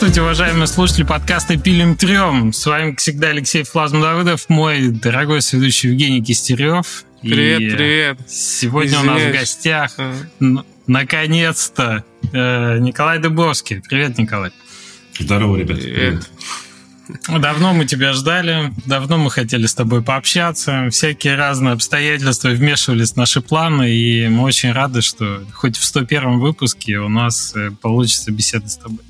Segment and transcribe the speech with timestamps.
[0.00, 2.54] Здравствуйте, уважаемые слушатели подкаста «Пилим трем».
[2.54, 7.04] С вами, как всегда, Алексей Флазм Давыдов, мой дорогой сведущий Евгений Кистерев.
[7.20, 8.18] Привет, и привет.
[8.26, 9.20] Сегодня Извиняюсь.
[9.20, 10.64] у нас в гостях, а.
[10.86, 12.02] наконец-то,
[12.32, 13.82] э, Николай Дубовский.
[13.86, 14.52] Привет, Николай.
[15.18, 15.78] Здорово, ребят.
[15.78, 16.30] Привет.
[17.28, 20.88] Давно мы тебя ждали, давно мы хотели с тобой пообщаться.
[20.90, 26.38] Всякие разные обстоятельства вмешивались в наши планы, и мы очень рады, что хоть в 101
[26.38, 29.00] выпуске у нас э, получится беседа с тобой.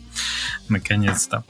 [0.68, 1.44] Наконец-то.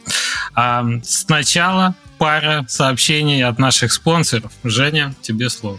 [0.55, 4.53] А сначала пара сообщений от наших спонсоров.
[4.65, 5.79] Женя, тебе слово.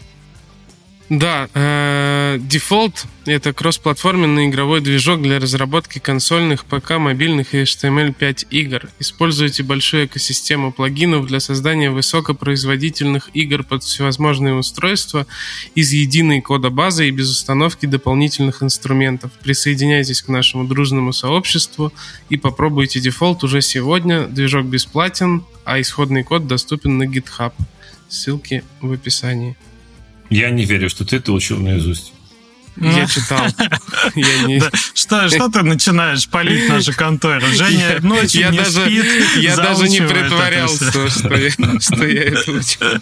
[1.11, 8.87] Да, э, Default— это кроссплатформенный игровой движок для разработки консольных, ПК, мобильных и HTML5 игр.
[8.97, 15.27] Используйте большую экосистему плагинов для создания высокопроизводительных игр под всевозможные устройства
[15.75, 19.33] из единой кодобазы и без установки дополнительных инструментов.
[19.43, 21.91] Присоединяйтесь к нашему дружному сообществу
[22.29, 24.27] и попробуйте Default уже сегодня.
[24.27, 27.51] Движок бесплатен, а исходный код доступен на GitHub.
[28.07, 29.57] Ссылки в описании.
[30.31, 32.13] Я не верю, что ты это учил наизусть.
[32.77, 33.45] Я читал.
[34.15, 34.59] Я не...
[34.59, 34.71] да.
[34.93, 37.45] что, что ты начинаешь палить нашу контору?
[37.47, 39.05] Женя ночью я не даже, спит,
[39.37, 43.01] Я даже не притворялся, что я, что я это учу.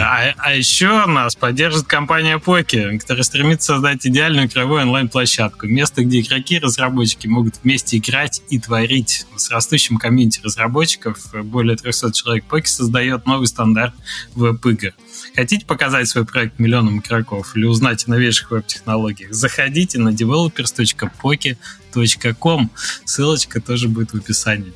[0.00, 5.66] А, а еще нас поддержит компания Поки, которая стремится создать идеальную игровую онлайн-площадку.
[5.66, 9.26] Место, где игроки и разработчики могут вместе играть и творить.
[9.36, 13.94] С растущим комьюнити разработчиков более 300 человек Поки создает новый стандарт
[14.34, 14.92] веб-игр.
[15.34, 19.32] Хотите показать свой проект миллионам игроков или узнать о новейших веб-технологиях?
[19.32, 22.70] Заходите на developers.poke.com.
[23.04, 24.72] Ссылочка тоже будет в описании.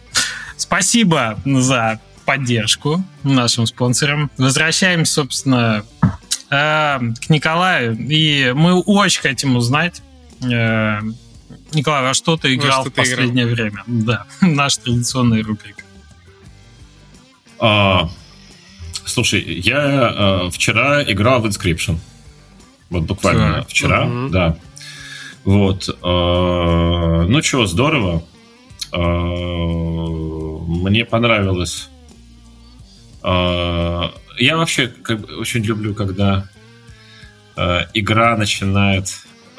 [0.56, 4.30] Спасибо за поддержку нашим спонсорам.
[4.36, 6.18] Возвращаемся, собственно, э,
[6.50, 7.96] к Николаю.
[7.98, 10.02] И мы очень хотим узнать,
[10.42, 11.00] э,
[11.72, 13.56] Николай, во что ты играл что в последнее играл?
[13.56, 13.82] время?
[13.86, 15.82] Да, наша традиционная рубрика.
[17.58, 18.08] А,
[19.08, 21.98] Слушай, я э, вчера играл в Inscription.
[22.90, 23.68] Вот буквально так.
[23.68, 24.28] вчера, угу.
[24.28, 24.56] да.
[25.44, 25.88] Вот.
[25.88, 28.22] Э, ну что, здорово.
[28.92, 28.98] Э,
[30.68, 31.88] мне понравилось.
[33.22, 36.48] Э, я вообще как бы, очень люблю, когда
[37.56, 39.08] э, игра начинает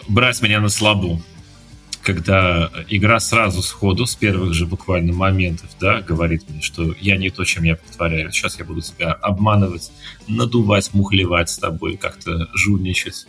[0.07, 1.21] брать меня на слабу
[2.13, 7.29] когда игра сразу сходу, с первых же буквально моментов, да, говорит мне, что я не
[7.29, 8.31] то, чем я притворяю.
[8.31, 9.91] Сейчас я буду тебя обманывать,
[10.27, 13.27] надувать, мухлевать с тобой, как-то жульничать,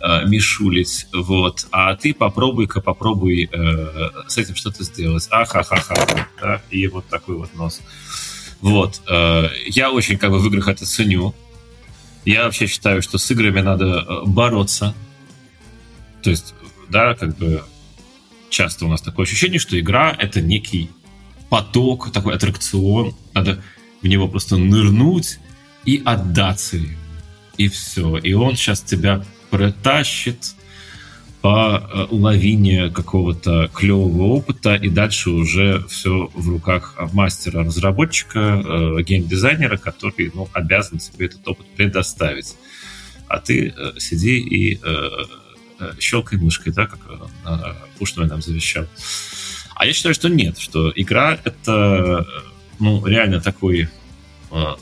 [0.00, 1.66] э, мишулить, вот.
[1.70, 5.28] А ты попробуй-ка, попробуй э, с этим что-то сделать.
[5.30, 7.82] Ахахаха, да, и вот такой вот нос.
[8.62, 9.02] Вот.
[9.06, 11.34] Э, я очень как бы в играх это ценю.
[12.24, 14.94] Я вообще считаю, что с играми надо э, бороться.
[16.22, 16.54] То есть,
[16.88, 17.62] да, как бы
[18.50, 20.90] часто у нас такое ощущение, что игра— это некий
[21.48, 23.14] поток, такой аттракцион.
[23.34, 23.62] Надо
[24.02, 25.38] в него просто нырнуть
[25.84, 26.96] и отдаться ему.
[27.56, 28.18] И все.
[28.18, 30.54] И он сейчас тебя протащит
[31.40, 39.76] по э, лавине какого-то клевого опыта, и дальше уже все в руках мастера-разработчика, э, геймдизайнера,
[39.76, 42.56] который ну, обязан тебе этот опыт предоставить.
[43.28, 45.08] А ты э, сиди и э,
[46.00, 47.00] щелкай мышкой, да, как
[47.44, 48.86] э, Пушной нам завещал.
[49.74, 52.40] А я считаю, что нет, что игра— это э,
[52.78, 53.88] ну, реально такой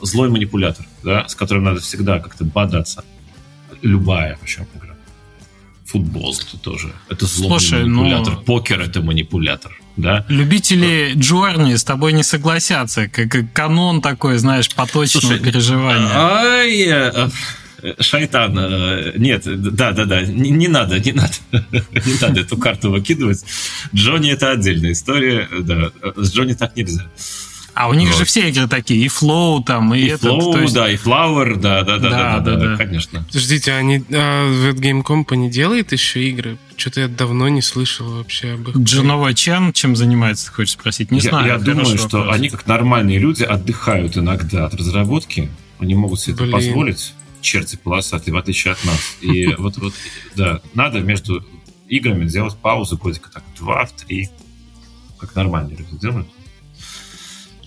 [0.01, 3.05] злой манипулятор, да, с которым надо всегда как-то бодаться.
[3.83, 4.95] Любая, причем игра.
[5.84, 6.93] Футбол это тоже.
[7.09, 8.34] Это злой Слушай, ну, манипулятор.
[8.34, 8.43] Ну...
[8.43, 9.77] Покер— это манипулятор.
[9.97, 10.25] Да?
[10.28, 13.09] Любители Джорни с тобой не согласятся.
[13.09, 16.11] Как канон такой, знаешь, поточного Слушай, переживания.
[16.13, 17.31] Ай,
[18.01, 18.59] шайтан.
[18.59, 23.45] Э, нет, да, да, да, не, не надо, не надо, не надо эту карту выкидывать.
[23.95, 27.07] Джонни это отдельная история, да, с Джонни так нельзя.
[27.77, 28.19] А у них вот.
[28.19, 30.33] же все игры такие, и Flow там, и, и этот.
[30.33, 30.75] Flow, есть...
[30.75, 33.23] да, и Flower, да, да, да, да, да, да, да, да, конечно.
[33.25, 36.57] Подождите, они, а Red Game Company делает еще игры?
[36.79, 38.77] Что-то я давно не слышал вообще об их.
[38.79, 41.11] Джанова Чен чем занимается, ты хочешь спросить?
[41.11, 41.47] Не я, знаю.
[41.49, 42.34] Я думаю, что вопрос.
[42.34, 45.51] они, как нормальные люди, отдыхают иногда от разработки.
[45.79, 46.49] Они могут себе Блин.
[46.49, 47.13] это позволить
[47.47, 49.16] черти полосатые, в отличие от нас.
[49.21, 49.95] И вот, вот,
[50.34, 51.45] да, надо между
[51.89, 54.28] играми сделать паузу годика так два, три,
[55.19, 56.28] как нормальные люди делают.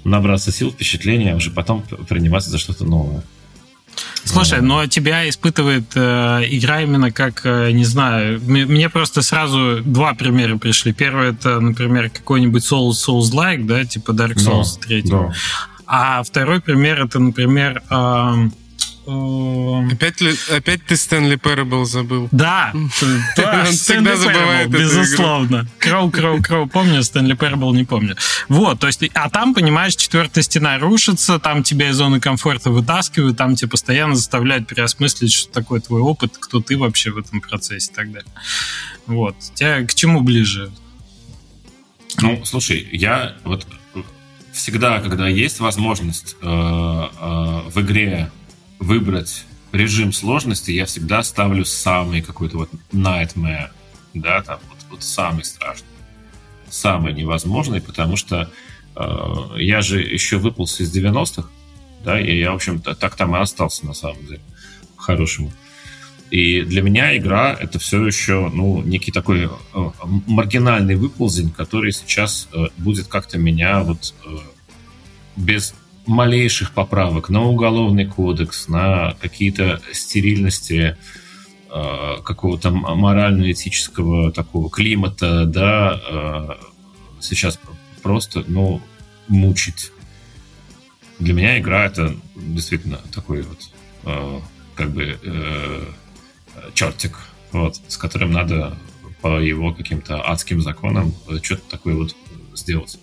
[0.03, 3.23] Набраться сил, впечатления, а уже потом приниматься за что-то новое.
[4.23, 10.13] Слушай, но тебя испытывает э, игра именно как, э, не знаю, мне просто сразу два
[10.13, 10.93] примера пришли.
[10.93, 15.01] Первый это, например, какой-нибудь Souls Souls-like, да, типа Dark Souls да, 3.
[15.03, 15.33] Да.
[15.87, 18.49] А второй пример это, например, э,
[19.91, 22.27] Опять, опять ты Стэнли Парабл забыл.
[22.31, 22.73] Да,
[23.37, 25.67] да всегда забывает Безусловно.
[25.79, 26.67] Кроу, кроу, кроу.
[26.67, 28.15] Помню, Стэнли Парабл не помню.
[28.47, 33.37] Вот, то есть, а там, понимаешь, четвертая стена рушится, там тебя из зоны комфорта вытаскивают,
[33.37, 37.91] там тебя постоянно заставляют переосмыслить, что такое твой опыт, кто ты вообще в этом процессе
[37.91, 38.31] и так далее.
[39.07, 39.35] Вот.
[39.55, 40.71] Тебя к чему ближе?
[42.21, 43.65] Ну, слушай, я вот
[44.51, 48.29] всегда, когда есть возможность э, э, в игре
[48.79, 53.69] выбрать режим сложности, я всегда ставлю самый какой-то вот nightmare,
[54.13, 55.87] да, там вот, вот самый страшный,
[56.69, 58.49] самый невозможный, потому что
[58.95, 61.49] э, я же еще выполз из 90-х,
[62.03, 64.41] да, и я, в общем-то, так там и остался на самом деле,
[64.95, 65.51] по-хорошему.
[66.31, 69.89] И для меня игра это все еще, ну, некий такой э,
[70.27, 74.37] маргинальный выползень, который сейчас э, будет как-то меня вот э,
[75.35, 75.73] без
[76.09, 80.97] малейших поправок на уголовный кодекс, на какие-то стерильности
[81.71, 86.49] э, какого-то морально-этического такого климата, да, э,
[87.21, 87.59] сейчас
[88.01, 88.81] просто, ну,
[89.27, 89.91] мучить.
[91.19, 93.69] Для меня игра это действительно такой вот
[94.05, 94.39] э,
[94.73, 95.83] как бы э,
[96.73, 97.19] чертик,
[97.51, 98.75] вот, с которым надо
[99.21, 101.13] по его каким-то адским законам
[101.43, 102.15] что-то такое вот
[102.55, 102.97] сделать.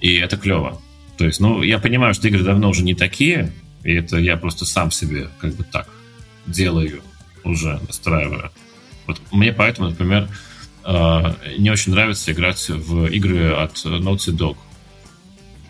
[0.00, 0.80] И это клево.
[1.16, 3.52] То есть, ну, я понимаю, что игры давно уже не такие,
[3.82, 5.88] и это я просто сам себе как бы так
[6.46, 7.02] делаю,
[7.44, 8.50] уже настраиваю.
[9.06, 10.28] Вот мне поэтому, например,
[10.84, 14.56] э, не очень нравится играть в игры от Naughty Dog.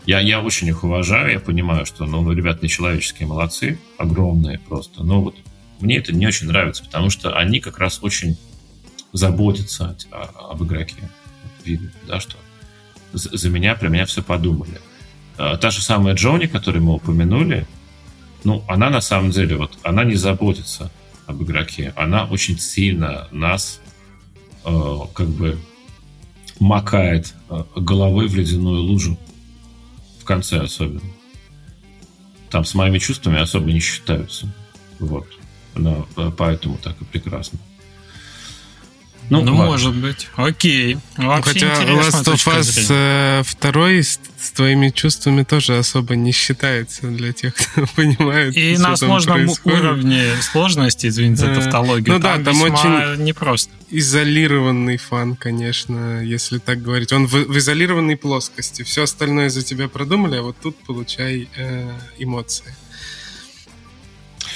[0.06, 5.02] Я, я очень их уважаю, я понимаю, что, ну, ребят нечеловеческие молодцы, огромные просто.
[5.02, 5.36] Но вот
[5.80, 8.36] мне это не очень нравится, потому что они как раз очень
[9.12, 10.96] заботятся о, об игроке.
[11.64, 12.36] Видно, да, что
[13.12, 14.80] за меня, про меня все подумали.
[15.36, 17.66] А, та же самая Джони, которую мы упомянули,
[18.44, 20.90] ну, она на самом деле, вот, она не заботится
[21.26, 21.92] об игроке.
[21.96, 23.80] Она очень сильно нас
[24.64, 25.58] э, как бы
[26.60, 29.18] макает э, головой в ледяную лужу.
[30.20, 31.00] В конце особенно.
[32.50, 34.52] Там с моими чувствами особо не считаются.
[34.98, 35.26] Вот.
[35.74, 37.58] Но э, поэтому так и прекрасно.
[39.30, 40.28] Ну, ну может быть.
[40.36, 40.98] Окей.
[41.16, 47.08] Вообще Хотя Last of Us э, второй с, с твоими чувствами тоже особо не считается
[47.08, 48.56] для тех, кто понимает.
[48.56, 53.72] И на сложном уровне сложности, извините за э, тавтологию, ну, да, там очень непросто.
[53.90, 57.12] Изолированный фан, конечно, если так говорить.
[57.12, 58.82] Он в, в изолированной плоскости.
[58.82, 62.74] Все остальное за тебя продумали, а вот тут получай э, эмоции.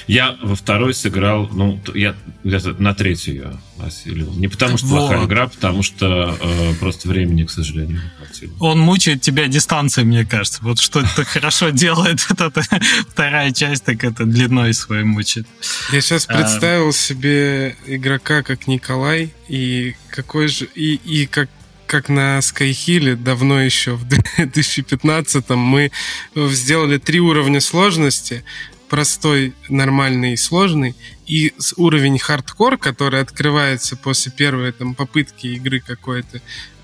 [0.09, 4.33] Я во второй сыграл, ну, я где-то на третью я осилил.
[4.33, 5.09] Не потому что вот.
[5.09, 8.53] плохая игра, потому что э, просто времени, к сожалению, не хватило.
[8.59, 10.61] Он мучает тебя дистанцией, мне кажется.
[10.63, 12.51] Вот что это хорошо делает, эта
[13.11, 15.47] вторая часть, так это длиной своей мучает.
[15.93, 16.39] Я сейчас а.
[16.39, 21.51] представил себе игрока как Николай, и какой же, и, и как
[21.87, 24.07] как на Skyhill давно еще, в
[24.37, 25.91] 2015 мы
[26.37, 28.45] сделали три уровня сложности
[28.89, 30.95] простой, нормальный и сложный,
[31.27, 36.41] и уровень хардкор, который открывается после первой там, попытки игры какой-то,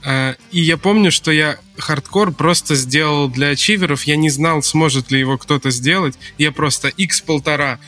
[0.07, 4.05] и я помню, что я хардкор просто сделал для achiever ов.
[4.05, 6.15] Я не знал, сможет ли его кто-то сделать.
[6.39, 7.79] Я просто x полтора.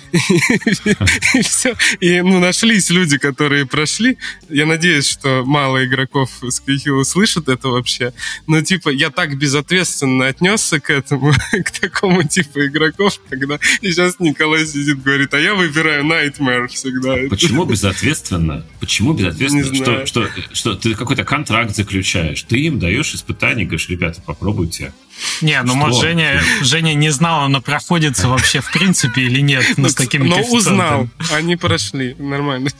[1.34, 1.74] И все.
[2.00, 4.18] И ну, нашлись люди, которые прошли.
[4.48, 8.12] Я надеюсь, что мало игроков Skyhill слышат это вообще.
[8.46, 11.32] Но типа я так безответственно отнесся к этому,
[11.64, 17.16] к такому типу игроков, когда и сейчас Николай сидит, говорит, а я выбираю Nightmare всегда.
[17.28, 18.66] Почему безответственно?
[18.80, 19.74] Почему безответственно?
[19.74, 24.92] Что, что, что ты какой-то контракт заключил включаешь, ты им даешь испытание, говоришь, ребята, попробуйте.
[25.40, 29.88] Не, ну, может, Женя, Женя не знал, оно проходится вообще в принципе или нет, но
[29.88, 32.70] с такими Но узнал, они прошли, нормально.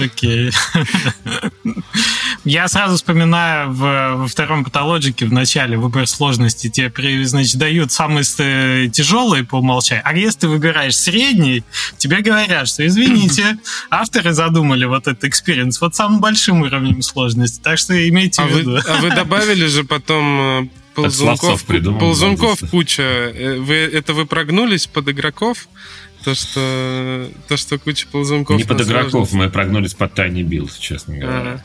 [0.00, 0.50] Окей.
[2.44, 7.92] Я сразу вспоминаю в, во втором Pathologic е в начале выбор сложности тебе, значит, дают
[7.92, 10.02] самый тяжелый по умолчанию.
[10.06, 11.64] А если ты выбираешь средний,
[11.98, 13.58] тебе говорят, что извините,
[13.90, 17.60] авторы задумали вот этот experience вот самым большим уровнем сложности.
[17.62, 18.72] Так что имейте а в виду.
[18.72, 23.02] Вы, а вы добавили же потом э, ползунков, ползунков куча.
[23.02, 25.68] Э, вы, это вы прогнулись под игроков?
[26.28, 28.58] То, что, то, что куча ползунков...
[28.58, 31.40] Не под игроков, мы прогнулись под tinyBuild, честно говоря.
[31.40, 31.64] Ага.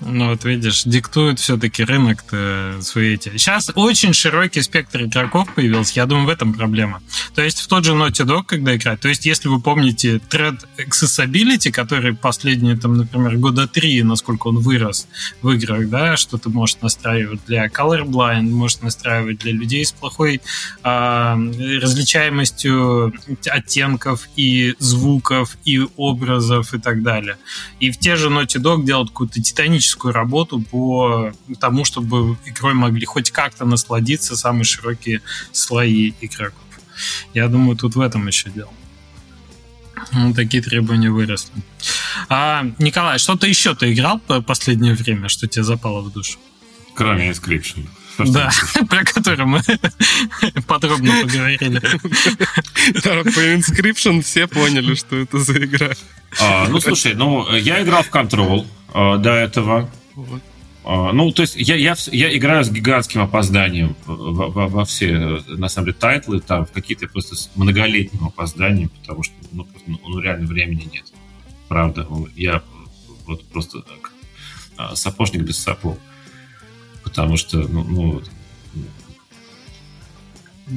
[0.00, 3.30] Ну вот видишь, диктует все-таки рынок-то свои эти.
[3.30, 7.00] Сейчас очень широкий спектр игроков появился, я думаю, в этом проблема.
[7.34, 10.60] То есть в тот же Naughty Dog, когда играть, то есть если вы помните тренд
[10.78, 15.08] accessibility, который последние, там, например, года три, насколько он вырос
[15.42, 20.40] в играх, да, что ты можешь настраивать для colorblind, можешь настраивать для людей с плохой
[20.84, 23.14] э, различаемостью
[23.50, 27.38] оттенков и звуков, и образов и так далее.
[27.80, 32.74] И в те же Naughty Dog делают какую-то титаническую титаническую работу по тому, чтобы игрой
[32.74, 35.20] могли хоть как-то насладиться самые широкие
[35.52, 36.62] слои игроков.
[37.34, 38.72] Я думаю, тут в этом еще дело.
[40.12, 41.52] Ну, такие требования выросли.
[42.28, 46.38] А, Николай, что-то еще ты играл по последнее время, что тебе запало в душу?
[46.94, 47.86] Кроме Inscription.
[48.18, 48.50] Да,
[48.88, 49.60] про который мы
[50.66, 51.80] подробно поговорили.
[51.80, 55.90] По Inscryption все поняли, что это за игра.
[56.40, 59.90] А, ну, слушай, ну, я играл в Control а, до этого.
[60.84, 65.42] А, ну, то есть я, я, я играю с гигантским опозданием во, во, во все,
[65.48, 69.90] на самом деле, тайтлы, там, в какие-то просто с многолетним опозданием, потому что, ну, просто,
[69.90, 71.06] ну, ну реально времени нет.
[71.68, 72.06] Правда,
[72.36, 72.62] я
[73.26, 74.12] вот просто так,
[74.76, 75.98] а, сапожник без сапог.
[77.06, 78.22] Потому что, ну, ну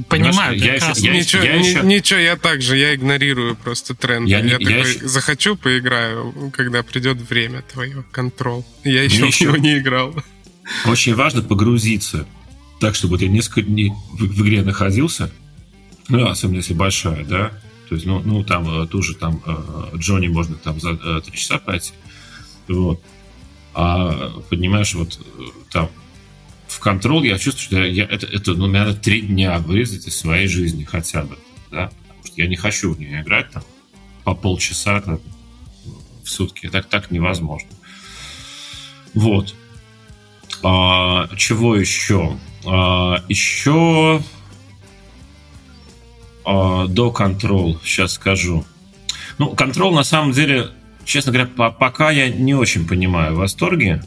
[0.08, 1.82] Понимаю, я, я, ничего, я еще...
[1.82, 4.30] ничего, я так же, я игнорирую просто тренд.
[4.30, 5.08] Я, я, я такой, еще...
[5.08, 8.64] захочу, поиграю, когда придет время твое, контрол.
[8.84, 10.14] Я еще Мне в него не играл.
[10.86, 12.28] Очень важно погрузиться.
[12.80, 15.32] Так, чтобы вот я несколько дней в, в игре находился,
[16.08, 17.52] ну, особенно если большая, да,
[17.90, 21.36] то есть, ну, ну там э, тоже там э, Джонни можно там за э, три
[21.36, 21.94] часа пойти,
[22.68, 23.02] вот.
[23.74, 25.20] А понимаешь, вот
[25.72, 25.90] там
[26.80, 30.48] в контрол я чувствую, что я, это, это ну, надо три дня вырезать из своей
[30.48, 31.38] жизни хотя бы.
[31.72, 31.92] Да?
[32.08, 33.64] Потому что я не хочу в нее играть там,
[34.24, 35.20] по полчаса там,
[36.24, 36.70] в сутки.
[36.70, 37.68] Так, так невозможно.
[39.14, 39.54] Вот.
[40.64, 42.38] А, чего еще?
[42.66, 44.24] А, еще
[46.46, 48.66] а, до контрол, сейчас скажу.
[49.38, 50.70] Ну, контрол на самом деле,
[51.04, 54.02] честно говоря, по пока я не очень понимаю в восторге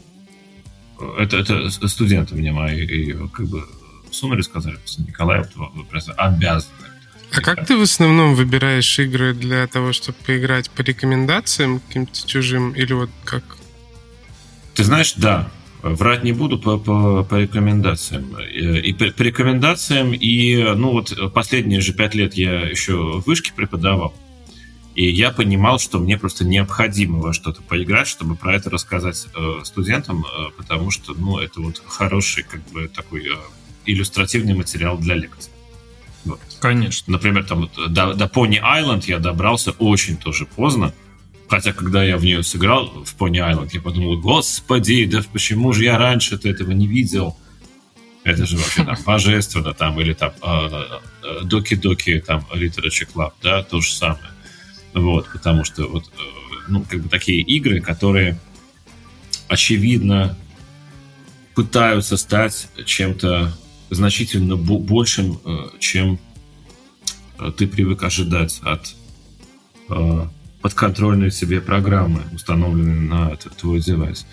[1.17, 3.65] это, это студенты мне мои как бы
[4.11, 6.71] сунули, сказали, что Николай, вы просто обязаны.
[7.35, 12.71] А как ты в основном выбираешь игры для того, чтобы поиграть по рекомендациям каким-то чужим
[12.71, 13.43] или вот как?
[14.75, 15.49] Ты знаешь, да.
[15.81, 18.37] Врать не буду по, по, по рекомендациям.
[18.39, 23.51] И по, по рекомендациям, и ну вот последние же пять лет я еще в вышке
[23.53, 24.13] преподавал.
[24.95, 29.61] И я понимал, что мне просто необходимо во что-то поиграть, чтобы про это рассказать э,
[29.63, 33.35] студентам, э, потому что, ну, это вот хороший, как бы, такой э,
[33.87, 35.51] иллюстративный материал для лекций.
[36.25, 36.39] Вот.
[36.59, 37.11] Конечно.
[37.11, 40.93] Например, там вот, до, до Pony Island я добрался очень тоже поздно.
[41.47, 45.85] Хотя, когда я в нее сыграл, в Pony Island, я подумал, господи, да почему же
[45.85, 47.35] я раньше-то этого не видел?
[48.23, 50.33] Это же вообще там божественно, там, или там
[51.43, 54.33] Доки-Доки, там, Literature Club, да, то же самое.
[54.93, 56.21] Вот, потому что вот, э,
[56.67, 58.39] ну, как бы такие игры, которые
[59.47, 60.37] очевидно
[61.55, 63.53] пытаются стать чем-то
[63.89, 66.19] значительно большим, э, чем
[67.39, 68.95] э, ты привык ожидать от
[70.61, 74.25] подконтрольной себе программы, установленной на твой девайс.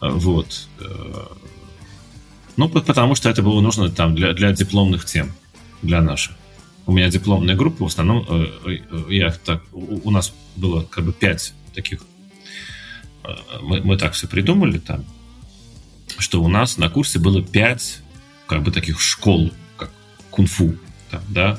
[0.00, 0.66] Вот.
[2.56, 5.30] Ну, потому что это было нужно там для, для дипломных тем,
[5.82, 6.34] для наших
[6.86, 11.12] у меня дипломная группа, в основном э, э, я так, у нас было как бы
[11.12, 12.02] пять таких,
[13.24, 13.28] э,
[13.62, 15.04] мы, мы так все придумали там,
[16.18, 18.00] что у нас на курсе было пять
[18.46, 19.90] как бы таких школ, как
[20.30, 20.76] кунг-фу,
[21.10, 21.58] там, да,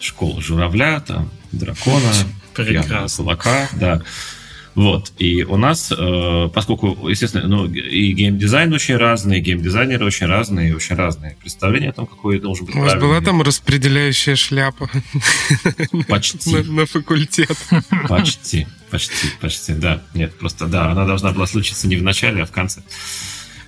[0.00, 2.12] школа журавля, там, дракона,
[3.16, 4.02] кулака, да.
[4.76, 5.10] Вот.
[5.18, 10.68] И у нас, э, поскольку, естественно, ну, и геймдизайн очень разный, и геймдизайнеры очень разные,
[10.68, 14.90] и очень разные представления о том, какой должен быть У вас была там распределяющая шляпа?
[16.08, 16.54] Почти.
[16.54, 17.56] На, на факультет.
[18.06, 20.02] Почти, почти, почти, да.
[20.12, 22.82] Нет, просто, да, она должна была случиться не в начале, а в конце.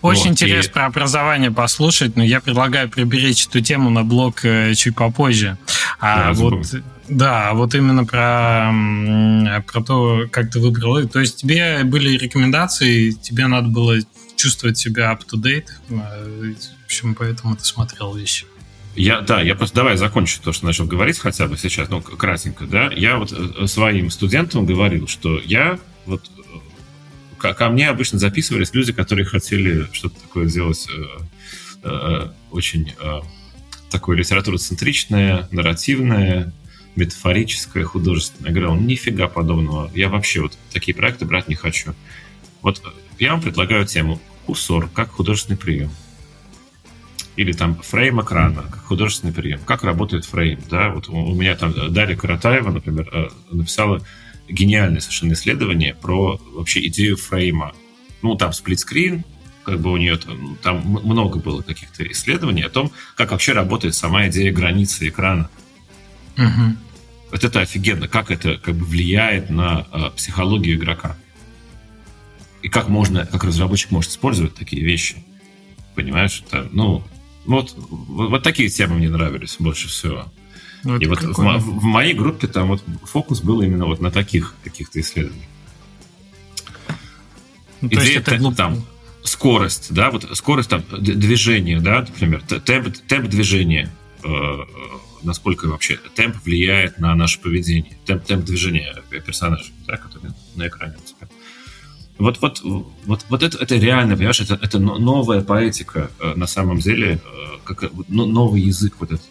[0.03, 0.75] Очень вот, интересно и...
[0.75, 5.57] про образование послушать, но я предлагаю приберечь эту тему на блог э, чуть попозже.
[5.99, 6.67] А да, вот,
[7.09, 8.73] да, вот именно про,
[9.63, 11.07] про то, как ты выбрал.
[11.09, 13.97] То есть тебе были рекомендации, тебе надо было
[14.37, 18.47] чувствовать себя up-to-date, э, в общем, поэтому ты смотрел вещи.
[18.95, 22.67] Я, да, я просто давай закончу то, что начал говорить хотя бы сейчас, ну, кратенько,
[22.67, 22.91] да.
[22.93, 26.31] Я вот э, своим студентам говорил, что я вот
[27.39, 31.03] ко, ко мне обычно записывались люди, которые хотели что-то такое сделать э,
[31.85, 33.21] э, очень э,
[33.91, 36.53] такое литературоцентричное, нарративное,
[36.99, 38.51] метафорическое, художественное.
[38.51, 39.91] Я говорил, нифига подобного.
[39.95, 41.95] Я вообще вот такие проекты брать не хочу.
[42.61, 42.83] Вот
[43.19, 45.91] я вам предлагаю тему курсор как художественный прием.
[47.37, 49.61] Или там фрейм экрана, как художественный прием.
[49.65, 50.91] Как работает фрейм, да?
[50.91, 54.03] Вот у меня там Дарья Каратаева, например, э, написала
[54.49, 57.75] гениальное совершенно исследование про вообще идею фрейма.
[58.23, 59.25] Ну, там сплитскрин,
[59.63, 63.95] как бы у нее там, там много было каких-то исследований о том, как вообще работает
[63.95, 65.49] сама идея границы экрана.
[66.39, 66.88] Угу.
[67.31, 71.17] Вот это офигенно, как это как бы влияет на э, психологию игрока.
[72.63, 75.17] И как можно, как разработчик может использовать такие вещи.
[75.95, 76.43] Понимаешь?
[76.47, 77.05] Это, ну,
[77.45, 80.27] вот, вот, вот такие темы мне нравились больше всего.
[80.85, 84.55] Ну, и вот в, в моей группе там вот фокус был именно вот на таких
[84.63, 85.49] каких-то исследованиях.
[87.81, 88.57] Ну, Идея это глуп...
[88.57, 88.85] там
[89.23, 93.91] скорость, да, вот скорость там движения, да, например, темп, темп движения,
[94.25, 94.29] э,
[95.23, 100.95] насколько вообще темп влияет на наше поведение, темп, темп движения персонажа, да, который на экране.
[102.19, 106.79] Вот, вот, вот, вот это, это реально, понимаешь, это, это новая поэтика э, на самом
[106.79, 109.29] деле, э, как новый язык вот этот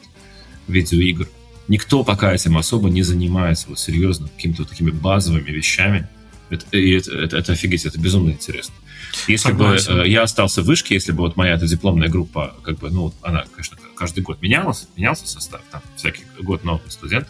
[0.70, 1.28] видеоигр.
[1.68, 6.08] Никто пока этим особо не занимается, вот серьезно, какими-то вот такими базовыми вещами.
[6.50, 8.74] Это, и это, это, это офигеть, это безумно интересно.
[9.28, 9.96] Если Согласен.
[9.96, 12.90] бы э, я остался в вышке, если бы вот моя эта дипломная группа, как бы,
[12.90, 17.30] ну, она, конечно, каждый год менялась, менялся состав, там всякий год новые студенты.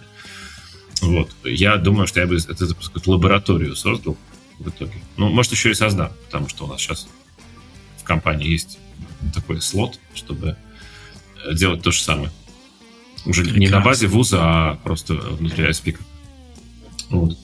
[1.01, 1.29] Вот.
[1.43, 4.17] Я думаю, что я бы это, это лабораторию создал,
[4.59, 4.93] в итоге.
[5.17, 7.07] Ну, может, еще и создам, потому что у нас сейчас
[7.97, 8.79] в компании есть
[9.33, 10.57] такой слот, чтобы
[11.45, 12.31] э, делать то же самое.
[13.25, 13.59] Уже Прекрасно.
[13.59, 15.97] не на базе вуза, а просто внутри ISP.
[17.09, 17.37] Вот.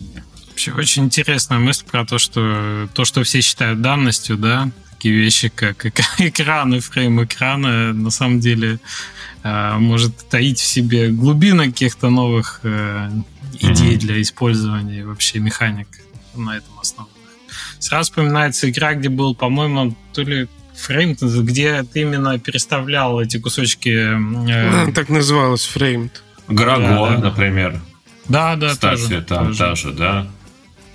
[0.53, 5.49] Вообще очень интересная мысль про то, что то, что все считают данностью, да, такие вещи,
[5.49, 5.83] как
[6.19, 8.79] экран и фрейм экрана, на самом деле
[9.43, 13.09] э, может таить в себе глубины каких-то новых э,
[13.59, 13.97] идей mm-hmm.
[13.97, 15.87] для использования и вообще механик
[16.35, 17.17] на этом основанных.
[17.79, 23.89] Сразу вспоминается игра, где был, по-моему, то ли фрейм, где ты именно переставлял эти кусочки.
[23.89, 24.91] Э...
[24.91, 26.21] так называлось фреймд.
[26.47, 27.17] Граго, да, да.
[27.17, 27.81] например.
[28.29, 29.59] Да, да, Кстати, тоже, там тоже.
[29.59, 30.27] та же, да.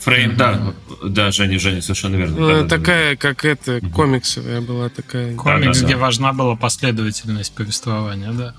[0.08, 0.74] Фрейм, да,
[1.04, 2.36] да, Женя, Женя, совершенно верно.
[2.38, 5.34] Ну, да, такая, да, как это, комиксовая была такая.
[5.34, 6.00] Комикс, да, да, где да.
[6.00, 8.54] важна была последовательность повествования, да.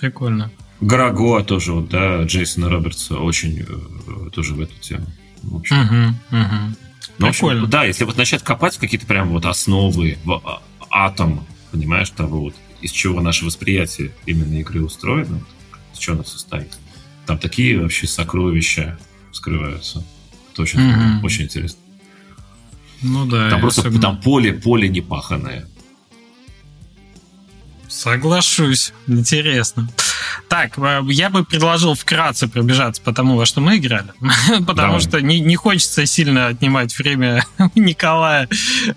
[0.00, 0.50] Прикольно.
[0.80, 5.06] Граго тоже, вот, да, Джейсона Робертса очень э, тоже в эту тему.
[5.42, 5.80] В общем.
[5.80, 6.76] Угу, угу.
[7.18, 7.60] Ну, Прикольно.
[7.62, 12.54] общем, да, если вот начать копать какие-то прям вот основы, в атом, понимаешь, того вот,
[12.80, 15.40] из чего наше восприятие именно игры устроено,
[15.92, 16.76] из чего оно состоит.
[17.26, 18.98] Там такие вообще сокровища
[19.32, 20.04] скрываются.
[20.56, 21.22] Это очень, mm-hmm.
[21.22, 21.78] очень интересно.
[23.02, 23.50] Ну да.
[23.50, 24.00] Там просто особенно...
[24.00, 25.66] там поле, поле непаханное.
[27.96, 28.92] Соглашусь.
[29.06, 29.88] Интересно.
[30.48, 34.08] Так, э, я бы предложил вкратце пробежаться по тому, во что мы играли,
[34.66, 35.00] потому Давай.
[35.00, 38.48] что не, не хочется сильно отнимать время Николая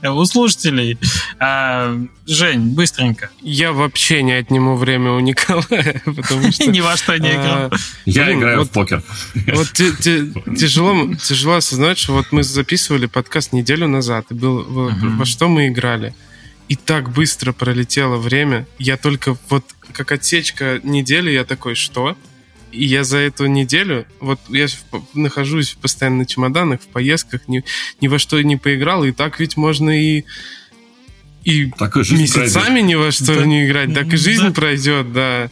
[0.02, 0.98] э, у слушателей.
[1.40, 3.30] А, Жень, быстренько.
[3.42, 6.68] Я вообще не отниму время у Николая, потому что...
[6.68, 7.72] Ни во что не играл.
[8.06, 9.02] Я играю в покер.
[9.54, 15.48] Вот тяжело тяжело осознать, что вот мы записывали подкаст неделю назад, и был во что
[15.48, 16.14] мы играли
[16.70, 18.68] и так быстро пролетело время.
[18.78, 22.16] Я только вот как отсечка недели, я такой, что?
[22.72, 24.68] И я за эту неделю, вот я
[25.16, 27.64] нахожусь постоянно на чемоданах, в поездках, ни,
[28.00, 30.24] ни во что не поиграл, и так ведь можно и
[31.44, 32.84] и, так и месяцами пройдет.
[32.84, 33.46] ни во что да.
[33.46, 34.52] не играть, так и жизнь да.
[34.52, 35.50] пройдет, да.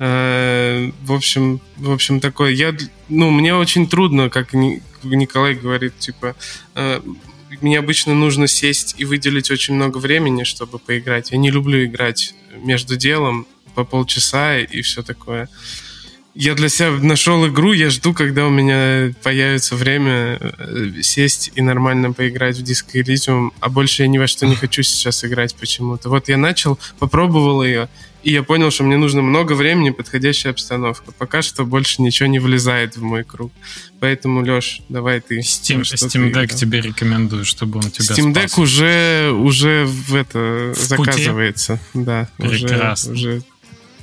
[0.00, 2.50] Э, в общем, в общем, такое.
[2.50, 2.74] Я,
[3.08, 4.52] ну, мне очень трудно, как
[5.04, 6.34] Николай говорит, типа,
[6.74, 7.00] э,
[7.60, 11.30] мне обычно нужно сесть и выделить очень много времени, чтобы поиграть.
[11.30, 15.48] Я не люблю играть между делом по полчаса и все такое.
[16.40, 21.62] Я для себя нашел игру, я жду, когда у меня появится время э, сесть и
[21.62, 25.56] нормально поиграть в Disco Elysium, а больше я ни во что не хочу сейчас играть
[25.56, 26.08] почему-то.
[26.08, 27.88] Вот я начал, попробовал ее,
[28.22, 31.10] и я понял, что мне нужно много времени, подходящая обстановка.
[31.10, 33.50] Пока что больше ничего не влезает в мой круг.
[33.98, 35.40] Поэтому, Леш, давай ты.
[35.40, 38.58] Steam, Steam Deck тебе рекомендую, чтобы он тебя Steam Deck спас.
[38.58, 41.80] уже, уже в это в заказывается.
[41.92, 42.04] Пути?
[42.04, 43.14] Да, Прекрасно.
[43.14, 43.42] уже, уже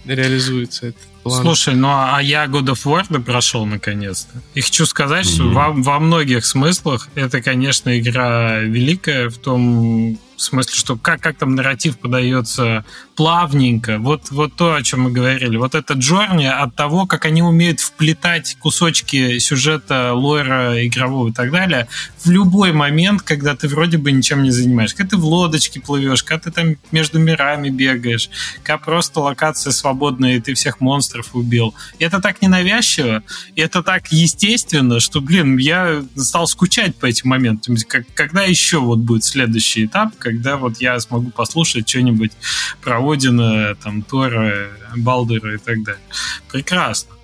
[0.06, 1.00] реализуется это.
[1.26, 1.42] План.
[1.42, 4.44] Слушай, ну а я God of War прошел наконец-то.
[4.54, 5.34] И хочу сказать, mm-hmm.
[5.34, 11.38] что во, во многих смыслах это, конечно, игра великая в том смысле, что как, как
[11.38, 12.86] там нарратив подается
[13.16, 13.98] плавненько.
[14.00, 15.58] Вот, вот то, о чем мы говорили.
[15.58, 21.52] Вот это джорни от того, как они умеют вплетать кусочки сюжета, лора игрового и так
[21.52, 21.88] далее
[22.26, 24.98] в любой момент, когда ты вроде бы ничем не занимаешься.
[24.98, 28.30] Когда ты в лодочке плывешь, когда ты там между мирами бегаешь,
[28.64, 31.74] когда просто локация свободная, и ты всех монстров монстров убил.
[32.00, 33.24] Это так ненавязчиво,
[33.56, 37.76] это так естественно, что, блин, я стал скучать по этим моментам.
[37.88, 42.32] Как, когда еще вот будет следующий этап, когда вот я смогу послушать что-нибудь
[42.82, 46.02] про Одина, там, Тора, Балдера и так далее.
[46.52, 47.15] Прекрасно.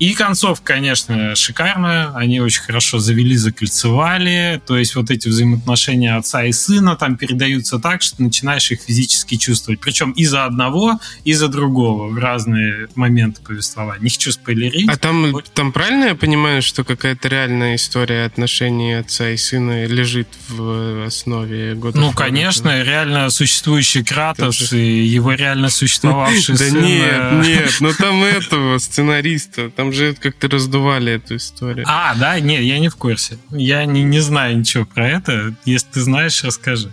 [0.00, 2.10] И концовка, конечно, шикарная.
[2.14, 4.60] Они очень хорошо завели, закольцевали.
[4.66, 9.36] То есть вот эти взаимоотношения отца и сына там передаются так, что начинаешь их физически
[9.36, 9.78] чувствовать.
[9.80, 14.02] Причем и за одного, и за другого в разные моменты повествования.
[14.02, 14.88] Не хочу спойлерить.
[14.88, 20.28] А там, там правильно я понимаю, что какая-то реальная история отношений отца и сына лежит
[20.48, 22.00] в основе года?
[22.00, 26.72] Ну, конечно, реально существующий Кратос и его реально существовавший сын.
[26.72, 31.84] Да нет, нет, но там этого сценариста, там там же как-то раздували эту историю.
[31.88, 32.38] А, да?
[32.38, 33.38] Нет, я не в курсе.
[33.50, 35.54] Я не, не знаю ничего про это.
[35.64, 36.92] Если ты знаешь, расскажи.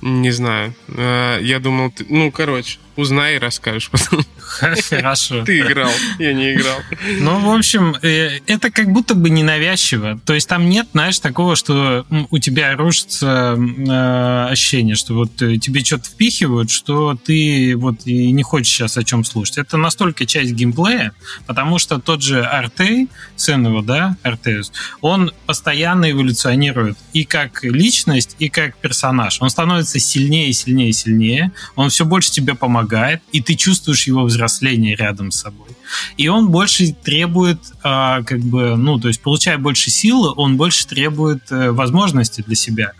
[0.00, 0.74] Не знаю.
[0.88, 2.06] А, я думал, ты...
[2.08, 4.24] ну, короче, Узнай и расскажешь потом.
[4.42, 5.44] Хорошо.
[5.44, 6.78] Ты играл, я не играл.
[7.20, 10.20] Ну, в общем, э, это как будто бы ненавязчиво.
[10.24, 15.56] То есть там нет, знаешь, такого, что у тебя рушится э, ощущение, что вот э,
[15.56, 19.58] тебе что-то впихивают, что ты вот и не хочешь сейчас о чем слушать.
[19.58, 21.12] Это настолько часть геймплея,
[21.46, 28.36] потому что тот же Артей, сын его, да, Артеус, он постоянно эволюционирует и как личность,
[28.38, 29.40] и как персонаж.
[29.40, 31.52] Он становится сильнее, сильнее, сильнее.
[31.74, 35.68] Он все больше тебе помогает помогает, и ты чувствуешь его взросление рядом с собой.
[36.16, 40.86] И он больше требует, э, как бы, ну, то есть получая больше силы, он больше
[40.86, 42.92] требует э, возможностей для себя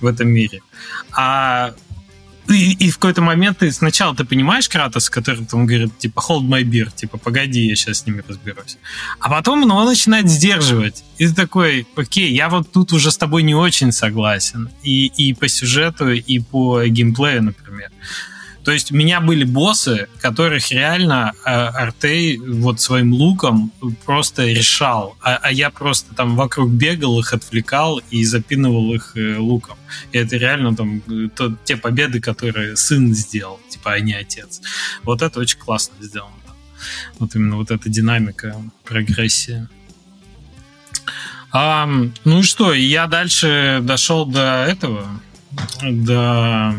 [0.00, 0.62] в этом мире.
[1.12, 1.74] А
[2.48, 6.42] и, и в какой-то момент ты сначала ты понимаешь Кратос, который там говорит, типа, hold
[6.42, 8.78] my beer, типа, погоди, я сейчас с ними разберусь.
[9.18, 11.02] А потом ну, он начинает сдерживать.
[11.18, 14.70] И ты такой, окей, я вот тут уже с тобой не очень согласен.
[14.82, 17.90] И, и по сюжету, и по геймплею, например.
[18.66, 23.70] То есть у меня были боссы, которых реально э, Артей вот своим луком
[24.04, 29.36] просто решал, а, а я просто там вокруг бегал, их отвлекал и запинывал их э,
[29.36, 29.78] луком.
[30.10, 31.00] И это реально там
[31.36, 34.60] то, те победы, которые сын сделал, типа, а не отец.
[35.04, 36.34] Вот это очень классно сделано.
[37.20, 39.68] Вот именно вот эта динамика, прогрессия.
[41.52, 41.88] А,
[42.24, 45.06] ну и что, я дальше дошел до этого,
[45.80, 46.74] до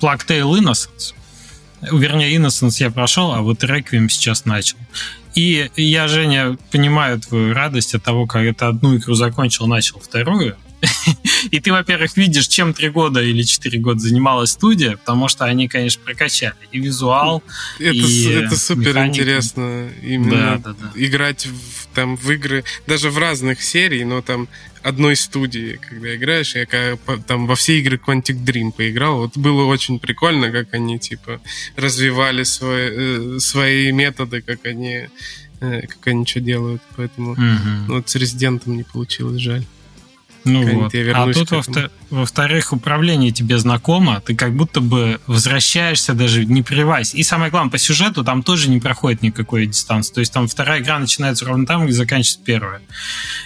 [0.00, 1.14] Plague Innocence.
[1.80, 4.76] Вернее, Innocence я прошел, а вот Requiem сейчас начал.
[5.34, 10.56] И я, Женя, понимаю твою радость от того, как это одну игру закончил, начал вторую.
[11.50, 15.68] И ты, во-первых, видишь, чем три года или четыре года занималась студия, потому что они,
[15.68, 17.42] конечно, прокачали и визуал,
[17.78, 19.16] это, и Это супер механику.
[19.16, 19.88] интересно.
[20.02, 20.92] Именно да, да, да.
[20.94, 24.48] играть в, там, в игры, даже в разных серий, но там
[24.82, 26.54] одной студии, когда играешь.
[26.54, 26.66] Я
[27.26, 29.18] там во все игры Quantic Dream поиграл.
[29.18, 31.40] Вот было очень прикольно, как они, типа,
[31.76, 35.08] развивали свои, э, свои методы, как они,
[35.60, 36.82] э, как они что делают.
[36.96, 37.40] Поэтому угу.
[37.88, 39.64] вот с Резидентом не получилось, жаль.
[40.48, 40.94] Ну вот.
[40.94, 47.14] А тут, во-вторых, во-вторых, управление тебе знакомо, ты как будто бы возвращаешься даже не прерываясь.
[47.14, 50.14] И самое главное, по сюжету там тоже не проходит никакой дистанции.
[50.14, 52.80] То есть там вторая игра начинается ровно там, где заканчивается первая.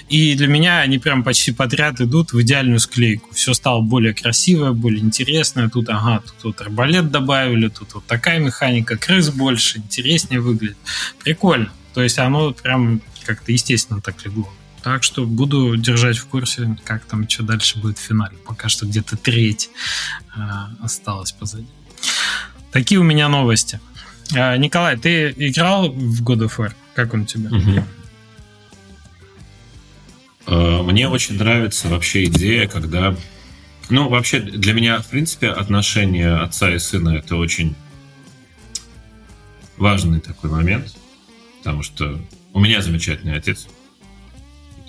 [0.09, 3.35] И для меня они прям почти подряд идут в идеальную склейку.
[3.35, 5.69] Все стало более красивое, более интересное.
[5.69, 10.77] Тут, ага, тут вот арбалет добавили, тут вот такая механика, крыс больше, интереснее выглядит.
[11.23, 11.73] Прикольно.
[11.95, 14.49] То есть оно прям как-то естественно так легло.
[14.83, 18.37] Так что буду держать в курсе, как там что дальше будет в финале.
[18.45, 19.71] Пока что где-то треть
[20.35, 20.41] э,
[20.81, 21.69] осталось позади.
[22.73, 23.81] Такие у меня новости.
[24.35, 26.73] Э, Николай, ты играл в God of War?
[26.95, 27.49] Как он тебе?
[27.49, 27.85] Угу.
[30.83, 33.17] Мне очень нравится вообще идея, когда...
[33.89, 37.77] Ну, вообще, для меня, в принципе, отношения отца и сына— это очень
[39.77, 40.97] важный такой момент,
[41.59, 42.21] потому что
[42.53, 43.69] у меня замечательный отец—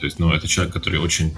[0.03, 1.33] то есть, ну, это человек, который очень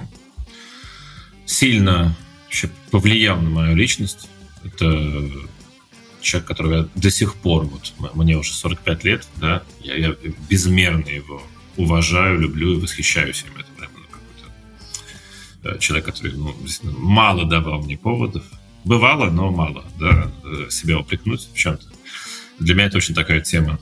[1.45, 4.27] сильно вообще повлиял на мою личность.
[4.63, 5.29] Это
[6.19, 10.15] человек, которого я до сих пор, вот мне уже 45 лет, да, я, я
[10.49, 11.43] безмерно его
[11.77, 13.55] уважаю, люблю и восхищаюсь им.
[13.55, 16.55] Это прямо ну, какой-то э, человек, который ну,
[16.97, 18.45] мало давал мне поводов.
[18.83, 21.85] Бывало, но мало, да, э, себя упрекнуть в чем-то.
[22.57, 23.79] Для меня это очень такая тема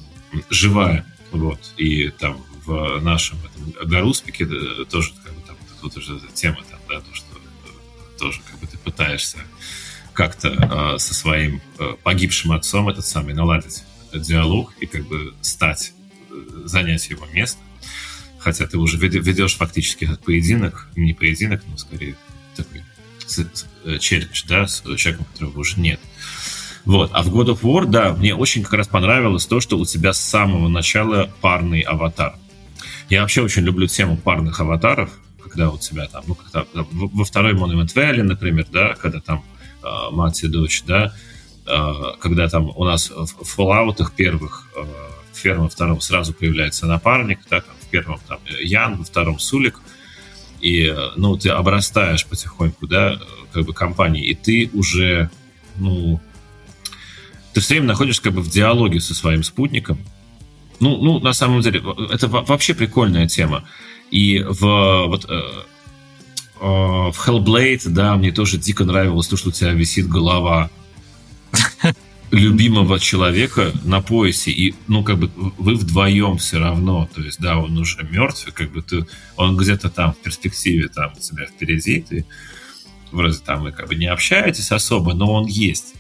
[0.49, 4.45] живая, вот, и там в нашем этом Гаруспике
[4.85, 8.67] тоже как бы там тут уже тема там, да, то, что э, тоже как бы
[8.67, 9.39] ты пытаешься
[10.13, 10.49] как-то
[10.95, 15.93] э, со своим э, погибшим отцом этот самый наладить диалог и как бы стать,
[16.29, 17.59] э, занять его место.
[18.39, 22.15] Хотя ты уже ведешь фактически этот поединок, не поединок, но скорее
[22.55, 22.83] такой
[23.99, 25.99] челлендж, да, с человеком, которого уже нет.
[26.83, 27.11] Вот.
[27.13, 30.11] А в God of War, да, мне очень как раз понравилось то, что у тебя
[30.11, 32.35] с самого начала парный аватар.
[33.09, 35.11] Я вообще очень люблю тему парных аватаров,
[35.41, 39.43] когда у тебя там, ну, когда, во второй Monument Valley, например, да, когда там
[39.83, 41.13] э, мать и дочь, да,
[41.65, 44.83] э, когда там у нас в Fallout первых э,
[45.33, 49.81] в первом, втором сразу появляется напарник, да, там, в первом там Ян, во втором Сулик,
[50.61, 53.19] и, ну, ты обрастаешь потихоньку, да,
[53.51, 55.29] как бы компанией, и ты уже,
[55.75, 56.21] ну,
[57.53, 59.99] ты все время находишься как бы в диалоге со своим спутником.
[60.83, 63.63] Ну, ну на самом деле, это вообще прикольная тема.
[64.11, 65.41] И в, вот, э,
[66.59, 70.69] э, в Hellblade, да, мне тоже дико нравилось то, что у тебя висит голова
[72.31, 77.57] любимого человека на поясе, и, ну, как бы, вы вдвоем все равно, то есть, да,
[77.57, 79.05] он уже мертв, как бы ты,
[79.37, 82.25] он где-то там в перспективе, там, у тебя впереди, ты
[83.13, 85.93] вроде там вы как бы не общаетесь особо, но он есть.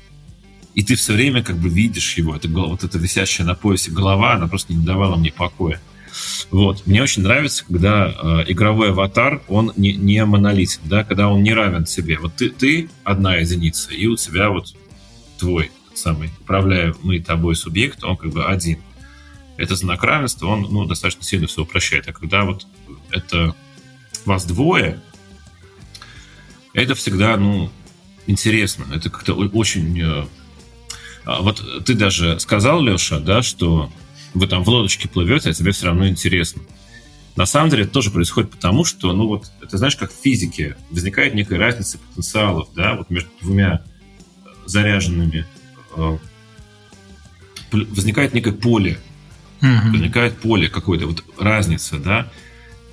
[0.75, 2.35] И ты все время как бы видишь его.
[2.35, 5.81] Это, вот эта висящая на поясе голова, она просто не давала мне покоя.
[6.51, 6.85] Вот.
[6.85, 11.53] Мне очень нравится, когда э, игровой аватар, он не, не монолитен, да, когда он не
[11.53, 12.17] равен себе.
[12.19, 14.75] Вот ты, ты одна единица, и у тебя вот
[15.39, 18.79] твой самый управляемый тобой субъект, он как бы один.
[19.57, 22.07] Это знак равенства, он ну, достаточно сильно все упрощает.
[22.07, 22.65] А когда вот
[23.11, 23.55] это
[24.25, 24.99] вас двое,
[26.73, 27.69] это всегда, ну,
[28.25, 28.85] интересно.
[28.93, 30.25] Это как-то очень э,
[31.25, 33.91] вот ты даже сказал, Леша, да, что
[34.33, 36.61] вы там в лодочке плывете, а тебе все равно интересно.
[37.35, 40.75] На самом деле это тоже происходит потому, что, ну вот, это знаешь, как в физике,
[40.91, 43.83] возникает некая разница потенциалов, да, вот между двумя
[44.65, 45.45] заряженными,
[45.95, 46.17] э,
[47.71, 48.99] возникает некое поле,
[49.61, 49.91] mm-hmm.
[49.91, 52.31] возникает поле какое-то, вот разница, да,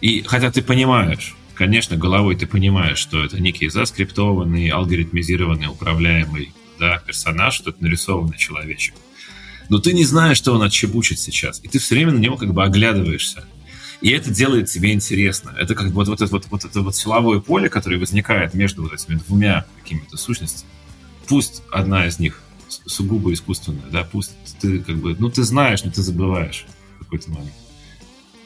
[0.01, 6.99] и хотя ты понимаешь, конечно, головой ты понимаешь, что это некий заскриптованный, алгоритмизированный, управляемый да,
[7.07, 8.95] персонаж, что это нарисованный человечек.
[9.69, 11.61] Но ты не знаешь, что он отчебучит сейчас.
[11.63, 13.45] И ты все время на него как бы оглядываешься.
[14.01, 15.55] И это делает тебе интересно.
[15.57, 18.83] Это как бы вот, вот, это, вот, вот это вот силовое поле, которое возникает между
[18.83, 20.71] вот этими двумя какими-то сущностями.
[21.29, 25.91] Пусть одна из них сугубо искусственная, да, пусть ты как бы, ну ты знаешь, но
[25.91, 26.67] ты забываешь
[26.97, 27.53] в какой-то момент.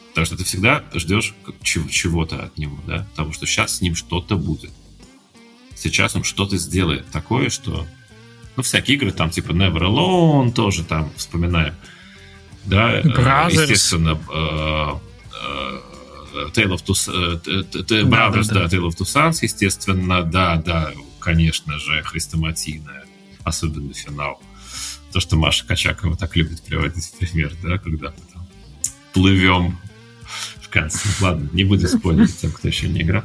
[0.09, 4.37] Потому что ты всегда ждешь чего-то от него, да, потому что сейчас с ним что-то
[4.37, 4.71] будет.
[5.75, 7.87] Сейчас он что-то сделает такое, что
[8.55, 11.75] ну, всякие игры, там, типа Never Alone тоже там вспоминаем.
[12.65, 13.61] Да, Brothers.
[13.61, 14.99] естественно, э,
[16.33, 21.77] э, Tale of Two, э, Brothers, да, Tale of Two Sons, естественно, да, да, конечно
[21.79, 23.05] же, хрестоматийная,
[23.43, 24.41] особенно финал.
[25.11, 28.47] То, что Маша Качакова так любит приводить в пример, да, когда мы там
[29.13, 29.77] плывем
[30.61, 31.07] в конце.
[31.21, 33.23] Ладно, не буду спойлерить тем, кто еще не играл.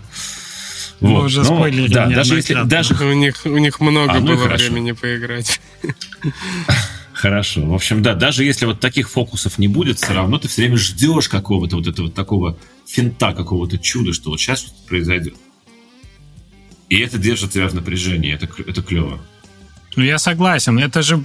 [1.00, 1.24] Мы вот.
[1.26, 4.44] уже ну, спойлерили да, даже если даже у них у них много а, ну было
[4.48, 5.60] времени поиграть.
[7.12, 7.66] Хорошо.
[7.66, 10.76] В общем, да, даже если вот таких фокусов не будет, все равно ты все время
[10.78, 15.34] ждешь какого-то вот этого такого финта, какого-то чуда, что вот сейчас что-то произойдет.
[16.88, 19.20] И это держит тебя в напряжении, это, это клево.
[19.96, 20.79] Ну, я согласен.
[20.79, 21.18] Это же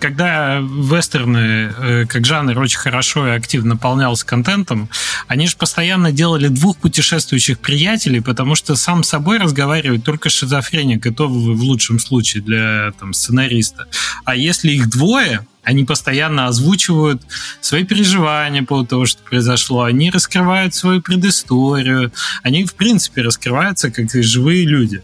[0.00, 4.88] когда вестерны э, как жанр очень хорошо и активно наполнялся контентом,
[5.26, 11.06] они же постоянно делали двух путешествующих приятелей, потому что сам с собой разговаривает только шизофреник,
[11.06, 13.86] и в лучшем случае для там, сценариста.
[14.24, 17.20] А если их двое, они постоянно озвучивают
[17.60, 19.82] свои переживания по поводу того, что произошло.
[19.82, 22.10] Они раскрывают свою предысторию.
[22.42, 25.02] Они, в принципе, раскрываются как живые люди.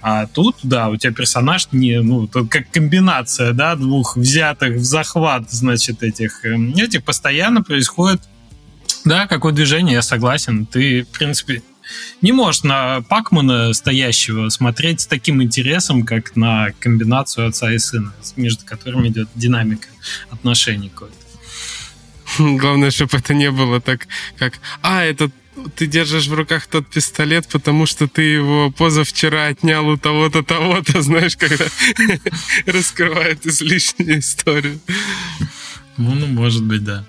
[0.00, 5.50] А тут, да, у тебя персонаж не, ну, как комбинация, да, двух взятых в захват,
[5.50, 6.46] значит, этих.
[6.46, 8.22] Эм, этих постоянно происходит
[9.04, 10.64] да, какое движение, я согласен.
[10.64, 11.62] Ты, в принципе,
[12.22, 18.12] не можешь на Пакмана стоящего смотреть с таким интересом, как на комбинацию отца и сына,
[18.36, 19.88] между которыми идет динамика
[20.30, 21.16] отношений какой-то.
[22.38, 24.06] Главное, чтобы это не было так,
[24.38, 25.30] как «А, это
[25.74, 31.02] ты держишь в руках тот пистолет, потому что ты его позавчера отнял у того-то, того-то,
[31.02, 31.64] знаешь, когда
[32.66, 34.78] раскрывает излишнюю историю.
[35.96, 37.04] Ну, ну, может быть, да.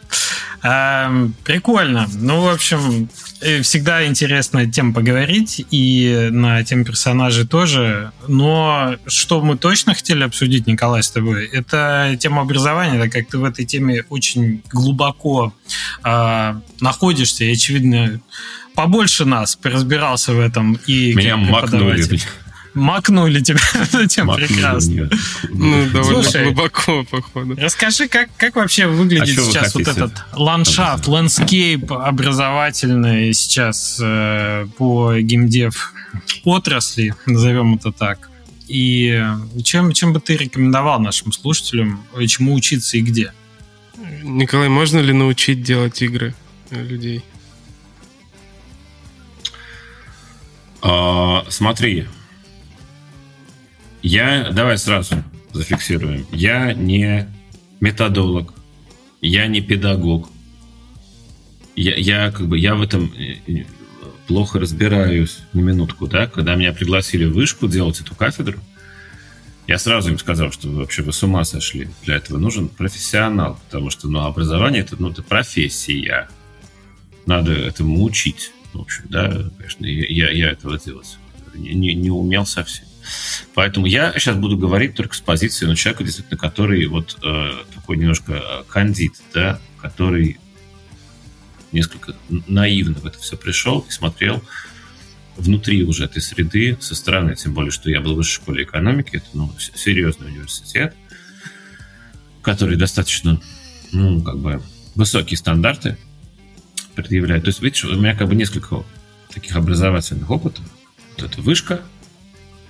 [0.69, 1.09] А,
[1.45, 2.09] прикольно.
[2.13, 8.11] Ну, в общем, э, всегда интересная тема поговорить, и на тему персонажей тоже.
[8.27, 13.37] Но что мы точно хотели обсудить, Николай, с тобой, это тема образования, так как ты
[13.37, 15.53] в этой теме очень глубоко
[16.03, 18.19] а, находишься, и, очевидно,
[18.75, 20.77] побольше нас разбирался в этом.
[20.85, 22.19] И Меня макнули
[22.77, 23.59] макнули тебя
[24.01, 25.09] этим прекрасно.
[25.49, 27.55] Ну, довольно Слушай, глубоко, походу.
[27.57, 35.17] Расскажи, как, как вообще выглядит а сейчас вот этот ландшафт, landscape образовательный сейчас э, по
[35.19, 35.93] геймдев
[36.43, 38.29] отрасли, назовем это так.
[38.67, 39.23] И
[39.63, 43.31] чем, чем бы ты рекомендовал нашим слушателям, чему учиться и где?
[44.23, 46.35] Николай, можно ли научить делать игры
[46.69, 47.23] людей?
[50.81, 52.07] А, смотри,
[54.07, 57.27] я, давай сразу зафиксируем, я не
[57.79, 58.53] методолог,
[59.21, 60.29] я не педагог,
[61.75, 63.65] я, я как бы, я в этом э,
[64.27, 68.59] плохо разбираюсь на минутку, да, когда меня пригласили в вышку делать эту кафедру,
[69.67, 71.89] я сразу им сказал, что вообще вы с ума сошли.
[72.03, 76.29] Для этого нужен профессионал, потому что ну, образование это, ну, это профессия.
[77.25, 78.53] Надо этому учить.
[78.71, 81.17] В общем, да, конечно, я, я этого делать
[81.53, 82.85] не, не умел совсем.
[83.53, 87.97] Поэтому я сейчас буду говорить только с позиции ну, человека, действительно, который вот э, такой
[87.97, 90.37] немножко э, кандид, да, который
[91.71, 94.43] несколько наивно в это все пришел и смотрел
[95.35, 99.17] внутри уже этой среды со стороны, тем более, что я был в высшей школе экономики,
[99.17, 100.95] это ну, серьезный университет,
[102.41, 103.39] который достаточно,
[103.91, 104.61] ну, как бы,
[104.95, 105.97] высокие стандарты
[106.95, 107.43] предъявляет.
[107.43, 108.83] То есть, видишь, у меня как бы несколько
[109.31, 110.65] таких образовательных опытов.
[111.15, 111.81] Вот это вышка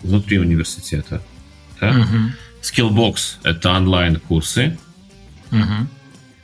[0.01, 1.21] внутри университета.
[1.79, 1.89] Да?
[1.91, 2.33] Угу.
[2.62, 4.77] Skillbox— это онлайн-курсы
[5.51, 5.88] угу.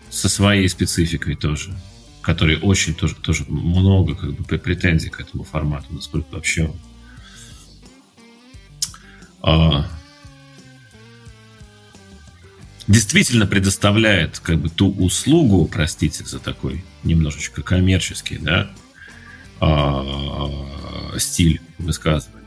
[0.10, 1.76] со своей спецификой тоже
[2.24, 6.74] который очень тоже, тоже много как бы претензий к этому формату, насколько вообще
[9.42, 9.86] а,
[12.88, 18.72] действительно предоставляет как бы ту услугу, простите за такой немножечко коммерческий, да,
[19.60, 20.50] а,
[21.18, 22.43] стиль высказывания,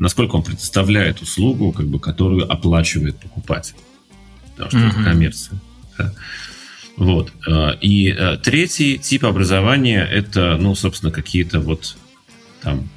[0.00, 3.76] насколько он предоставляет услугу, как бы, которую оплачивает покупатель,
[4.52, 4.90] потому что mm-hmm.
[4.90, 5.60] это коммерция.
[5.96, 6.12] Да?
[6.96, 7.32] Вот.
[7.46, 11.96] Э, и э, третий тип образования– это, ну, собственно, какие-то вот
[12.62, 12.88] там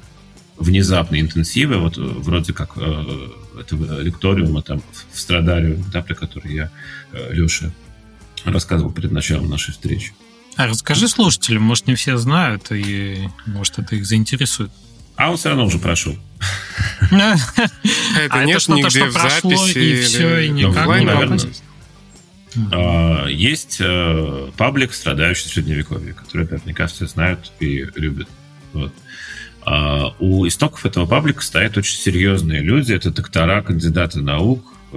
[0.56, 3.28] внезапные интенсивы, вот вроде как э,
[3.60, 6.70] этого лекториума там в Страдариуме, да, про который я
[7.30, 7.72] Леше
[8.44, 10.12] рассказывал перед началом нашей встречи.
[10.56, 14.70] А расскажи слушателям, может, не все знают, и может, это их заинтересует.
[15.16, 16.16] А он все равно уже прошел.
[17.10, 19.78] Это нет нигде в записи.
[19.78, 21.64] И все, и никак не.
[22.54, 23.32] Mm-hmm.
[23.32, 28.28] Есть э, паблик «Страдающий средневековье», который наверняка все знают и любят.
[28.72, 28.92] Вот.
[29.66, 32.92] А у истоков этого паблика стоят очень серьезные люди.
[32.92, 34.96] Это доктора, кандидаты наук, э,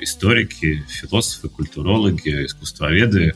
[0.00, 3.34] историки, философы, культурологи, искусствоведы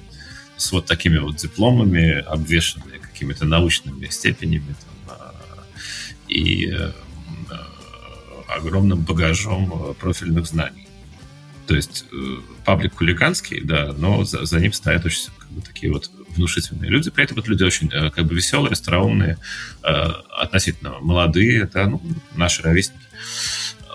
[0.56, 4.74] с вот такими вот дипломами, обвешанные какими-то научными степенями
[5.06, 5.34] там, а,
[6.28, 6.92] и э,
[8.48, 10.88] огромным багажом профильных знаний.
[11.68, 12.16] То есть э,
[12.64, 17.10] паблик хулиганский, да, но за, за ним стоят очень как бы, такие вот внушительные люди.
[17.10, 19.36] При этом это люди очень э, как бы веселые, остроумные,
[19.82, 19.88] э,
[20.40, 22.00] относительно молодые, да, ну,
[22.34, 23.04] наши ровесники.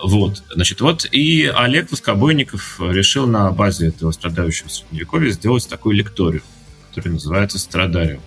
[0.04, 6.42] Вот, значит, вот и Олег Воскобойников решил на базе этого страдающего средневековья сделать такую лекторию,
[6.90, 8.22] которая называется «Страдариум».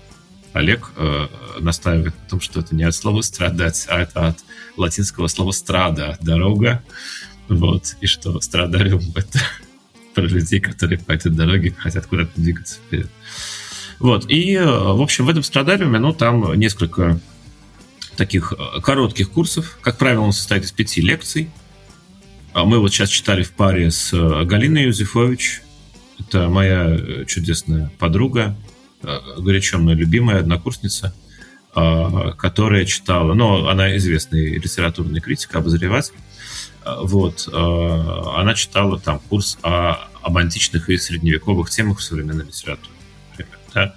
[0.57, 1.27] Олег э,
[1.59, 4.37] настаивает на том, что это не от слова «страдать», а это от
[4.75, 6.83] латинского слова «страда»– «дорога»,
[7.49, 9.39] вот, и что страдариум— это
[10.13, 13.09] про людей, которые по этой дороге хотят куда-то двигаться вперед.
[13.99, 17.19] Вот, и, э, в общем, в этом страдариуме, ну, там несколько
[18.15, 19.77] таких э, коротких курсов.
[19.81, 21.49] Как правило, он состоит из пяти лекций.
[22.53, 25.61] А мы вот сейчас читали в паре с э, Галиной Юзефович.
[26.19, 28.55] Это моя чудесная подруга,
[29.01, 31.13] горячо мной любимая однокурсница,
[31.73, 36.15] которая читала, ну, она известный литературный критик, обозреватель,
[36.99, 42.93] вот, э, она читала там курс о, об античных и средневековых темах в современной литературе.
[43.31, 43.95] Например, да.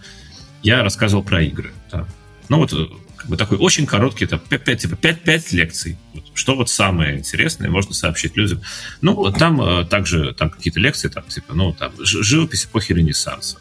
[0.63, 1.73] Я рассказывал про игры.
[1.93, 2.07] Да.
[2.49, 2.87] Ну вот э,
[3.17, 5.99] как бы такой очень короткий, это 5, типа 5, 5 лекций.
[6.35, 8.61] Что вот самое интересное можно сообщить людям.
[9.03, 13.59] Ну, там э, также там какие-то лекции, там, типа, ну, там, живопись эпохи Ренессанса.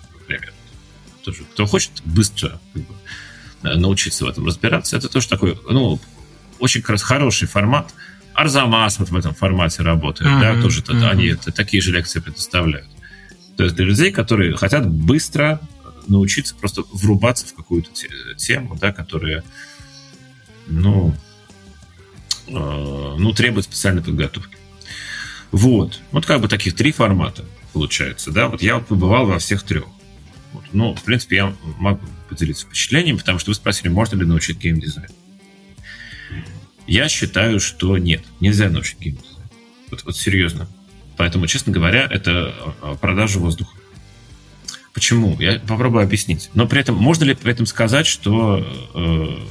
[1.24, 2.96] Тоже, кто хочет быстро как бы,
[3.76, 6.00] научиться в этом разбираться, это тоже такой, ну,
[6.60, 7.94] очень как раз хороший формат,
[8.34, 10.56] Арзамас вот в этом формате работает, mm-hmm.
[10.56, 11.10] да, тоже mm-hmm.
[11.10, 12.88] они это, такие же лекции предоставляют.
[13.58, 15.60] То есть для людей, которые хотят быстро
[16.08, 17.90] научиться просто врубаться в какую-то
[18.38, 19.44] тему, да, которая,
[20.68, 21.14] ну,
[22.48, 24.56] э, ну, требует специальной подготовки.
[25.52, 26.00] Вот.
[26.12, 28.48] Вот как бы таких три формата получается, да.
[28.48, 29.86] Вот я вот побывал во всех трех.
[30.54, 30.64] Вот.
[30.74, 35.10] Ну, в принципе, я могу поделиться впечатлениями, потому что вы спросили, можно ли научить геймдизайн.
[36.88, 39.44] Я считаю, что нет, нельзя научить геймдизайн.
[39.92, 40.68] Вот, вот серьезно.
[41.18, 43.76] Поэтому, честно говоря, это а, продажа воздуха.
[44.94, 45.38] Почему?
[45.40, 46.50] Я попробую объяснить.
[46.54, 48.60] Но при этом, можно ли при этом сказать, что...
[48.94, 49.48] Э,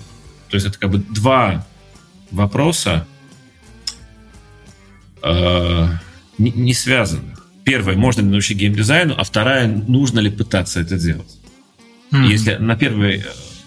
[0.48, 1.66] то есть это как бы два
[2.30, 3.06] вопроса,
[5.22, 5.88] э,
[6.38, 7.37] не, не связанных.
[7.68, 11.36] Первая, можно ли научить геймдизайну, а вторая, нужно ли пытаться это делать.
[12.10, 12.26] Mm-hmm.
[12.26, 13.26] Если на первый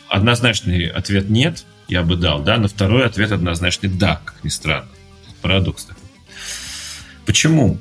[0.10, 4.89] однозначный ответ нет, я бы дал, да, на второй ответ однозначный да, как ни странно.
[5.43, 6.02] Парадокс такой.
[7.28, 7.78] Почему?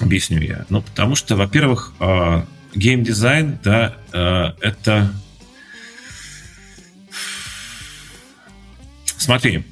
[0.00, 0.66] Объясню я.
[0.68, 2.42] Ну, потому что, во-первых, э,
[2.74, 5.12] геймдизайн, да, э, это...
[9.16, 9.64] Смотри,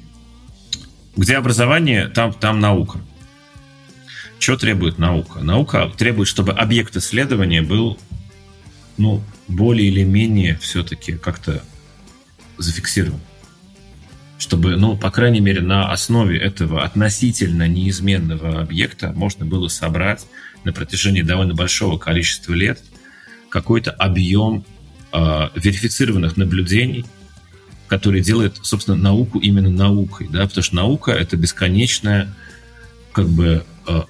[1.17, 3.01] где образование, там, там наука.
[4.39, 5.39] Что требует наука?
[5.41, 7.99] Наука требует, чтобы объект исследования был,
[8.97, 11.61] ну, более или менее все-таки как-то
[12.57, 13.19] зафиксирован.
[14.37, 20.25] Чтобы, ну, по крайней мере, на основе этого относительно неизменного объекта можно было собрать
[20.63, 22.81] на протяжении довольно большого количества лет
[23.49, 24.63] какой-то объем
[25.11, 27.03] э, верифицированных наблюдений,
[27.87, 32.33] который делает, собственно, науку именно наукой, да, потому что наука это бесконечная,
[33.11, 34.01] как бы э,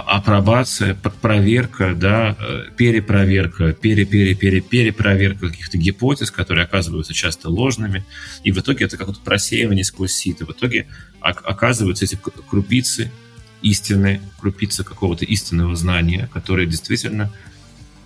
[0.00, 8.02] апробация, проверка, да, э, перепроверка, пере-пере-пере-перепроверка каких-то гипотез, которые оказываются часто ложными,
[8.42, 10.46] и в итоге это какое-то просеивание сквозь сито.
[10.46, 10.86] В итоге
[11.20, 12.18] оказываются эти
[12.48, 13.12] крупицы
[13.60, 17.30] истины, крупицы какого-то истинного знания, которое действительно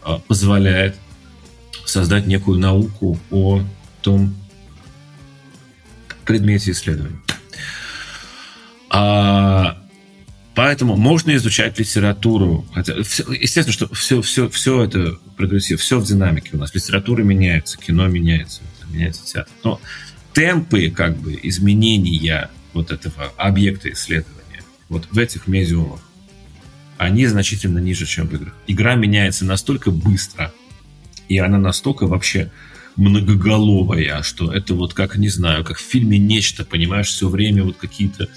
[0.03, 0.97] а, позволяет
[1.85, 3.63] создать некую науку о
[4.03, 4.35] том
[6.25, 7.21] предмете исследования.
[8.91, 9.86] А,
[10.57, 12.67] поэтому можно изучать литературу.
[12.75, 16.75] Хотя, естественно, что все, все, все это progressive, все в динамике у нас.
[16.75, 19.53] Литература меняется, кино меняется, меняется театр.
[19.63, 19.81] Но
[20.33, 26.01] темпы как бы изменения вот этого объекта исследования вот в этих медиумах,
[26.99, 28.55] они значительно ниже, чем в играх.
[28.67, 30.53] Игра меняется настолько быстро,
[31.29, 32.51] и она настолько вообще
[32.97, 37.77] многоголовая, что это вот как, не знаю, как в фильме «Нечто», понимаешь, все время вот
[37.77, 38.29] какие-то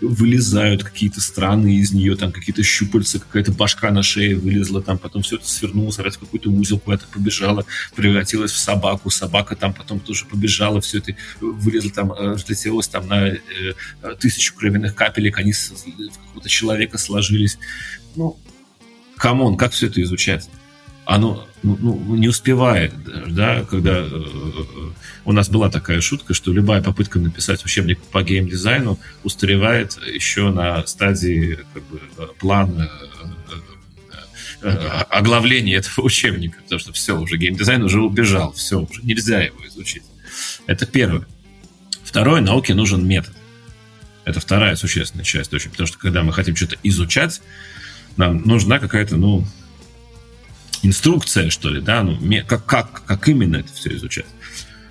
[0.00, 5.22] вылезают какие-то страны из нее, там какие-то щупальца, какая-то башка на шее вылезла, там потом
[5.22, 10.24] все это свернулось, опять какой-то узел куда-то побежала, превратилась в собаку, собака там потом тоже
[10.26, 13.38] побежала, все это вылезло там, э, разлетелось там на э,
[14.20, 17.58] тысячу кровяных капелек, они в какого-то человека сложились.
[18.16, 18.38] Ну,
[19.16, 20.48] come on, как все это изучать?
[21.08, 22.92] Оно ну, ну, не успевает,
[23.28, 24.10] да, когда э,
[25.24, 30.86] у нас была такая шутка, что любая попытка написать учебник по геймдизайну устаревает еще на
[30.86, 32.00] стадии как бы,
[32.38, 32.90] плана
[34.60, 34.68] э, э,
[35.08, 40.04] оглавления этого учебника, потому что все, уже геймдизайн уже убежал, все, уже нельзя его изучить.
[40.66, 41.26] Это первое.
[42.04, 43.34] Второе, науке нужен метод.
[44.26, 47.40] Это вторая существенная часть потому что когда мы хотим что-то изучать,
[48.18, 49.46] нам нужна какая-то, ну,
[50.82, 54.26] инструкция, что ли, да, ну, как, как, как именно это все изучать.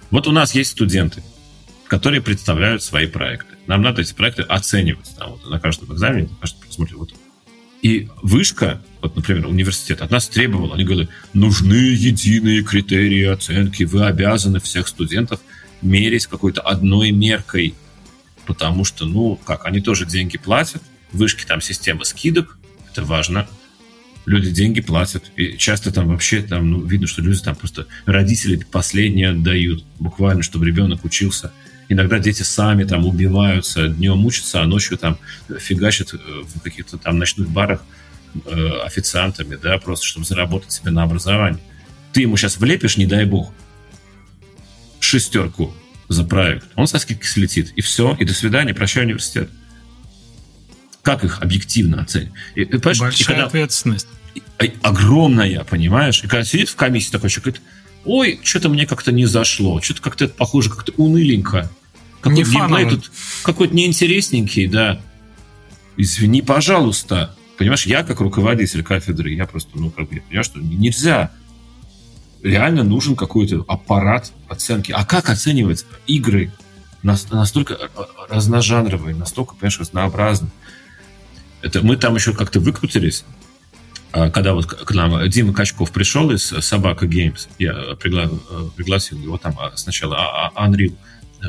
[0.09, 1.23] Вот у нас есть студенты,
[1.87, 3.55] которые представляют свои проекты.
[3.67, 6.95] Нам надо эти проекты оценивать там, вот, на каждом экзамене, на каждом просмотре.
[6.95, 7.13] Вот.
[7.81, 14.05] И вышка, вот, например, университет от нас требовал, они говорили, нужны единые критерии оценки, вы
[14.05, 15.39] обязаны всех студентов
[15.81, 17.75] мерить какой-то одной меркой,
[18.45, 20.81] потому что, ну, как, они тоже деньги платят,
[21.11, 22.57] вышки там система скидок,
[22.91, 23.47] это важно,
[24.27, 25.31] люди деньги платят.
[25.37, 30.43] И часто там вообще там, ну, видно, что люди там просто родители последние отдают, буквально,
[30.43, 31.51] чтобы ребенок учился.
[31.89, 35.17] Иногда дети сами там убиваются, днем учатся, а ночью там
[35.57, 37.81] фигачат э, в каких-то там ночных барах
[38.45, 41.63] э, официантами, да, просто чтобы заработать себе на образование.
[42.11, 43.53] Ты ему сейчас влепишь, не дай бог,
[44.99, 45.73] шестерку
[46.09, 49.49] за проект, он со скидки слетит, и все, и до свидания, прощай университет.
[51.07, 52.33] Как их объективно оценить?
[52.53, 53.45] И, и, Большая и когда...
[53.45, 54.09] ответственность
[54.81, 56.21] огромная, понимаешь?
[56.21, 57.61] И когда сидит в комиссии такой человек, говорит,
[58.03, 61.71] ой, что-то мне как-то не зашло, что-то как-то это похоже, как-то уныленько.
[62.19, 63.09] Какой-то геймплей тут
[63.43, 65.01] какой-то неинтересненький, да.
[65.95, 67.33] Извини, пожалуйста.
[67.57, 71.31] Понимаешь, я как руководитель кафедры, я просто, ну, как бы, понимаю, что нельзя.
[72.43, 74.91] Реально нужен какой-то аппарат оценки.
[74.91, 76.51] А как оценивать игры
[77.01, 77.77] настолько
[78.27, 80.51] разножанровые, настолько, понимаешь, разнообразные?
[81.61, 83.25] Это мы там еще как-то выкрутились
[84.11, 88.29] а, когда вот к нам Дима Качков пришел из Собака Games, я пригла
[88.75, 90.95] пригласил его там а, сначала Unreal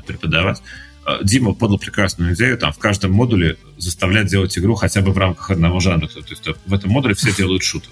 [0.07, 0.61] преподавать,
[1.05, 5.19] а, Дима подал прекрасную идею, там в каждом модуле заставлять делать игру хотя бы в
[5.19, 6.09] рамках одного жанра.
[6.09, 7.91] То есть в этом модуле все делают шутер.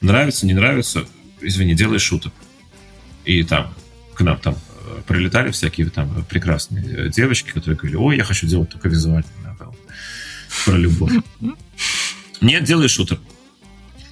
[0.00, 1.06] Нравится, не нравится,
[1.40, 2.32] извини, делай шутер.
[3.24, 3.72] И там
[4.14, 8.68] к нам там э, прилетали всякие там прекрасные девочки, которые говорили, ой, я хочу делать
[8.68, 9.74] только визуальный новелл
[10.64, 11.12] про любовь.
[12.40, 13.18] Нет, делай шутер.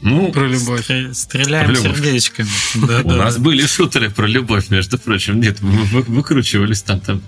[0.03, 0.89] Ну, про любовь.
[1.13, 1.99] Стреляем про любовь.
[1.99, 2.49] сердечками.
[2.87, 3.43] Да, У да, нас да.
[3.43, 5.41] были шутеры про любовь, между прочим.
[5.41, 7.01] Нет, мы выкручивались там.
[7.01, 7.23] там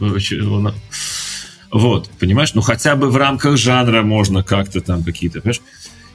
[1.71, 2.55] Вот, понимаешь?
[2.55, 5.61] Ну, хотя бы в рамках жанра можно как-то там какие-то, понимаешь?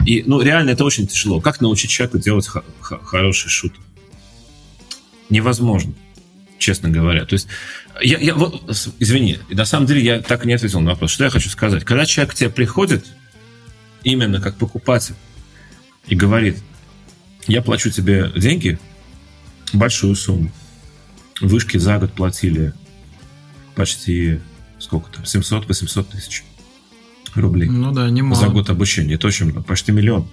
[0.06, 1.42] И, ну, реально это очень тяжело.
[1.42, 2.48] Как научить человека делать
[2.80, 3.74] хороший шут?
[5.30, 5.94] Невозможно,
[6.58, 7.26] честно говоря.
[7.26, 7.48] То есть,
[8.02, 8.64] я, я, вот,
[9.00, 11.12] извини, на самом деле я так и не ответил на вопрос.
[11.12, 11.84] Что я хочу сказать?
[11.84, 13.06] Когда человек к тебе приходит,
[14.04, 15.16] именно как покупатель,
[16.08, 16.58] и говорит,
[17.48, 18.80] я плачу тебе деньги,
[19.74, 20.52] большую сумму.
[21.42, 22.74] Вышки за год платили
[23.76, 24.40] почти,
[24.80, 26.44] сколько там, 700-800 тысяч
[27.36, 27.70] рублей.
[27.70, 28.36] Ну да, немало.
[28.36, 29.16] За год обучения.
[29.16, 30.28] Это очень много, почти миллион.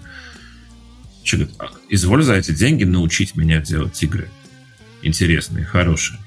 [1.22, 4.31] Че, говорит, «А, изволь за эти деньги научить меня делать игры.
[5.05, 6.19] Интересные, хорошие.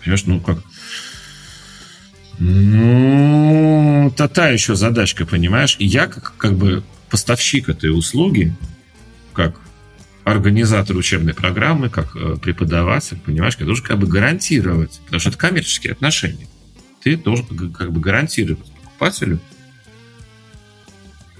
[0.00, 0.58] Понимаешь, ну как...
[2.38, 5.76] Ну, это та еще задачка, понимаешь?
[5.78, 8.56] И я как, как бы поставщик этой услуги,
[9.32, 9.60] как
[10.24, 15.38] организатор учебной программы, как э, преподаватель, понимаешь, я должен как бы гарантировать, потому что это
[15.38, 16.48] коммерческие отношения.
[17.02, 19.40] Ты должен как бы гарантировать покупателю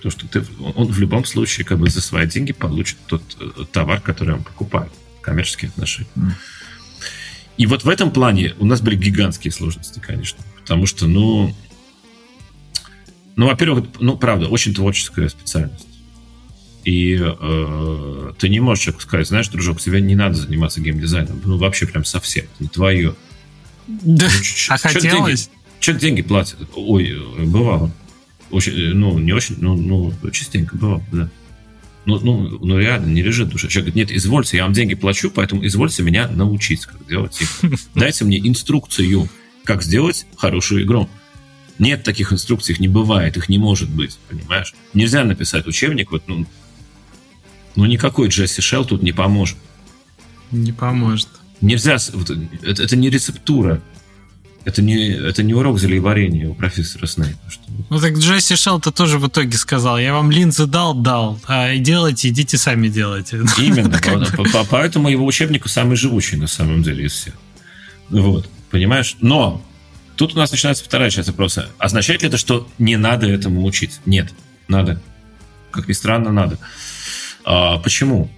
[0.03, 3.64] то, что ты, он в любом случае как бы за свои деньги получит тот э,
[3.72, 4.90] товар, который он покупает.
[5.20, 6.11] Коммерческие отношения.
[7.57, 10.42] И вот в этом плане у нас были гигантские сложности, конечно.
[10.61, 11.55] Потому что, ну,
[13.36, 15.86] ну, во-первых, ну, правда, очень творческая специальность.
[16.84, 21.40] И э, ты не можешь человеку сказать, знаешь, дружок, тебе не надо заниматься геймдизайном.
[21.44, 22.46] Ну, вообще прям совсем.
[22.59, 23.14] Не твое.
[23.86, 25.50] Да, ну, а хотелось?
[25.78, 26.59] Человек деньги платит.
[26.74, 27.90] Ой, бывало.
[28.50, 31.30] Очень, ну, не очень, ну, ну частенько бывало, да.
[32.05, 33.68] Ну, ну, ну, реально, не лежит душа.
[33.68, 37.76] Человек говорит, нет, извольте, я вам деньги плачу, поэтому извольте меня научить, как делать игру.
[37.94, 39.28] Дайте мне инструкцию,
[39.64, 41.09] как сделать хорошую игру.
[41.78, 44.74] Нет таких инструкций, их не бывает, их не может быть, понимаешь?
[44.94, 46.44] Нельзя написать учебник, вот, ну,
[47.76, 49.57] ну никакой Джесси Шелл тут не поможет.
[50.50, 51.28] Не поможет.
[51.61, 53.80] Нельзя, вот, это, это не рецептура.
[54.64, 57.50] Это не, это не урок зельеварения у профессора Снейпа.
[57.50, 57.62] Что...
[57.90, 62.28] Ну так Джесси Шелл-то тоже в итоге сказал, я вам линзы дал, дал, а делайте,
[62.28, 63.38] идите сами делайте.
[63.58, 64.00] Именно,
[64.70, 67.34] поэтому его учебник самый живучий на самом деле из всех.
[68.08, 69.16] Вот, понимаешь?
[69.20, 69.62] Но
[70.16, 71.68] тут у нас начинается вторая часть вопроса.
[71.78, 74.00] Означает ли это, что не надо этому учить?
[74.06, 74.32] Нет,
[74.68, 75.00] надо.
[75.72, 76.58] Как ни странно, надо.
[77.44, 78.30] А, почему?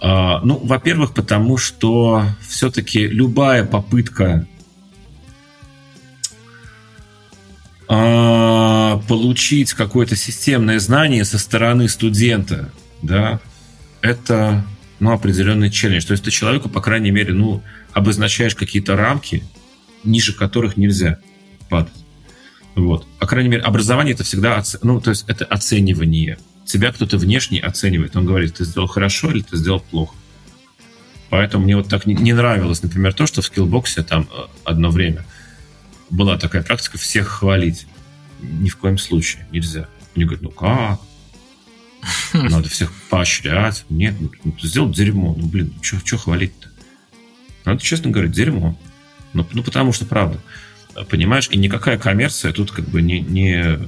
[0.00, 4.46] А, ну, во-первых, потому что все-таки любая попытка
[7.94, 12.72] а, получить какое-то системное знание со стороны студента,
[13.02, 13.38] да,
[14.00, 14.64] это
[14.98, 16.06] ну, определенный челлендж.
[16.06, 17.62] То есть ты человеку, по крайней мере, ну,
[17.92, 19.44] обозначаешь какие-то рамки,
[20.04, 21.18] ниже которых нельзя
[21.68, 21.92] падать.
[22.76, 23.06] Вот.
[23.18, 24.78] По крайней мере, образование это всегда, оце...
[24.82, 26.38] ну, то есть это оценивание.
[26.64, 28.16] Тебя кто-то внешне оценивает.
[28.16, 30.14] Он говорит, ты сделал хорошо или ты сделал плохо.
[31.28, 34.88] Поэтому мне вот так не, не нравилось, например, то, что в скиллбоксе там э, одно
[34.88, 35.26] время–
[36.12, 37.86] была такая практика всех хвалить.
[38.40, 39.88] Ни в коем случае нельзя.
[40.14, 41.00] Мне говорят, ну как?
[42.32, 43.84] Надо всех поощрять.
[43.88, 45.34] Нет, ну, ну сделал дерьмо.
[45.36, 46.68] Ну, блин, ну что хвалить-то?
[47.64, 48.78] Надо честно говорить, дерьмо.
[49.32, 50.40] Ну, ну, потому что правда.
[51.08, 53.20] Понимаешь, и никакая коммерция тут как бы не...
[53.20, 53.78] не...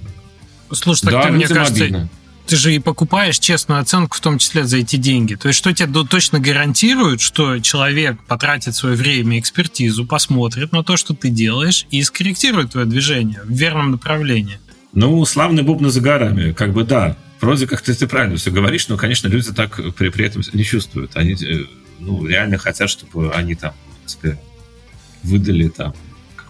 [0.73, 2.09] Слушай, так да, ты, мне кажется, обидно
[2.47, 5.35] ты же и покупаешь честную оценку, в том числе за эти деньги.
[5.35, 10.97] То есть, что тебе точно гарантирует, что человек потратит свое время, экспертизу, посмотрит на то,
[10.97, 14.59] что ты делаешь, и скорректирует твое движение в верном направлении.
[14.93, 17.17] Ну, славный бубны за горами, как бы да.
[17.41, 20.65] Вроде как ты, ты правильно все говоришь, но, конечно, люди так при, при этом не
[20.65, 21.17] чувствуют.
[21.17, 21.65] Они э,
[21.99, 23.75] ну, реально хотят, чтобы они там
[25.23, 25.95] выдали там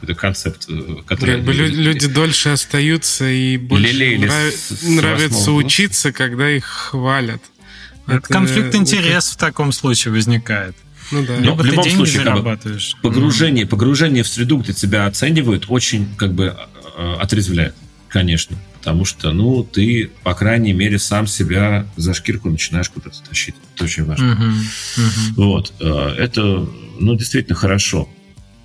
[0.04, 1.36] какой-то концепт, э, который...
[1.36, 4.82] Как бы люди, люди дольше остаются и больше нрав...
[4.82, 7.42] нравится учиться, когда их хвалят.
[8.06, 10.76] Это, Это конфликт интересов в таком случае возникает.
[11.10, 11.36] Ну да.
[11.38, 12.58] Но в любом случае, как бы,
[13.02, 16.56] погружение, погружение в среду, где тебя оценивают, очень как бы
[16.96, 17.74] э, отрезвляет,
[18.08, 18.56] конечно.
[18.78, 23.54] Потому что, ну, ты, по крайней мере, сам себя за шкирку начинаешь куда-то тащить.
[23.74, 24.24] Это очень важно.
[24.24, 25.34] Uh-huh, uh-huh.
[25.36, 25.72] Вот.
[25.80, 26.68] Э, это,
[27.00, 28.08] ну, действительно хорошо.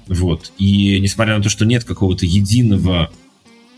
[0.09, 0.51] Вот.
[0.57, 3.09] И несмотря на то, что нет какого-то единого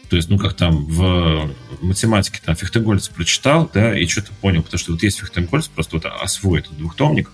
[0.10, 1.50] то есть, ну, как там в
[1.82, 6.06] математике там Фихтенгольц прочитал, да, и что-то понял, потому что вот есть Фихтенгольц, просто вот
[6.06, 7.32] освой этот двухтомник,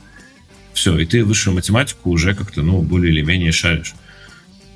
[0.74, 3.96] все, и ты высшую математику уже как-то, ну, более или менее шаришь.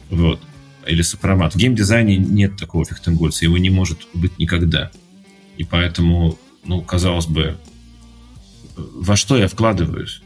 [0.10, 0.42] Вот.
[0.88, 1.54] Или сопромат.
[1.54, 4.90] В геймдизайне нет такого Фихтенгольца, его не может быть никогда.
[5.58, 7.60] И поэтому, ну, казалось бы,
[8.76, 10.24] во что я вкладываюсь?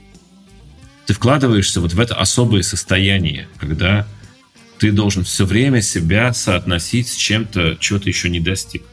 [1.06, 4.08] Ты вкладываешься вот в это особое состояние, когда
[4.80, 8.84] ты должен все время себя соотносить с чем-то, чего ты еще не достиг.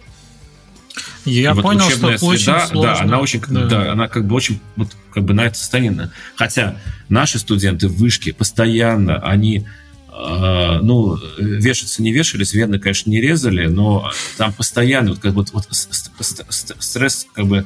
[1.25, 2.83] Я вот понял, что среда, очень сложно.
[2.83, 3.67] Да, она очень, да.
[3.67, 6.11] да, она как бы очень, вот, как бы на это состояние.
[6.37, 6.77] Хотя
[7.09, 9.67] наши студенты в вышке постоянно, они
[10.09, 15.45] а, ну, вешаться не вешались, вены, конечно, не резали, но там постоянно вот, как бы,
[15.53, 17.65] вот стресс, как бы,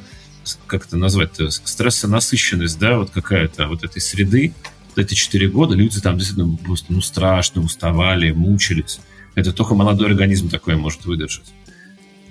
[0.67, 4.53] как это назвать, стрессонасыщенность, да, вот какая-то вот этой среды,
[4.89, 8.99] вот эти четыре года люди там действительно просто, ну, страшно уставали, мучились.
[9.35, 11.53] Это только молодой организм такое может выдержать.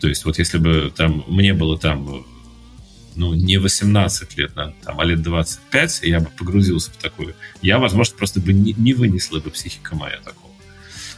[0.00, 2.24] То есть вот если бы там мне было там
[3.16, 7.34] ну, не 18 лет, там, а лет 25, я бы погрузился в такую.
[7.62, 10.52] Я, возможно, просто бы не, не вынесла бы психика моя такого.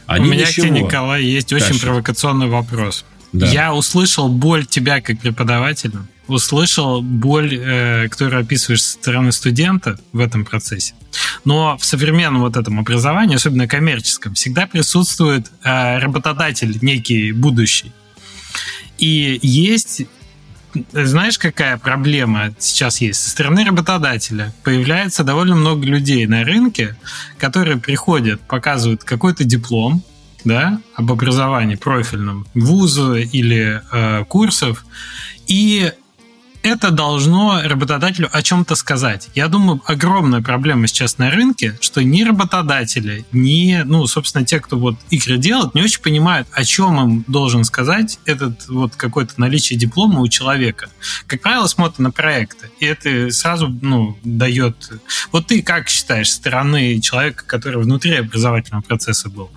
[0.07, 0.65] Они У меня ничего.
[0.65, 1.71] к тебе, Николай, есть Дальше.
[1.71, 3.05] очень провокационный вопрос.
[3.31, 3.47] Да.
[3.47, 5.99] Я услышал боль тебя как преподавателя,
[6.29, 10.93] услышал боль, э, которую описываешь со стороны студента в этом процессе.
[11.45, 17.91] Но в современном вот этом образовании, особенно коммерческом, всегда присутствует э, работодатель некий будущий.
[18.97, 20.03] И есть
[20.91, 23.21] знаешь, какая проблема сейчас есть?
[23.21, 26.95] Со стороны работодателя появляется довольно много людей на рынке,
[27.37, 30.03] которые приходят, показывают какой-то диплом,
[30.45, 34.85] да, об образовании профильном вуза или э, курсов,
[35.47, 35.91] и
[36.63, 39.29] это должно работодателю о чем-то сказать.
[39.35, 44.77] Я думаю, огромная проблема сейчас на рынке, что ни работодатели, ни, ну, собственно, те, кто
[44.77, 49.79] вот игры делают, не очень понимают, о чем им должен сказать этот вот какое-то наличие
[49.79, 50.89] диплома у человека.
[51.27, 54.91] Как правило, смотрят на проекты, и это сразу, ну, дает...
[55.31, 59.49] Вот ты как считаешь, стороны человека, который внутри образовательного процесса был,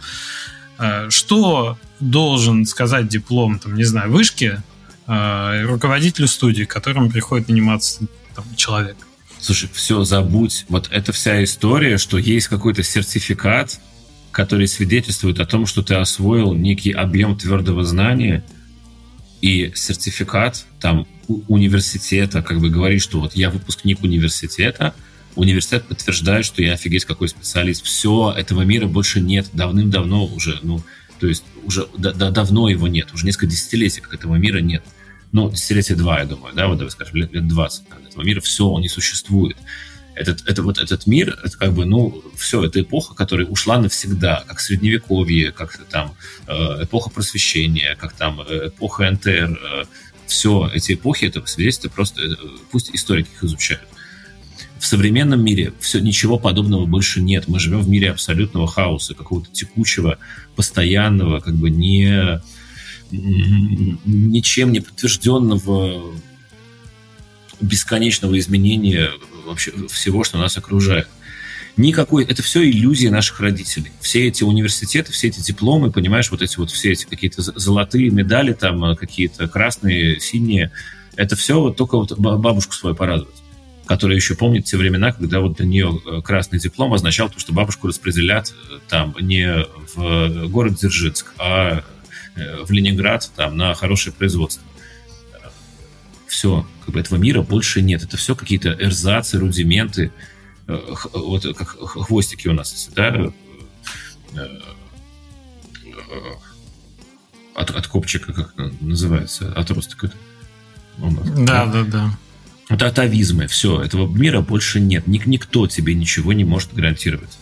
[0.79, 4.61] э, что должен сказать диплом, там, не знаю, вышки
[5.07, 8.97] э, руководителю студии, которому приходит наниматься там, человек.
[9.41, 10.67] Слушай, все, забудь.
[10.69, 13.81] Вот эта вся история, что есть какой-то сертификат,
[14.31, 18.45] который свидетельствует о том, что ты освоил некий объем твердого знания,
[19.41, 21.07] и сертификат там
[21.49, 24.95] университета как бы говорит, что вот я выпускник университета,
[25.35, 27.85] университет подтверждает, что я офигеть какой специалист.
[27.85, 29.49] Все, этого мира больше нет.
[29.53, 30.83] Давным-давно уже, ну,
[31.23, 34.83] то есть уже да, да, давно его нет, уже несколько десятилетий, как этого мира нет.
[35.31, 38.67] Ну, десятилетия два, я думаю, да, вот давай скажем, лет, лет 20 этого мира, все,
[38.67, 39.57] он не существует.
[40.17, 44.43] Этот, это, вот этот мир, это как бы, ну, все, это эпоха, которая ушла навсегда,
[44.49, 46.17] как средневековье, как там
[46.49, 49.29] э, эпоха просвещения, как там э, эпоха НТР,
[49.63, 49.85] э,
[50.27, 52.21] все эти эпохи, это свидетельство просто,
[52.73, 53.87] пусть историки их изучают.
[54.83, 57.47] В современном мире все, ничего подобного больше нет.
[57.47, 60.19] Мы живем в мире абсолютного хаоса, какого-то текучего,
[60.57, 62.43] постоянного, как бы не,
[63.13, 66.13] ничем не подтвержденного
[67.61, 69.11] бесконечного изменения
[69.47, 71.07] вообще всего, что нас окружает.
[71.77, 73.93] Никакой, это все иллюзии наших родителей.
[74.01, 78.53] Все эти университеты, все эти дипломы, понимаешь, вот эти вот все эти какие-то золотые медали,
[78.53, 80.73] там какие-то красные, синие,
[81.15, 83.42] это все вот только вот бабушку свою порадовать
[83.87, 87.53] которая еще помнит те времена, когда вот для нее э, красный диплом означал то, что
[87.53, 91.83] бабушку распределят э, там не в город Дзержинск, а
[92.37, 94.63] э, в Ленинград там на хорошее производство.
[96.27, 98.03] Все, как бы этого мира больше нет.
[98.03, 100.13] Это все какие-то эрзацы, рудименты,
[100.67, 103.31] вот как хвостики у нас, да,
[107.55, 110.17] от, от копчика, как называется, отросток это.
[111.37, 112.22] Да, да, да это
[112.81, 115.07] атовизмы, все, этого мира больше нет.
[115.07, 117.39] Ник никто тебе ничего не может гарантировать.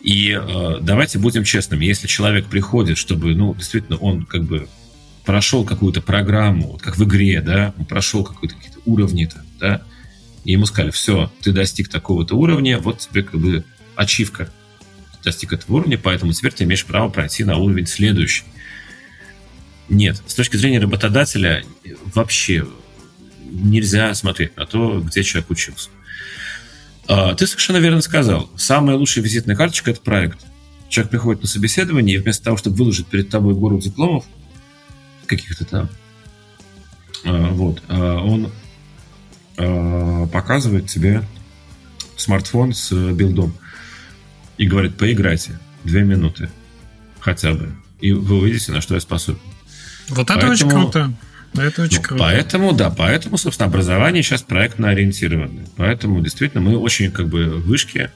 [0.00, 4.68] И э, давайте будем честными, если человек приходит, чтобы, ну, действительно, он как бы
[5.24, 9.82] прошел какую-то программу, вот как в игре, да, он прошел какие-то какие уровни там, да,
[10.44, 13.64] и ему сказали, все, ты достиг такого-то уровня, вот тебе как бы
[13.96, 14.50] ачивка.
[15.24, 18.44] Достиг этого уровня, поэтому теперь ты имеешь право пройти на уровень следующий.
[19.88, 21.64] Нет, с точки зрения работодателя
[22.14, 22.66] вообще
[23.54, 25.90] нельзя смотреть на то, где человек учился.
[27.06, 28.50] А, ты совершенно верно сказал.
[28.56, 30.40] Самая лучшая визитная карточка– это проект.
[30.88, 34.24] Человек приходит на собеседование, и вместо того, чтобы выложить перед тобой гору дипломов,
[35.26, 35.88] каких-то там,
[37.24, 38.52] а, вот, а, он
[39.56, 41.22] показывает тебе
[42.16, 43.54] смартфон с билдом
[44.58, 46.50] и говорит, поиграйте две минуты
[47.20, 49.38] хотя бы, и вы увидите, на что я способен.
[50.08, 50.52] Вот это Поэтому...
[50.52, 51.12] очень круто.
[51.56, 52.22] Это очень ну, круто.
[52.22, 55.66] Поэтому, да, поэтому, собственно, образование сейчас проектно ориентированное.
[55.76, 58.10] Поэтому, действительно, мы очень как бы вышки.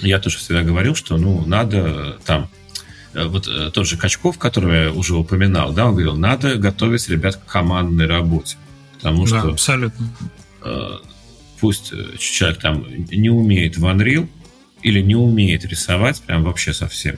[0.00, 2.50] Я тоже всегда говорил, что, ну, надо там
[3.12, 7.08] э, вот э, тот же Качков, которого я уже упоминал, да, он говорил, надо готовить
[7.08, 8.56] ребят к командной работе.
[8.96, 10.08] Потому да, что абсолютно.
[10.62, 10.98] Э,
[11.60, 14.28] пусть человек там не умеет в Unreal
[14.82, 17.16] или не умеет рисовать прям вообще совсем,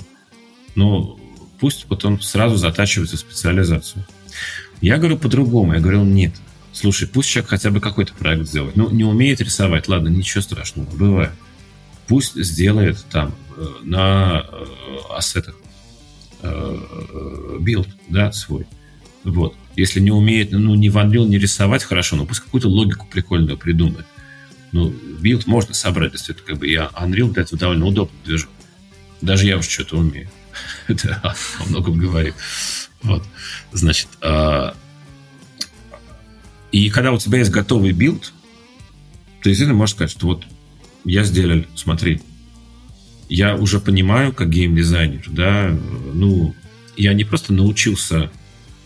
[0.75, 1.19] но
[1.59, 4.07] пусть вот он сразу затачивается в специализацию.
[4.81, 5.75] Я говорю по-другому.
[5.75, 6.35] Я говорю, нет.
[6.73, 8.77] Слушай, пусть человек хотя бы какой-то проект сделает.
[8.77, 11.33] Ну, не умеет рисовать, ладно, ничего страшного, бывает.
[12.07, 13.35] Пусть сделает там
[13.83, 14.47] на
[15.11, 15.57] ассетах
[17.61, 18.67] билд, да, свой.
[19.25, 19.55] Вот.
[19.75, 24.07] Если не умеет, ну, не в не рисовать хорошо, но пусть какую-то логику прикольную придумает.
[24.73, 28.49] Ну, билд можно собрать, если это как бы я Unreal для этого довольно удобный движок.
[29.21, 30.29] Даже я уж что-то умею.
[30.87, 32.35] Это о многом говорит.
[33.07, 33.23] Вот.
[33.73, 34.09] Значит,
[36.73, 38.33] и когда у тебя есть готовый билд,
[39.43, 40.45] ты действительно можешь сказать, что вот
[41.05, 42.21] я сделал, смотри,
[43.29, 45.77] я уже понимаю, как геймдизайнер, да,
[46.13, 46.55] ну,
[46.97, 48.31] я не просто научился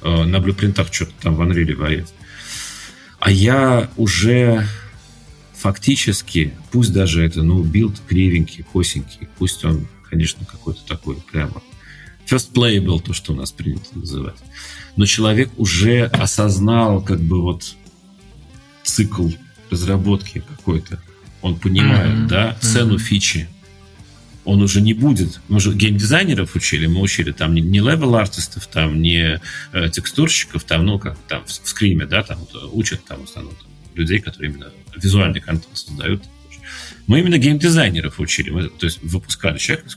[0.02, 2.08] э, на блюпринтах что-то там в Unreal варить,
[3.18, 4.66] а я уже
[5.54, 11.62] фактически, пусть даже это, ну, билд кривенький, косенький, пусть он, конечно, какой-то такой прямо
[12.30, 14.36] first playable, то, что у нас принято называть,
[14.96, 17.74] но человек уже осознал как бы вот
[18.84, 19.28] цикл
[19.70, 21.00] разработки какой-то.
[21.42, 22.28] Он понимает, mm-hmm.
[22.28, 22.98] да, цену mm-hmm.
[22.98, 23.48] фичи.
[24.44, 25.40] Он уже не будет.
[25.48, 29.40] Мы же геймдизайнеров учили, мы учили там не, не левел-артистов, там не
[29.72, 33.24] э, текстурщиков, там, ну, как там в, в скриме, да, там вот, учат там в
[33.24, 36.24] основном там, людей, которые именно визуальный контент создают.
[37.06, 38.50] Мы именно геймдизайнеров учили.
[38.50, 39.90] Мы, то есть выпускали человека,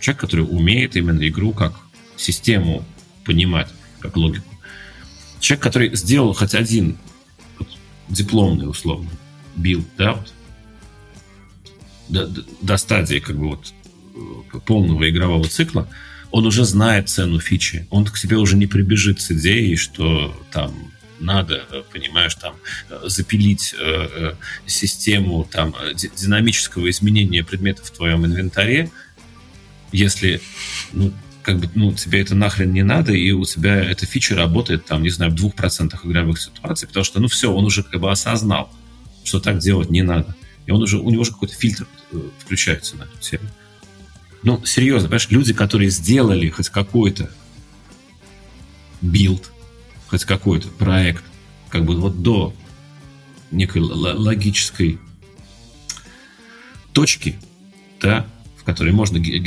[0.00, 1.74] человек, который умеет именно игру как
[2.16, 2.84] систему
[3.24, 3.68] понимать,
[4.00, 4.54] как логику.
[5.40, 6.98] Человек, который сделал хоть один
[7.58, 7.68] вот,
[8.08, 9.10] дипломный, условно,
[9.56, 10.32] билд, да, вот,
[12.08, 13.72] до, до, стадии как бы вот
[14.14, 15.88] э, полного игрового цикла,
[16.30, 17.86] он уже знает цену фичи.
[17.90, 20.74] Он к себе уже не прибежит с идеей, что там
[21.20, 22.54] надо, э, понимаешь, там
[22.90, 24.34] э, запилить э,
[24.66, 28.90] систему там динамического изменения предметов в твоем инвентаре,
[29.92, 30.40] если
[30.92, 31.12] ну,
[31.42, 35.02] как бы, ну, тебе это нахрен не надо, и у тебя эта фича работает, там,
[35.02, 38.10] не знаю, в двух процентах игровых ситуаций, потому что, ну, все, он уже как бы
[38.10, 38.70] осознал,
[39.24, 40.36] что так делать не надо.
[40.66, 43.48] И он уже, у него уже какой-то фильтр э, включается на эту тему.
[44.42, 47.30] Ну, серьезно, понимаешь, люди, которые сделали хоть какой-то
[49.00, 49.50] билд,
[50.08, 51.24] хоть какой-то проект,
[51.70, 52.54] как бы вот до
[53.50, 54.98] некой логической
[56.92, 57.38] точки,
[58.00, 58.26] да,
[58.68, 59.40] которые можно core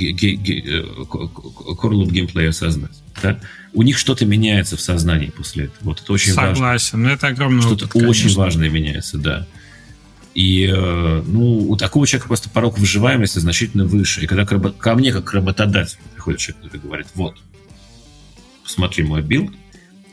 [1.91, 3.03] loop геймплей осознать.
[3.22, 3.39] Да?
[3.72, 5.78] У них что-то меняется в сознании после этого.
[5.82, 6.80] Вот это очень Согласен, важно.
[6.80, 9.45] Согласен, это огромный Что-то опыт, очень важное меняется, да.
[10.34, 14.24] И э, ну, у такого человека просто порог выживаемости значительно выше.
[14.24, 17.36] И когда ко мне, как к работодателю, приходит человек, который говорит, вот,
[18.63, 19.53] посмотри мой билд,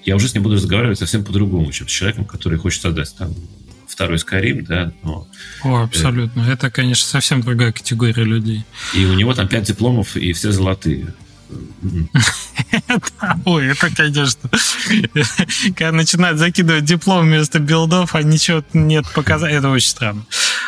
[0.04, 3.34] я уже с ним буду разговаривать совсем по-другому, чем с человеком, который хочет создать там
[3.88, 4.92] второй Skyrim, да.
[5.02, 5.26] Но,
[5.64, 6.42] О, абсолютно.
[6.42, 8.64] Это, это, конечно, совсем другая категория людей.
[8.94, 11.14] И у него там пять дипломов, и все золотые.
[13.46, 14.50] Ой, это, конечно,
[15.76, 20.26] когда начинают закидывать диплом вместо билдов, а ничего нет показать, это очень странно.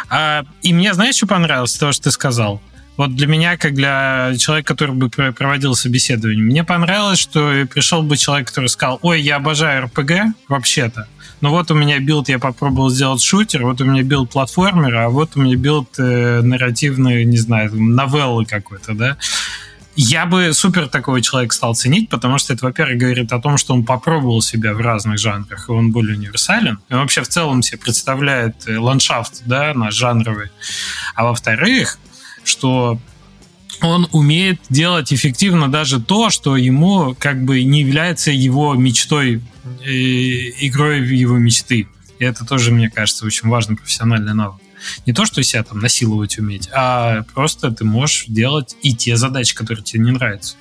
[0.09, 2.63] А, и мне, знаешь, что понравилось, то, что ты сказал?
[2.97, 8.17] Вот для меня, как для человека, который бы проводил собеседование, мне понравилось, что пришел бы
[8.17, 11.09] человек, который сказал, ой, я обожаю РПГ, вообще-то,
[11.41, 15.09] ну вот у меня билд, я попробовал сделать шутер, вот у меня билд платформер, а
[15.09, 19.17] вот у меня билд э, нарративный, не знаю, новеллы какой-то, да.
[19.97, 23.75] Я бы супер такого человека стал ценить, потому что это, во-первых, говорит о том, что
[23.75, 26.79] он попробовал себя в разных жанрах, и он более универсален.
[26.89, 30.51] И вообще в целом себе представляет э, ландшафт, да, наш жанровый.
[31.15, 31.99] А во-вторых,
[32.45, 32.99] что
[33.81, 39.41] он умеет делать эффективно даже то, что ему как бы не является его мечтой,
[39.85, 41.89] э, игрой его мечты.
[42.19, 44.61] И это тоже, мне кажется, очень важный профессиональный навык.
[45.07, 49.55] Не то, что себя там насиловать уметь, а просто ты можешь делать и те задачи,
[49.55, 50.57] которые тебе не нравятся.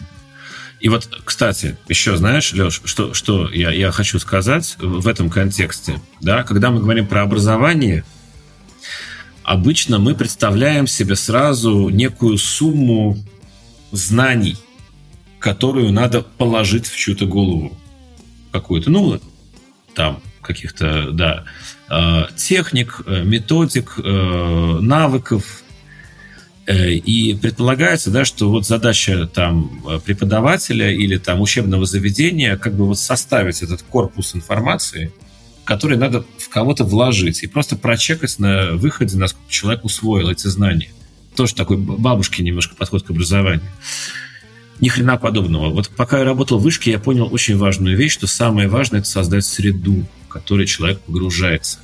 [0.80, 6.02] И вот, кстати, еще знаешь, Леш, что, что я, я хочу сказать в этом контексте.
[6.22, 6.44] Да?
[6.44, 8.06] Когда мы говорим про образование,
[9.50, 13.18] обычно мы представляем себе сразу некую сумму
[13.92, 14.58] знаний,
[15.40, 17.76] которую надо положить в чью-то голову.
[18.52, 19.20] Какую-то, ну,
[19.96, 21.46] там, каких-то, да,
[21.90, 25.64] э, техник, э, методик, э, навыков.
[26.72, 33.00] И предполагается, да, что вот задача там преподавателя или там учебного заведения как бы вот
[33.00, 35.12] составить этот корпус информации–
[35.70, 40.90] который надо в кого-то вложить и просто прочекать на выходе, насколько человек усвоил эти знания.
[41.36, 43.62] Тоже такой бабушки немножко подход к образованию.
[44.80, 45.70] Ни хрена подобного.
[45.70, 49.10] Вот пока я работал в вышке, я понял очень важную вещь, что самое важное– это
[49.10, 51.78] создать среду, в которой человек погружается.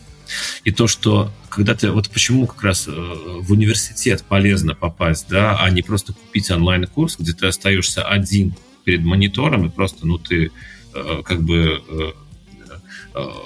[0.64, 1.92] И то, что когда ты...
[1.92, 7.18] Вот почему как раз э, в университет полезно попасть, да, а не просто купить онлайн-курс,
[7.20, 10.50] где ты остаешься один перед монитором и просто, ну, ты
[10.96, 12.12] э, как бы Э,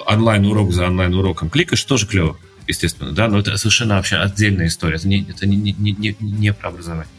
[0.06, 2.36] онлайн-урок за онлайн-уроком кликаешь, тоже клево.
[2.66, 6.52] естественно, да, но это совершенно вообще отдельная история, это не, это не, не, не, не
[6.52, 7.12] про образование.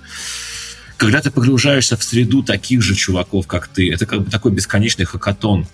[0.97, 5.05] Когда ты погружаешься в среду таких же чуваков, как ты, это как бы такой бесконечный
[5.05, 5.65] хакатон.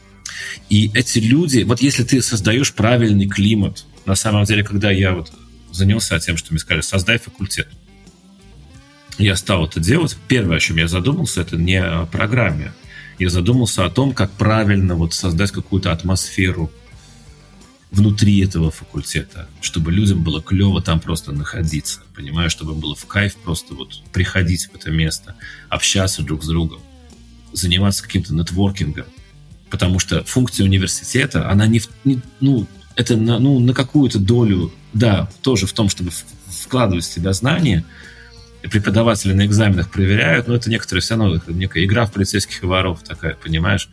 [0.70, 5.32] И эти люди, вот если ты создаешь правильный климат, на самом деле, когда я вот
[5.72, 7.68] занялся тем, что мне сказали, создай факультет,
[9.18, 10.16] я стал это делать.
[10.28, 12.72] Первое, о чем я задумался, это не о программе.
[13.20, 16.72] Я задумался о том, как правильно вот создать какую-то атмосферу
[17.90, 23.36] внутри этого факультета, чтобы людям было клево там просто находиться, понимаешь, чтобы было в кайф
[23.38, 25.36] просто вот приходить в это место,
[25.70, 26.82] общаться друг с другом,
[27.54, 29.06] заниматься каким-то нетворкингом,
[29.70, 35.30] потому что функция университета, она не, не ну, это на, ну, на какую-то долю, да,
[35.42, 36.12] тоже в том, чтобы
[36.48, 37.86] вкладывать в себя знания,
[38.68, 43.04] преподаватели на экзаменах проверяют, но это некоторые все равно некая игра в полицейских и воров
[43.04, 43.90] такая, понимаешь?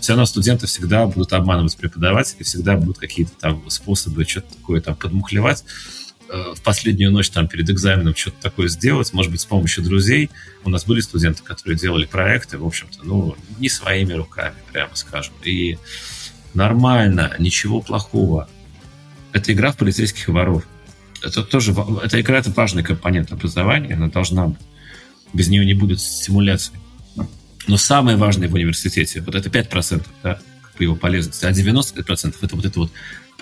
[0.00, 4.96] Все равно студенты всегда будут обманывать преподавателей, всегда будут какие-то там способы что-то такое там
[4.96, 5.64] подмухлевать
[6.30, 10.30] э, в последнюю ночь там перед экзаменом что-то такое сделать, может быть, с помощью друзей.
[10.64, 15.34] У нас были студенты, которые делали проекты, в общем-то, ну, не своими руками, прямо скажем.
[15.44, 15.78] И
[16.54, 18.48] нормально, ничего плохого.
[19.32, 20.64] Это игра в полицейских воров
[21.22, 24.54] это тоже, эта игра это важный компонент образования, она должна.
[25.32, 26.74] Без нее не будет стимуляции.
[27.66, 30.40] Но самое важное в университете, вот это 5%, да,
[30.76, 32.92] по его полезности, а 95% это вот это вот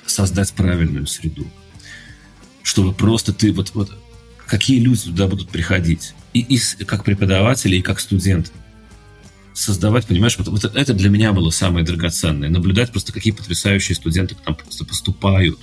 [0.04, 1.46] создать правильную среду.
[2.62, 3.96] Чтобы просто ты, вот, вот
[4.46, 6.14] какие люди туда будут приходить.
[6.32, 8.50] И, и как преподаватели, и как студенты.
[9.54, 12.48] Создавать, понимаешь, вот, вот это для меня было самое драгоценное.
[12.48, 15.58] Наблюдать просто, какие потрясающие студенты там просто поступают.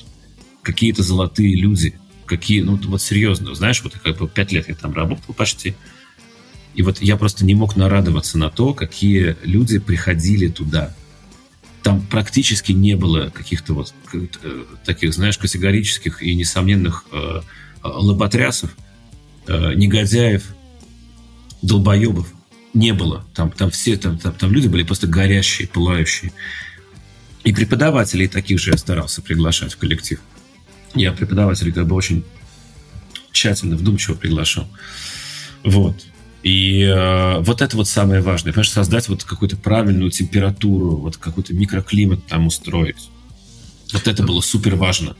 [0.61, 4.93] Какие-то золотые люди какие, ну, вот серьезно, знаешь, вот как бы пять лет я там
[4.93, 5.75] работал почти,
[6.75, 10.95] и вот я просто не мог нарадоваться на то, какие люди приходили туда.
[11.83, 17.41] Там практически не было каких-то вот э, таких, знаешь, категорических и несомненных э, э,
[17.83, 18.75] лоботрясов,
[19.47, 20.55] э, негодяев,
[21.61, 22.27] долбоебов.
[22.73, 23.23] Не было.
[23.35, 26.31] Там, там все, там, там, там люди были просто горящие, пылающие.
[27.43, 30.19] И преподавателей таких же я старался приглашать в коллектив.
[30.95, 32.23] Я преподавателей как бы очень
[33.31, 34.67] тщательно, вдумчиво приглашал.
[35.63, 35.95] Вот.
[36.43, 38.51] И э, вот это вот самое важное.
[38.51, 43.09] Понимаешь, создать вот какую-то правильную температуру, вот какой-то микроклимат там устроить.
[43.93, 45.15] Вот это было супер важно.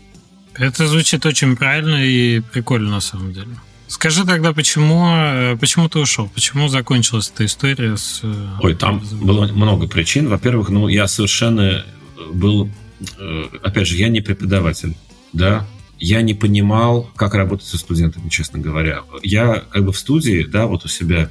[0.55, 3.55] Это звучит очень правильно и прикольно на самом деле.
[3.88, 6.28] Скажи тогда, почему, э, почему ты ушел?
[6.28, 8.19] Почему закончилась эта история с...
[8.24, 10.28] Э, Ой, там было много причин.
[10.28, 11.86] Во-первых, ну, я совершенно
[12.34, 12.69] был...
[13.17, 14.95] Э, опять же, я не преподаватель
[15.34, 15.68] да,
[16.00, 19.04] я не понимал, как работать со студентами, честно говоря.
[19.22, 21.30] Я как бы в студии, да, вот у себя,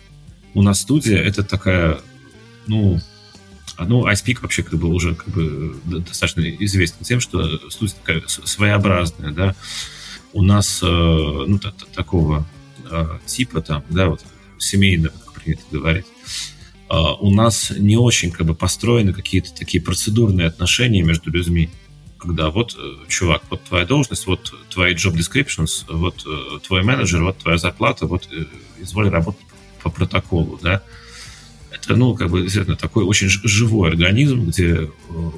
[0.54, 2.00] у нас студия, это такая,
[2.66, 3.00] ну,
[3.78, 9.32] ну, iSpeak вообще как бы уже как бы достаточно известен тем, что студия такая своеобразная,
[9.32, 9.54] да.
[10.32, 11.58] У нас, э, ну,
[11.94, 12.46] такого
[12.90, 14.24] э, типа там, да, вот
[14.58, 16.06] семейного, как принято говорить,
[16.88, 21.70] э, у нас не очень как бы построены какие-то такие процедурные отношения между людьми
[22.22, 27.22] когда вот, э, чувак, вот твоя должность, вот твои job descriptions, вот э, твой менеджер,
[27.22, 28.44] вот твоя зарплата, вот э,
[28.78, 29.42] изволь работать
[29.82, 30.82] по протоколу, да.
[31.72, 34.88] Это, ну, как бы, действительно, такой очень живой организм, где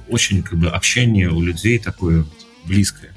[0.09, 2.27] очень, как бы, общение у людей такое
[2.65, 3.15] близкое.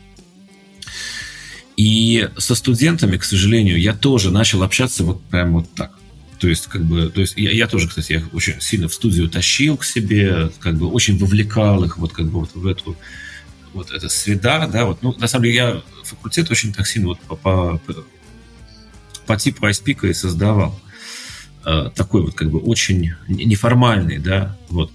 [1.76, 5.92] И со студентами, к сожалению, я тоже начал общаться вот прям вот так.
[6.40, 9.28] То есть, как бы, то есть я, я тоже, кстати, я очень сильно в студию
[9.30, 12.96] тащил к себе, как бы очень вовлекал их вот как бы вот в эту
[13.78, 17.20] вот эта среда, да, вот, ну, на самом деле я факультет очень так сильно вот
[17.22, 17.82] по, по,
[19.26, 20.80] по типу iSpeak и создавал.
[21.66, 24.92] Э, такой вот как бы очень неформальный, да, вот.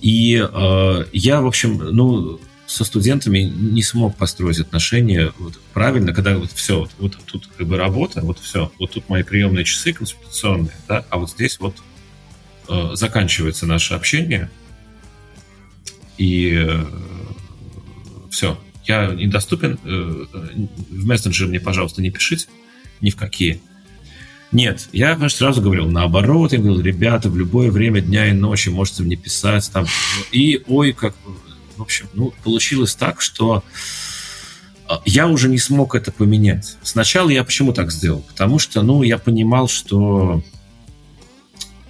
[0.00, 6.36] И э, я, в общем, ну, со студентами не смог построить отношения вот, правильно, когда
[6.36, 9.92] вот все, вот, вот тут как бы работа, вот все, вот тут мои приемные часы
[9.92, 11.76] консультационные, да, а вот здесь вот
[12.68, 14.50] э, заканчивается наше общение,
[16.18, 16.84] и э,
[18.30, 20.26] все, я недоступен, э,
[20.90, 22.46] в мессенджер мне, пожалуйста, не пишите,
[23.00, 23.60] ни в какие.
[24.50, 28.70] Нет, я конечно, сразу говорил наоборот, я говорил, ребята, в любое время дня и ночи
[28.70, 29.86] можете мне писать там.
[30.32, 31.14] И, ой, как,
[31.76, 33.62] в общем, ну, получилось так, что
[34.88, 36.78] а, я уже не смог это поменять.
[36.82, 38.22] Сначала я почему так сделал?
[38.22, 40.42] Потому что, ну, я понимал, что,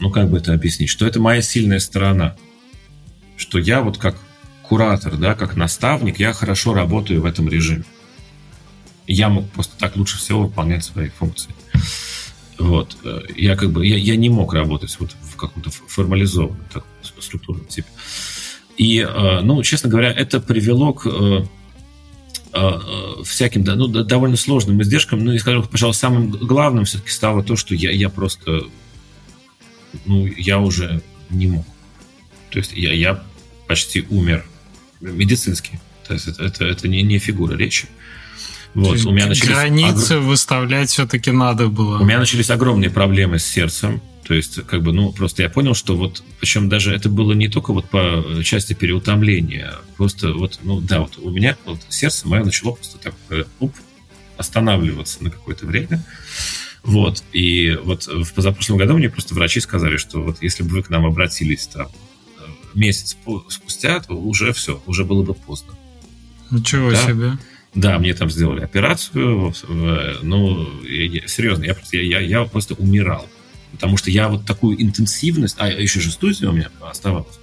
[0.01, 2.37] ну, как бы это объяснить, что это моя сильная сторона.
[3.37, 4.19] Что я вот как
[4.69, 7.85] куратор, да, как наставник, я хорошо работаю в этом режиме.
[9.07, 11.55] Я мог просто так лучше всего выполнять свои функции.
[12.59, 12.99] Вот.
[13.37, 16.85] Я как бы, я, я не мог работать вот в каком-то формализованном так,
[17.21, 17.89] структурном типе.
[18.77, 21.45] И, э, ну, честно говоря, это привело к, э,
[22.53, 25.25] э, всяким ну, довольно сложным издержкам.
[25.25, 28.65] Ну, и, скажем, пожалуй, самым главным все-таки стало то, что я, я просто,
[30.05, 31.01] ну, я уже
[31.31, 31.65] не мог.
[32.51, 33.23] То есть я, я
[33.67, 34.45] почти умер
[35.01, 35.81] медицински.
[36.07, 37.87] То есть это, это, это не, не фигура речи.
[38.75, 40.23] Вот, у меня начались границы огр...
[40.23, 41.99] выставлять все-таки надо было.
[41.99, 44.01] У меня начались огромные проблемы с сердцем.
[44.27, 47.49] То есть, как бы, ну, просто я понял, что вот, причем даже это было не
[47.49, 52.45] только вот по части переутомления, просто вот, ну, да, вот у меня вот сердце мое
[52.45, 53.75] начало просто так, э, уп,
[54.37, 56.05] останавливаться на какое-то время.
[56.83, 60.83] Вот, и вот в позапрошлом году мне просто врачи сказали, что вот если бы вы
[60.83, 61.89] к нам обратились там
[62.79, 63.17] месяц
[63.49, 65.75] спустя, то уже все, уже было бы поздно.
[66.51, 67.07] Ничего да?
[67.07, 67.33] себе.
[67.75, 69.55] Да, мне там сделали операцию,
[70.23, 73.27] ну, я, серьезно, я просто, я, я просто умирал.
[73.73, 77.39] Потому что я вот такую интенсивность, а еще же студия у меня оставалась.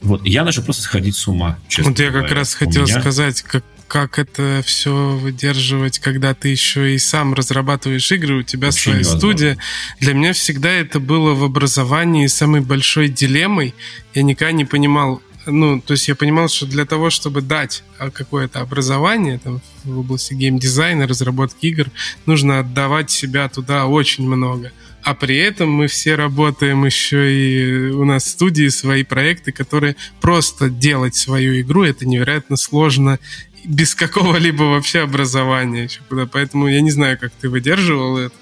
[0.00, 3.00] Вот, я начал просто сходить с ума, честно Вот я как раз хотел меня...
[3.00, 8.68] сказать, как, как это все выдерживать, когда ты еще и сам разрабатываешь игры, у тебя
[8.68, 9.58] Вообще своя студия.
[10.00, 13.74] Для меня всегда это было в образовании самой большой дилеммой.
[14.14, 18.10] Я никогда не понимал, ну, то есть я понимал, что для того, чтобы дать а,
[18.10, 21.86] какое-то образование там, в области геймдизайна, разработки игр,
[22.26, 24.72] нужно отдавать себя туда очень много
[25.06, 29.94] а при этом мы все работаем еще и у нас в студии свои проекты, которые
[30.20, 33.20] просто делать свою игру, это невероятно сложно
[33.66, 35.88] без какого-либо вообще образования.
[36.32, 38.34] Поэтому я не знаю, как ты выдерживал это.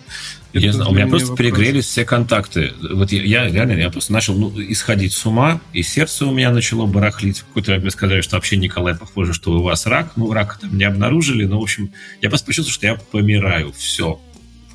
[0.52, 1.38] Я знаю, у меня просто вопрос.
[1.38, 2.72] перегрелись все контакты.
[2.92, 6.52] Вот я, я реально, я просто начал ну, исходить с ума, и сердце у меня
[6.52, 7.38] начало барахлить.
[7.38, 10.12] В какой-то момент сказали, что вообще, Николай, похоже, что у вас рак.
[10.14, 13.72] Ну, рак там не обнаружили, но, в общем, я просто почувствовал, что я помираю.
[13.72, 14.20] Все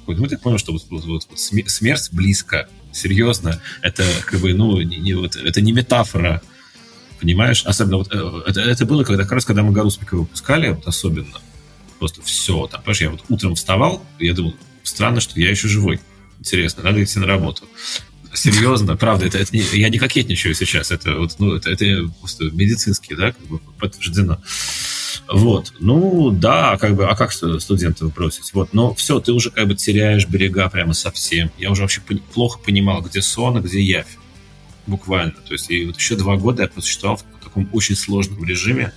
[0.10, 3.62] какой-то момент я понял, что вот, вот, вот, вот смерть близко, серьезно.
[3.82, 6.42] Это как бы, ну, не, не, вот, это не метафора,
[7.20, 7.64] понимаешь?
[7.66, 11.40] Особенно вот э, это, это было когда, как раз, когда мы Гаруспика выпускали, вот особенно.
[12.00, 15.68] Просто все, там, понимаешь, я вот утром вставал, и я думал, странно, что я еще
[15.68, 16.00] живой.
[16.40, 17.64] Интересно, надо идти на работу.
[18.34, 22.46] Серьезно, правда, это, это не, я не кокетничаю сейчас, это вот, ну, это, это просто
[22.46, 24.40] медицински, да, как бы подтверждено.
[25.28, 25.74] Вот.
[25.80, 28.54] Ну, да, как бы, а как студентов бросить?
[28.54, 31.52] Вот, но все, ты уже как бы теряешь берега прямо совсем.
[31.58, 32.02] Я уже вообще
[32.34, 34.18] плохо понимал, где сон, а где явь.
[34.90, 35.34] Буквально.
[35.34, 38.92] То есть, и вот еще два года я посуществовал в таком очень сложном режиме,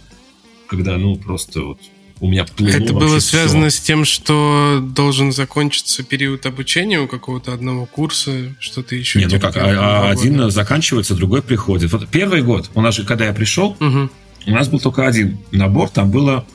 [0.67, 1.81] когда, ну, просто вот
[2.21, 3.79] у меня Это было связано все.
[3.79, 9.19] с тем, что должен закончиться период обучения у какого-то одного курса, что-то еще.
[9.19, 11.93] Не, ну как, а, а один заканчивается, другой приходит.
[11.93, 14.09] Вот первый год, у нас же, когда я пришел, угу.
[14.47, 16.47] У нас был только один набор, там было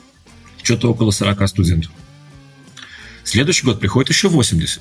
[0.62, 1.92] что-то около 40 студентов.
[3.24, 4.80] Следующий год приходит еще 80.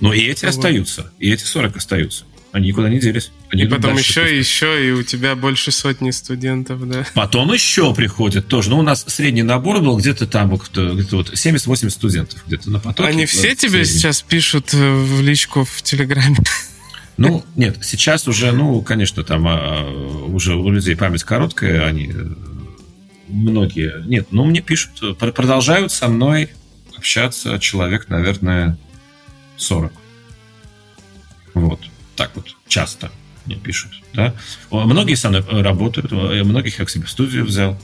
[0.00, 0.50] Но и эти Ого.
[0.50, 2.24] остаются, и эти 40 остаются.
[2.56, 3.32] Они никуда не делись.
[3.50, 7.04] Они и потом еще, и еще, и у тебя больше сотни студентов, да?
[7.12, 8.70] Потом еще приходят тоже.
[8.70, 13.10] Ну, у нас средний набор был где-то там, где-то вот 70-80 студентов где-то на потоке.
[13.10, 16.38] Они все тебе сейчас пишут э, в личку в Телеграме?
[17.18, 19.88] Ну, нет, сейчас уже, ну, конечно, там а,
[20.26, 22.26] уже у людей память короткая, они э,
[23.28, 24.06] многие...
[24.06, 26.50] Нет, ну, мне пишут, продолжают со мной
[26.94, 28.76] общаться человек, наверное,
[29.56, 29.92] 40.
[31.54, 31.80] Вот,
[32.16, 33.10] так вот, часто
[33.44, 34.34] мне пишут, да.
[34.70, 37.78] Многие со мной работают, многих я к себе в студию взял,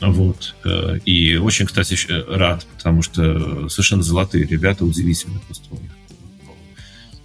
[0.00, 0.54] вот.
[0.64, 1.96] Э, и очень, кстати,
[2.28, 5.90] рад, потому что совершенно золотые ребята, удивительно просто у них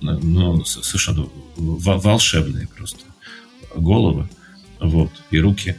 [0.02, 3.00] ну, совершенно волшебные просто
[3.76, 4.28] головы,
[4.80, 5.78] вот, и руки.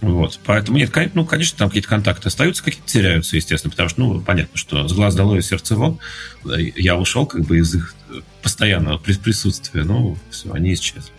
[0.00, 0.38] Вот.
[0.44, 4.56] Поэтому нет, ну, конечно, там какие-то контакты остаются, какие-то теряются, естественно, потому что, ну, понятно,
[4.56, 5.98] что с глаз долой, сердце вон.
[6.44, 7.94] Я ушел как бы из их
[8.42, 11.12] постоянного присутствия, ну, все, они исчезли.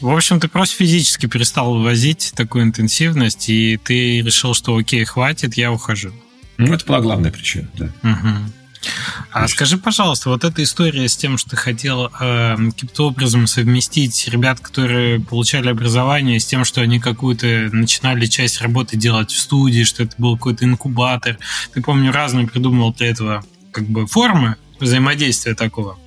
[0.00, 5.56] В общем, ты просто физически перестал вывозить такую интенсивность, и ты решил, что окей, хватит,
[5.56, 6.12] я ухожу.
[6.58, 7.86] Ну, это была главная причина, да.
[8.02, 8.52] Угу.
[9.30, 14.28] А скажи, пожалуйста, вот эта история с тем, что ты хотел э, каким-то образом совместить
[14.28, 19.84] ребят, которые получали образование, с тем, что они какую-то начинали часть работы делать в студии,
[19.84, 21.38] что это был какой-то инкубатор.
[21.72, 25.98] Ты, помню, разные придумывал для этого как бы формы взаимодействия такого.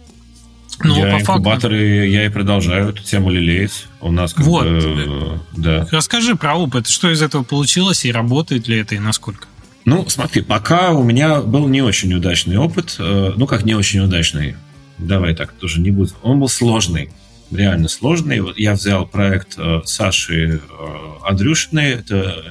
[0.84, 1.76] Но я по инкубатор, факту...
[1.76, 3.88] я и продолжаю эту тему лелеять.
[4.00, 4.66] У нас как вот.
[4.66, 5.88] бы, да.
[5.92, 9.48] Расскажи про опыт, что из этого получилось, и работает ли это, и насколько?
[9.88, 12.98] Ну, смотри, пока у меня был не очень удачный опыт.
[13.00, 14.58] Э, ну, как не очень удачный.
[14.98, 16.14] Давай так тоже не будет.
[16.24, 17.10] Он был сложный.
[17.52, 18.42] Реально сложный.
[18.42, 20.88] Вот я взял проект э, Саши э,
[21.24, 21.92] Андрюшиной.
[21.92, 22.44] Это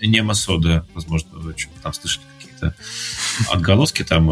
[0.00, 0.84] Нема Сода.
[0.92, 2.74] Возможно, вы что-то там слышали какие-то
[3.52, 4.28] отголоски там.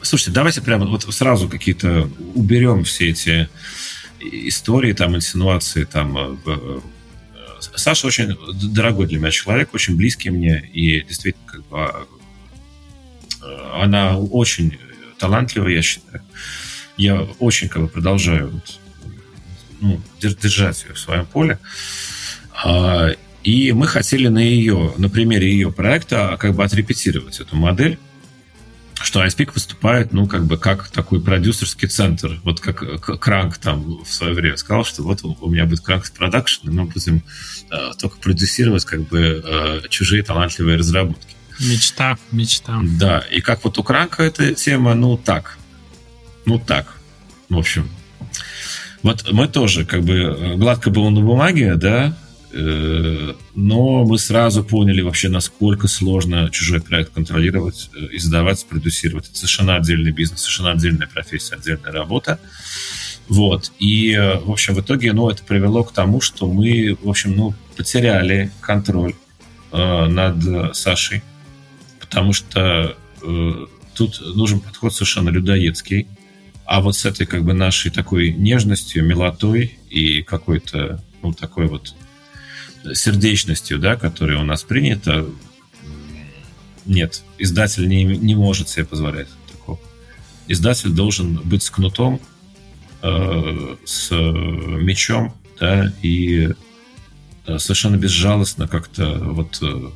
[0.00, 3.50] Слушайте, давайте прямо вот сразу какие-то уберем все эти
[4.20, 6.38] истории, там, инсинуации, там,
[7.76, 8.36] Саша очень
[8.72, 12.06] дорогой для меня человек, очень близкий мне, и действительно, как бы,
[13.42, 14.78] а, она очень
[15.18, 16.22] талантливая, я считаю.
[16.96, 18.80] Я очень как бы продолжаю вот,
[19.80, 21.58] ну, держать ее в своем поле.
[22.64, 23.10] А,
[23.42, 27.98] и мы хотели на ее, на примере ее проекта как бы отрепетировать эту модель,
[29.02, 32.40] что iSpeak выступает, ну, как бы, как такой продюсерский центр.
[32.44, 36.68] Вот как Кранк там в свое время сказал, что вот у меня будет Кранк продакшн,
[36.68, 37.22] и мы будем
[37.70, 41.34] э, только продюсировать, как бы, э, чужие талантливые разработки.
[41.60, 42.80] Мечта, мечта.
[42.82, 45.58] Да, и как вот у Кранка эта тема, ну, так.
[46.46, 46.96] Ну, так.
[47.48, 47.88] В общем,
[49.02, 52.16] вот мы тоже, как бы, э, гладко было на бумаге, да,
[52.56, 59.28] но мы сразу поняли вообще, насколько сложно чужой проект контролировать, э, издавать, продюсировать.
[59.28, 62.38] Это совершенно отдельный бизнес, совершенно отдельная профессия, отдельная работа.
[63.28, 63.72] Вот.
[63.78, 67.34] И, э, в общем, в итоге, ну, это привело к тому, что мы, в общем,
[67.34, 69.14] ну, потеряли контроль
[69.72, 71.22] э, над Сашей,
[71.98, 76.06] потому что э, тут нужен подход совершенно людоедский.
[76.66, 81.94] А вот с этой, как бы, нашей такой нежностью, милотой и какой-то, ну, такой вот
[82.92, 85.26] сердечностью, да, которая у нас принята,
[86.86, 89.80] нет, издатель не, не может себе позволять такого.
[90.48, 92.20] Издатель должен быть с кнутом,
[93.02, 96.50] э, с мечом, да, и
[97.46, 99.90] э, совершенно безжалостно как-то вот э,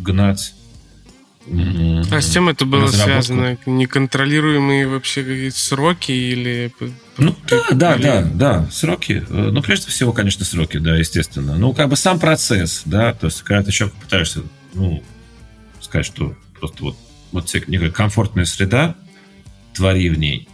[0.00, 0.54] гнать
[2.10, 3.58] а с чем это было связано?
[3.66, 6.72] Неконтролируемые вообще какие-то сроки или...
[7.16, 9.24] Ну, да, да, да, да, сроки.
[9.28, 11.56] Э, ну, прежде всего, конечно, сроки, да, естественно.
[11.56, 14.42] Ну, как бы сам процесс, да, то есть, когда ты человеку пытаешься,
[14.74, 15.02] ну,
[15.80, 16.96] сказать, что просто вот,
[17.32, 18.94] вот некая комфортная среда,
[19.74, 20.48] твори в ней,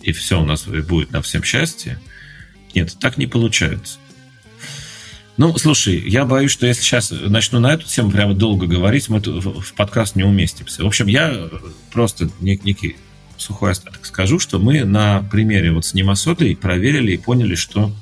[0.00, 2.00] и все у нас будет на всем счастье.
[2.74, 3.98] Нет, так не получается.
[5.38, 9.20] Ну, слушай, я боюсь, что если сейчас начну на эту тему прямо долго говорить, мы
[9.20, 10.82] в подкаст не уместимся.
[10.82, 11.48] В общем, я
[11.92, 12.96] просто некий
[13.36, 17.92] сухой остаток скажу, что мы на примере вот с Немасотой проверили и поняли, что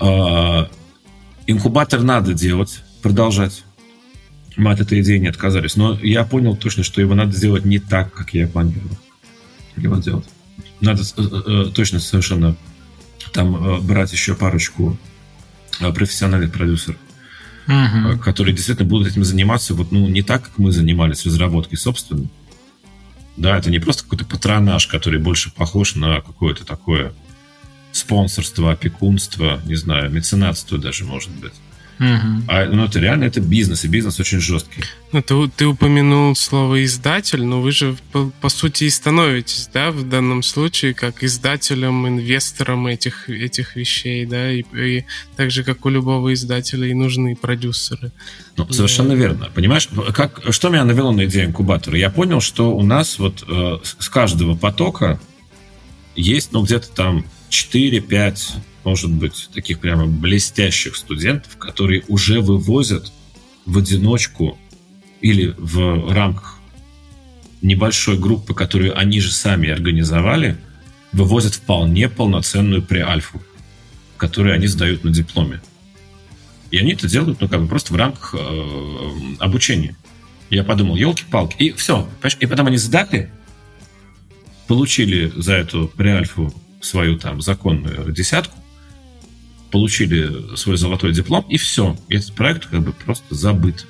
[0.00, 0.66] э,
[1.46, 3.62] инкубатор надо делать, продолжать.
[4.56, 5.76] Мы от этой идеи не отказались.
[5.76, 8.96] Но я понял точно, что его надо сделать не так, как я планировал
[9.76, 10.30] его делать.
[10.80, 12.56] Надо э, э, точно совершенно
[13.34, 15.07] там э, брать еще парочку Э,
[15.78, 16.96] профессиональных продюсеров,
[17.66, 18.18] угу.
[18.18, 22.28] которые действительно будут этим заниматься вот, ну, не так, как мы занимались разработкой собственной.
[23.36, 27.12] Да, это не просто какой-то патронаж, который больше похож на какое-то такое
[27.92, 31.52] спонсорство, опекунство, не знаю, меценатство даже, может быть.
[31.98, 32.44] Угу.
[32.46, 34.84] А, ну, это реально это бизнес, и бизнес очень жесткий.
[35.12, 39.90] Ну, ты, ты упомянул слово издатель, но вы же, по, по сути, и становитесь, да,
[39.90, 45.04] в данном случае, как издателем, инвестором этих, этих вещей, да, и, и
[45.36, 48.12] так же, как у любого издателя, и нужны продюсеры.
[48.56, 49.14] Ну, совершенно да.
[49.16, 49.50] верно.
[49.52, 51.98] Понимаешь, как, что меня навело на идею инкубатора?
[51.98, 55.20] Я понял, что у нас вот э, с каждого потока
[56.14, 58.38] есть, ну, где-то там 4-5
[58.88, 63.12] может быть, таких прямо блестящих студентов, которые уже вывозят
[63.66, 64.58] в одиночку
[65.20, 66.58] или в рамках
[67.60, 70.56] небольшой группы, которую они же сами организовали,
[71.12, 73.42] вывозят вполне полноценную преальфу,
[74.16, 75.60] которую они сдают на дипломе.
[76.70, 79.96] И они это делают, ну, как бы просто в рамках э, обучения.
[80.48, 81.56] Я подумал, елки-палки.
[81.58, 82.08] И все.
[82.40, 83.30] И потом они сдали,
[84.66, 88.56] получили за эту преальфу свою там законную десятку,
[89.70, 91.96] получили свой золотой диплом, и все.
[92.08, 93.86] Этот проект как бы просто забыт.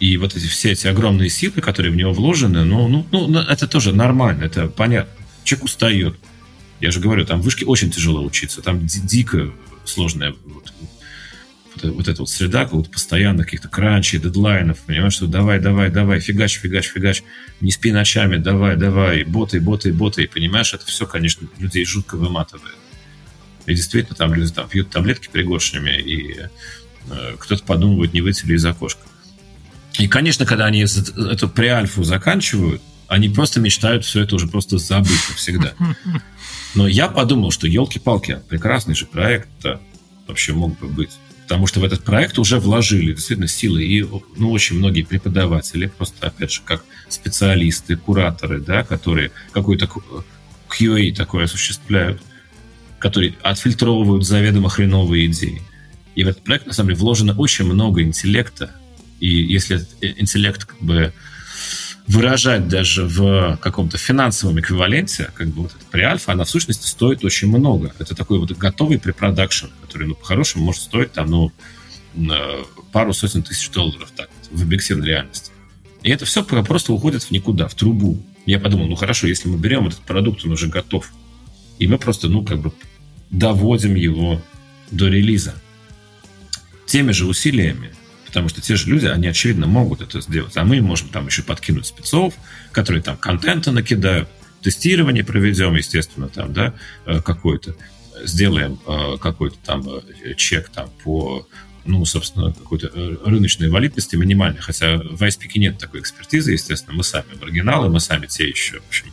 [0.00, 3.66] И вот эти все эти огромные силы, которые в него вложены, ну, ну, ну это
[3.66, 5.12] тоже нормально, это понятно.
[5.44, 6.16] Человек устает.
[6.80, 9.52] Я же говорю, там в вышке очень тяжело учиться, там дико
[9.84, 10.72] сложная вот,
[11.74, 16.20] вот, вот эта вот среда, вот постоянно каких-то кранчей, дедлайнов, понимаешь, что давай, давай, давай,
[16.20, 17.24] фигач, фигач, фигач,
[17.60, 22.16] не спи ночами, давай, давай, боты, боты, боты, и понимаешь, это все, конечно, людей жутко
[22.16, 22.76] выматывает.
[23.68, 26.36] И действительно, там люди там, пьют таблетки пригоршнями, и
[27.10, 29.02] э, кто-то подумывает, не выйти ли из окошка.
[29.98, 35.28] И, конечно, когда они эту преальфу заканчивают, они просто мечтают все это уже просто забыть
[35.28, 35.74] навсегда.
[36.74, 39.48] Но я подумал, что елки-палки, прекрасный же проект
[40.26, 41.10] вообще мог бы быть.
[41.42, 44.02] Потому что в этот проект уже вложили действительно силы и
[44.36, 49.90] ну, очень многие преподаватели, просто, опять же, как специалисты, кураторы, да, которые какой-то
[50.68, 52.22] QA такой осуществляют
[52.98, 55.62] которые отфильтровывают заведомо хреновые идеи.
[56.14, 58.72] И в этот проект, на самом деле, вложено очень много интеллекта.
[59.20, 61.12] И если этот интеллект как бы
[62.06, 67.24] выражать даже в каком-то финансовом эквиваленте, как бы вот эта преальфа, она в сущности стоит
[67.24, 67.92] очень много.
[67.98, 71.52] Это такой вот готовый препродакшн, который, ну, по-хорошему может стоить там, ну,
[72.92, 75.52] пару сотен тысяч долларов так, в объективной реальности.
[76.02, 78.22] И это все просто уходит в никуда, в трубу.
[78.46, 81.12] Я подумал, ну хорошо, если мы берем этот продукт, он уже готов,
[81.78, 82.72] и мы просто, ну, как бы
[83.30, 84.40] доводим его
[84.90, 85.54] до релиза.
[86.86, 87.92] Теми же усилиями,
[88.26, 91.42] потому что те же люди, они, очевидно, могут это сделать, а мы можем там еще
[91.42, 92.34] подкинуть спецов,
[92.72, 94.28] которые там контента накидают,
[94.62, 96.74] тестирование проведем, естественно, там, да,
[97.06, 97.76] э, какой-то,
[98.24, 101.46] сделаем э, какой-то там э, чек там по
[101.84, 102.90] ну, собственно, какой-то
[103.24, 108.26] рыночной валидности минимальной, хотя в ISPIC нет такой экспертизы, естественно, мы сами оригиналы, мы сами
[108.26, 109.06] те еще, в общем,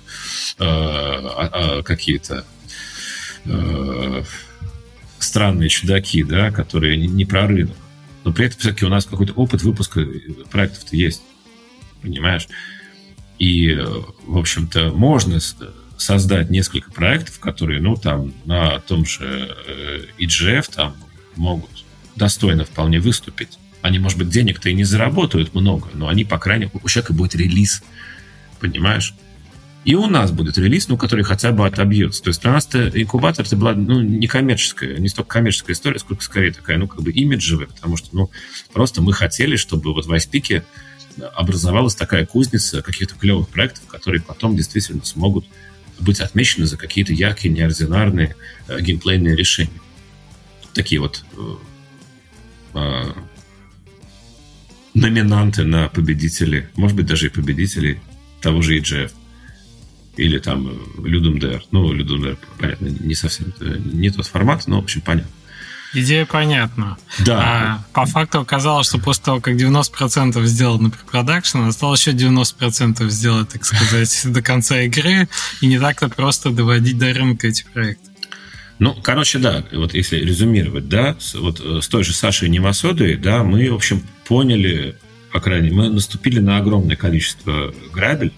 [0.60, 1.82] а,
[3.46, 4.26] какие-то
[5.20, 7.78] странные чудаки, да, которые не, не про рынок
[8.26, 10.06] но при этом все-таки у нас какой-то опыт выпуска
[10.50, 11.22] проектов-то есть.
[12.02, 12.48] Понимаешь?
[13.38, 13.72] И,
[14.26, 15.40] в общем-то, можно
[15.98, 19.56] создать несколько проектов, которые, ну, там, на том же
[20.20, 20.96] EGF э, там
[21.36, 21.86] могут
[22.16, 23.60] достойно вполне выступить.
[23.82, 27.14] Они, может быть, денег-то и не заработают много, но они, по крайней мере, у человека
[27.14, 27.84] будет релиз.
[28.60, 29.14] Понимаешь?
[29.86, 32.24] И у нас будет релиз, ну, который хотя бы отобьется.
[32.24, 36.00] То есть для нас -то инкубатор это была ну, не коммерческая, не столько коммерческая история,
[36.00, 38.32] сколько скорее такая, ну, как бы имиджевая, потому что, ну,
[38.74, 40.66] просто мы хотели, чтобы вот в Айспике
[41.36, 45.46] образовалась такая кузница каких-то клевых проектов, которые потом действительно смогут
[46.00, 48.36] быть отмечены за какие-то яркие, неординарные
[48.68, 49.80] э, геймплейные решения.
[50.74, 51.56] Такие вот э,
[52.74, 53.14] э,
[54.96, 58.00] номинанты на победителей, может быть, даже и победителей
[58.42, 59.12] того же EGF
[60.18, 60.68] или там
[60.98, 61.62] Людum Dare.
[61.72, 65.32] Ну, Dare, понятно, не совсем не тот формат, но, в общем, понятно.
[65.96, 66.98] Идея понятна.
[67.26, 67.40] Да.
[67.40, 73.08] А по факту оказалось, что после того, как 90% сделано при продакшн, осталось еще 90%
[73.10, 75.30] сделать, так сказать, до конца игры,
[75.62, 78.10] и не так-то просто доводить до рынка эти проекты.
[78.78, 83.44] Ну, короче, да, вот если резюмировать, да, вот э, с той же Сашей Немасодой, да,
[83.44, 84.98] мы, в общем, поняли,
[85.32, 88.34] по крайней мере, мы наступили на огромное количество грабель,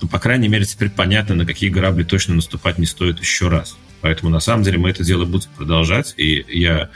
[0.00, 3.76] ну, по крайней мере, теперь понятно, на какие грабли точно наступать не стоит еще раз.
[4.00, 6.14] Поэтому, на самом деле, мы это дело будем продолжать.
[6.16, 6.90] И я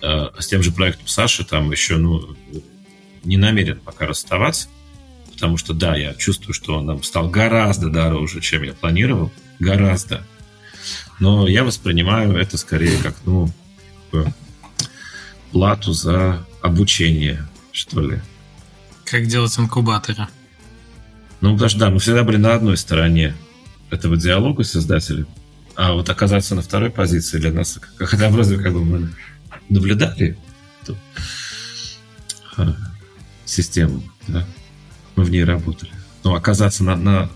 [0.00, 2.36] э, с тем же проектом Саши там еще, ну,
[3.24, 4.68] не намерен пока расставаться.
[5.32, 9.30] Потому что, да, я чувствую, что он нам стал гораздо дороже, чем я планировал.
[9.58, 10.26] Гораздо.
[11.20, 13.50] Но я воспринимаю это скорее как, ну,
[15.52, 18.20] плату за обучение, что ли.
[19.04, 20.26] Как делать инкубаторы.
[21.40, 23.34] Ну, потому что, да, мы всегда были на одной стороне
[23.90, 25.26] этого диалога с издателем,
[25.74, 29.10] а вот оказаться на второй позиции для нас, хотя вроде как бы мы
[29.68, 30.38] наблюдали
[30.82, 30.96] эту
[32.56, 32.74] а,
[33.44, 34.46] систему, да,
[35.14, 35.92] мы в ней работали.
[36.24, 37.30] Но оказаться на, на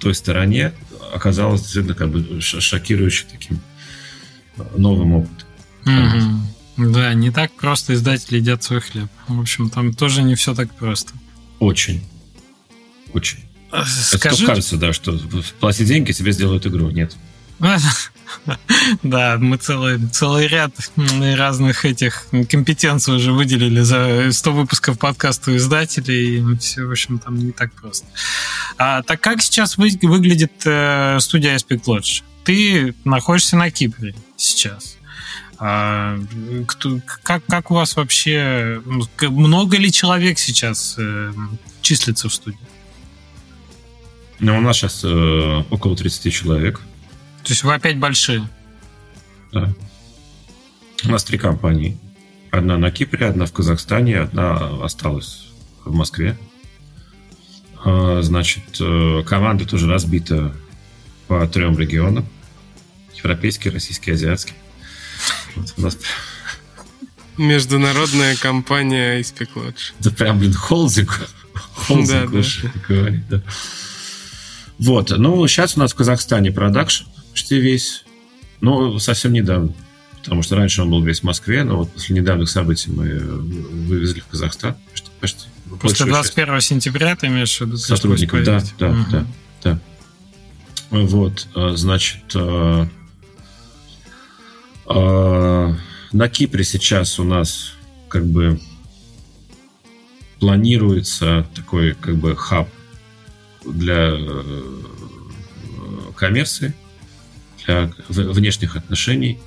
[0.00, 0.72] той стороне
[1.12, 3.60] оказалось действительно как бы шокирующим таким
[4.76, 5.48] новым опытом.
[5.84, 6.92] Mm-hmm.
[6.92, 9.08] Да, не так просто издатели едят свой хлеб.
[9.28, 11.12] В общем, там тоже не все так просто.
[11.58, 12.02] Очень.
[13.12, 13.38] Очень.
[13.86, 14.36] Скажи...
[14.36, 15.18] Это кажется, да, что
[15.60, 16.90] плати деньги, тебе сделают игру.
[16.90, 17.16] Нет.
[19.02, 25.56] Да, мы целый, целый ряд разных этих компетенций уже выделили за 100 выпусков подкаста у
[25.56, 28.06] издателей, и все, в общем, там не так просто.
[28.78, 32.22] А, так как сейчас вы, выглядит э, студия Aspect Lodge?
[32.44, 34.96] Ты находишься на Кипре сейчас.
[35.58, 36.18] А,
[36.66, 38.82] кто, как, как у вас вообще...
[39.20, 41.32] Много ли человек сейчас э,
[41.82, 42.58] числится в студии?
[44.42, 46.80] Ну, у нас сейчас э, около 30 человек.
[47.44, 48.48] То есть вы опять большие?
[49.52, 49.72] Да.
[51.04, 51.96] У нас три компании.
[52.50, 55.46] Одна на Кипре, одна в Казахстане, одна осталась
[55.84, 56.36] в Москве.
[57.84, 60.52] А, значит, э, команда тоже разбита
[61.28, 62.26] по трем регионам.
[63.14, 64.54] Европейский, российский, азиатский.
[65.54, 65.96] Вот у нас...
[67.38, 69.92] Международная компания Ispec Lodge.
[70.00, 71.28] Это прям, блин, холдинг.
[71.76, 72.70] Холдинг да, да.
[72.88, 73.42] говорит, да.
[74.82, 75.10] Вот.
[75.16, 78.04] Ну, сейчас у нас в Казахстане продакшн почти весь.
[78.60, 79.72] Ну, совсем недавно.
[80.22, 84.20] Потому что раньше он был весь в Москве, но вот после недавних событий мы вывезли
[84.20, 84.76] в Казахстан.
[84.90, 85.10] Почти.
[85.20, 85.48] почти
[85.80, 86.66] после 21 часть.
[86.68, 87.76] сентября ты имеешь в виду?
[87.76, 89.04] Сотрудников, да, да, угу.
[89.10, 89.26] да,
[89.62, 89.78] да.
[90.90, 92.88] Вот, а, значит, а,
[94.86, 95.76] а,
[96.12, 97.72] на Кипре сейчас у нас
[98.08, 98.60] как бы
[100.38, 102.68] планируется такой как бы хаб
[103.64, 104.62] для э,
[106.16, 106.74] коммерции,
[107.64, 109.38] для внешних отношений.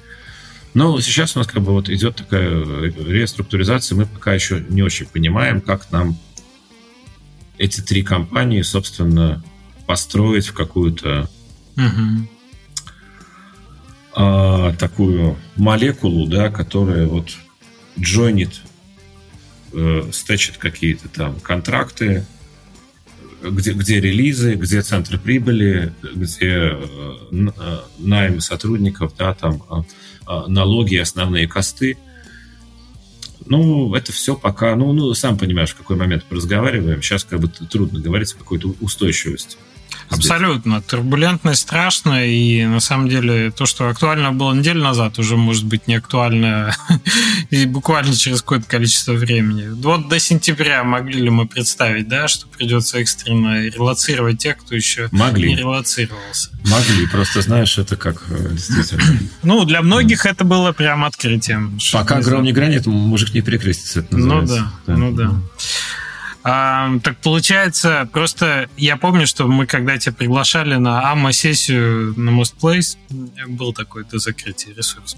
[0.74, 5.06] Но сейчас у нас как бы вот идет такая реструктуризация, мы пока еще не очень
[5.06, 6.18] понимаем, как нам
[7.58, 9.42] эти три компании, собственно,
[9.86, 11.30] построить в какую-то
[11.78, 12.28] угу.
[14.14, 17.30] а, такую молекулу, да, которая вот
[17.98, 18.62] джойнит,
[19.72, 22.26] э, стечит какие-то там контракты,
[23.52, 26.86] где, где релизы, где центры прибыли, где э,
[27.32, 29.64] э найм сотрудников, да, там
[30.28, 31.98] э, налоги, основные косты.
[33.46, 37.02] Ну, это все пока, ну, ну, сам понимаешь, в какой момент мы разговариваем.
[37.02, 39.58] Сейчас как бы трудно говорить о какой-то устойчивости.
[40.10, 40.82] Абсолютно.
[40.82, 45.88] Турбулентность страшно, и на самом деле то, что актуально было неделю назад, уже может быть
[45.88, 46.76] не актуально
[47.50, 49.70] и буквально через какое-то количество времени.
[49.82, 55.10] Вот до сентября могли ли мы представить, да, что придется экстренно релацировать тех, кто еще
[55.12, 55.50] могли.
[55.50, 56.50] не релацировался?
[56.66, 59.04] Могли, просто знаешь, это как э, действительно.
[59.44, 61.78] Ну, для многих это было прям открытием.
[61.94, 65.36] Пока гром не гранит, мужик не перекрестится, это Ну да, ну да.
[66.46, 72.98] Так получается, просто я помню, что мы когда тебя приглашали на АМА-сессию на Most Place,
[73.48, 75.18] был такой до закрытия ресурс.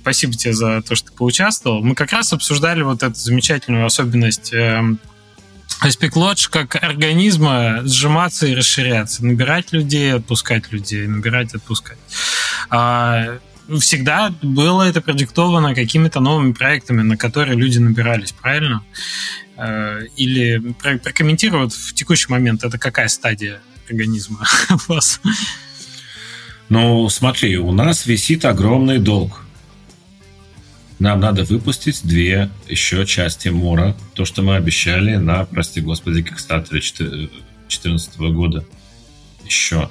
[0.00, 1.82] Спасибо тебе за то, что ты поучаствовал.
[1.82, 4.80] Мы как раз обсуждали вот эту замечательную особенность э,
[5.82, 11.98] Aspect Lodge как организма сжиматься и расширяться, набирать людей, отпускать людей, набирать, отпускать.
[12.70, 13.38] А,
[13.80, 18.82] всегда было это продиктовано какими-то новыми проектами, на которые люди набирались, правильно?
[19.56, 25.20] Э, или прокомментировать в текущий момент, это какая стадия организма у вас?
[26.68, 29.44] Ну, смотри, у нас висит огромный долг.
[30.98, 33.96] Нам надо выпустить две еще части Мора.
[34.14, 38.64] То, что мы обещали на, прости господи, Кикстартере 2014 года.
[39.44, 39.90] Еще.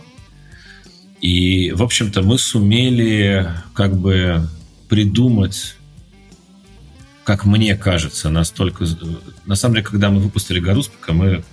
[1.23, 4.45] И, в общем-то, мы сумели как бы
[4.89, 5.77] придумать,
[7.23, 8.85] как мне кажется, настолько...
[9.45, 11.45] На самом деле, когда мы выпустили Гаруспика, мы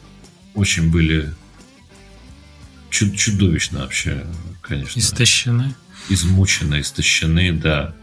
[0.57, 1.33] очень были
[2.91, 4.27] чудовищно вообще,
[4.61, 4.99] конечно.
[4.99, 5.73] Истощены.
[6.09, 7.95] Измучены, истощены, да.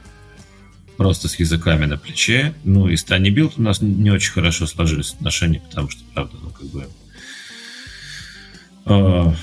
[0.95, 2.55] Просто с языками на плече.
[2.63, 6.37] Ну, и с Тани Билд у нас не очень хорошо сложились отношения, потому что, правда,
[6.41, 6.87] ну, как бы...
[8.85, 9.33] Э,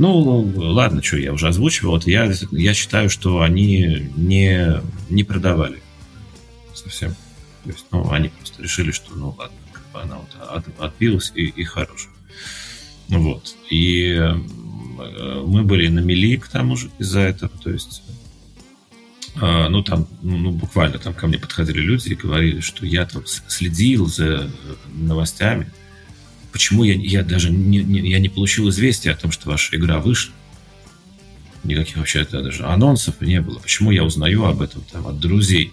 [0.00, 1.90] ну, ладно, что я уже озвучивал.
[1.90, 5.82] Вот я, я считаю, что они не, не продавали
[6.74, 7.10] совсем.
[7.64, 11.32] То есть, ну, они просто решили, что, ну, ладно, как бы она вот от, отбилась
[11.34, 12.08] и, и хорош.
[13.08, 13.54] Вот.
[13.68, 14.32] И э,
[15.46, 17.52] мы были на мели к тому же из-за этого.
[17.62, 18.02] То есть,
[19.36, 23.04] э, ну, там, ну, ну, буквально там ко мне подходили люди и говорили, что я
[23.04, 24.50] там следил за
[24.94, 25.70] новостями,
[26.52, 29.98] Почему я, я даже не, не, я не получил известия о том, что ваша игра
[29.98, 30.32] вышла?
[31.62, 33.58] Никаких вообще это даже анонсов не было.
[33.58, 35.72] Почему я узнаю об этом там, от друзей,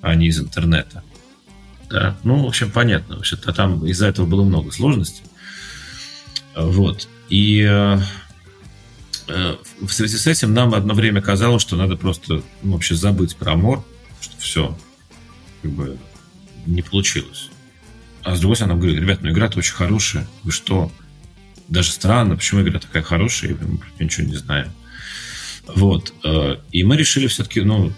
[0.00, 1.02] а не из интернета?
[1.88, 2.16] Да?
[2.22, 3.16] Ну, в общем, понятно.
[3.16, 5.24] Вообще-то там из-за этого было много сложностей.
[6.54, 7.08] Вот.
[7.28, 7.98] И э,
[9.28, 13.36] э, в связи с этим нам одно время казалось, что надо просто ну, вообще забыть
[13.36, 13.84] про Мор,
[14.20, 14.78] что все
[15.62, 15.98] как бы
[16.66, 17.50] не получилось.
[18.22, 20.26] А с другой стороны, она говорит, ребят, ну игра-то очень хорошая.
[20.42, 20.92] Вы что?
[21.68, 24.72] Даже странно, почему игра такая хорошая, и мы про ничего не знаем.
[25.66, 26.12] Вот.
[26.24, 27.92] Э, и мы решили все-таки, ну,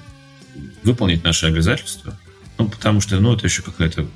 [0.83, 2.19] выполнить наши обязательства.
[2.59, 4.07] Ну, потому что, ну, это еще какая-то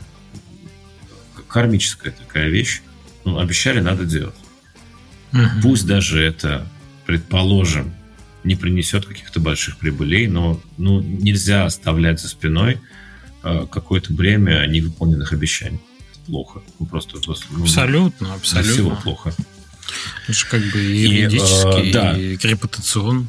[1.49, 2.83] кармическая такая вещь.
[3.25, 4.35] Ну, обещали, надо делать.
[5.33, 5.49] Uh-huh.
[5.63, 6.69] Пусть даже это,
[7.07, 7.95] предположим,
[8.45, 12.79] не принесет каких-то больших прибылей, но ну, нельзя оставлять за спиной
[13.43, 15.81] э, какое-то бремя невыполненных обещаний
[16.27, 16.63] плохо.
[16.79, 18.73] Ну, просто, ну, абсолютно, абсолютно.
[18.73, 19.35] всего плохо.
[20.25, 22.19] Это же как бы и юридически, и, э, да.
[22.19, 23.29] и репутационно.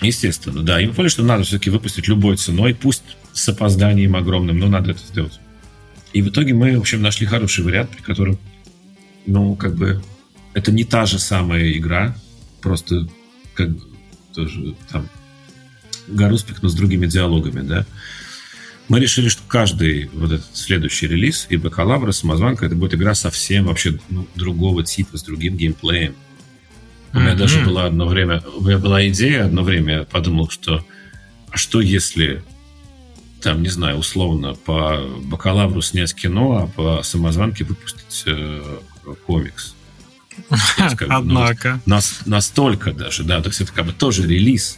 [0.00, 0.80] Естественно, да.
[0.80, 4.92] И мы поняли, что надо все-таки выпустить любой ценой, пусть с опозданием огромным, но надо
[4.92, 5.38] это сделать.
[6.12, 8.38] И в итоге мы, в общем, нашли хороший вариант, при котором,
[9.26, 10.02] ну, как бы,
[10.54, 12.16] это не та же самая игра,
[12.60, 13.08] просто
[13.54, 13.70] как
[14.34, 15.08] тоже там
[16.08, 17.86] Гаруспик, но с другими диалогами, да
[18.92, 23.64] мы решили, что каждый вот этот следующий релиз, и Бакалавра, Самозванка, это будет игра совсем
[23.64, 26.14] вообще ну, другого типа, с другим геймплеем.
[27.14, 27.36] У меня mm-hmm.
[27.36, 30.84] даже была одно время, у меня была идея, одно время я подумал, что
[31.50, 32.44] а что если
[33.40, 38.78] там, не знаю, условно, по бакалавру снять кино, а по самозванке выпустить э,
[39.26, 39.74] комикс.
[40.50, 41.80] Есть, как бы, Однако.
[41.86, 44.76] Ну, нас, настолько даже, да, то есть это как бы тоже релиз.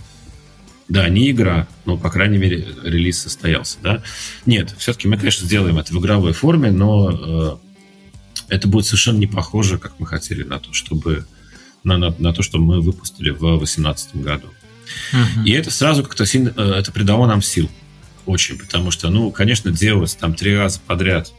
[0.89, 4.03] Да, не игра, но, по крайней мере, релиз состоялся, да.
[4.45, 7.61] Нет, все-таки мы, конечно, сделаем это в игровой форме, но
[8.49, 11.25] э, это будет совершенно не похоже, как мы хотели, на то, чтобы
[11.85, 14.49] на, на, на то, что мы выпустили в 2018 году.
[15.13, 15.45] Uh-huh.
[15.47, 17.71] И это сразу как-то сильно, э, это придало нам сил
[18.27, 21.33] очень, потому что, ну, конечно, делать там три раза подряд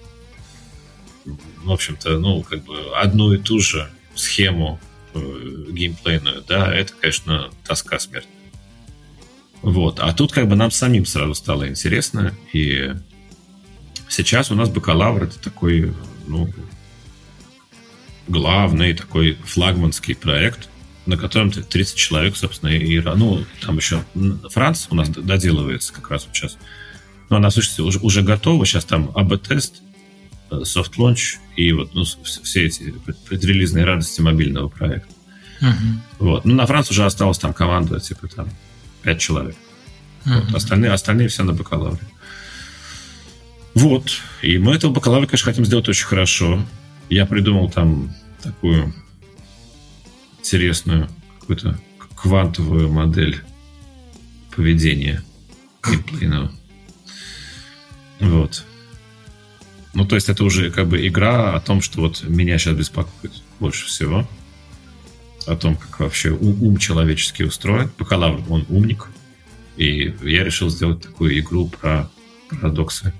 [1.65, 4.79] в общем-то, ну, как бы одну и ту же схему
[5.13, 8.27] э, геймплейную, да, это, конечно, тоска смерть.
[9.65, 9.99] Вот.
[9.99, 12.93] А тут как бы нам самим сразу стало интересно, и
[14.07, 15.91] сейчас у нас бакалавр это такой,
[16.27, 16.47] ну,
[18.27, 20.69] главный такой флагманский проект,
[21.07, 22.99] на котором 30 человек, собственно, и...
[22.99, 24.03] Ну, там еще
[24.51, 26.57] Франц у нас доделывается как раз вот сейчас.
[27.31, 28.67] Но она, слушайте, уже, уже готова.
[28.67, 29.81] Сейчас там A/B-тест,
[30.61, 32.93] soft launch и вот ну, все эти
[33.27, 35.11] предрелизные радости мобильного проекта.
[35.59, 35.73] Uh-huh.
[36.19, 36.45] Вот.
[36.45, 38.47] Ну, на Франц уже осталось там команда, типа там
[39.05, 39.55] 5 человек.
[40.25, 40.41] Uh-huh.
[40.41, 40.55] Вот.
[40.55, 42.05] Остальные, остальные все на бакалавре.
[43.75, 44.11] Вот.
[44.41, 46.65] И мы этого бакалавра, конечно, хотим сделать очень хорошо.
[47.09, 48.93] Я придумал там такую
[50.39, 51.09] интересную
[51.39, 51.79] какую-то
[52.15, 53.41] квантовую модель
[54.55, 55.23] поведения
[55.83, 56.51] геймплейного.
[58.19, 58.63] Вот.
[59.93, 63.33] Ну, то есть это уже как бы игра о том, что вот меня сейчас беспокоит
[63.59, 64.27] больше всего.
[65.47, 67.91] О том, как вообще ум человеческий устроен.
[67.97, 69.07] Бакалавр, он умник.
[69.77, 72.09] И я решил сделать такую игру про
[72.49, 73.13] парадоксы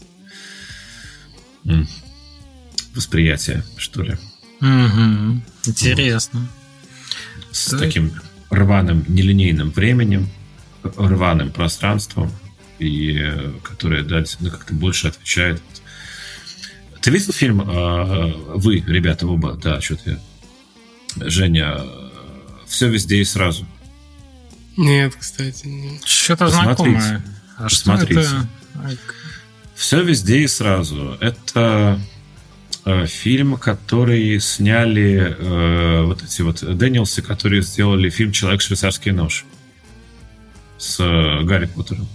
[2.95, 4.14] восприятия, что ли.
[4.61, 5.41] Угу.
[5.65, 6.39] Интересно.
[6.39, 7.56] Вот.
[7.56, 7.80] С да.
[7.80, 8.14] таким
[8.49, 10.30] рваным нелинейным временем,
[10.84, 12.31] рваным пространством,
[12.80, 13.31] и
[13.64, 15.61] которое да, как-то больше отвечает.
[17.02, 20.19] Ты видел фильм э, Вы, ребята, оба, да, что-то я.
[21.30, 21.80] Женя,
[22.67, 23.65] все везде и сразу.
[24.77, 26.05] Нет, кстати, нет.
[26.05, 27.23] Что-то знакомое.
[27.57, 28.23] А Посмотрите.
[28.23, 28.47] что
[28.83, 28.99] это?
[29.75, 31.17] Все везде и сразу.
[31.19, 31.99] Это
[32.85, 39.45] э, фильм, который сняли э, вот эти вот Дэниелсы, которые сделали фильм «Человек швейцарский нож»
[40.77, 42.07] с э, Гарри Поттером.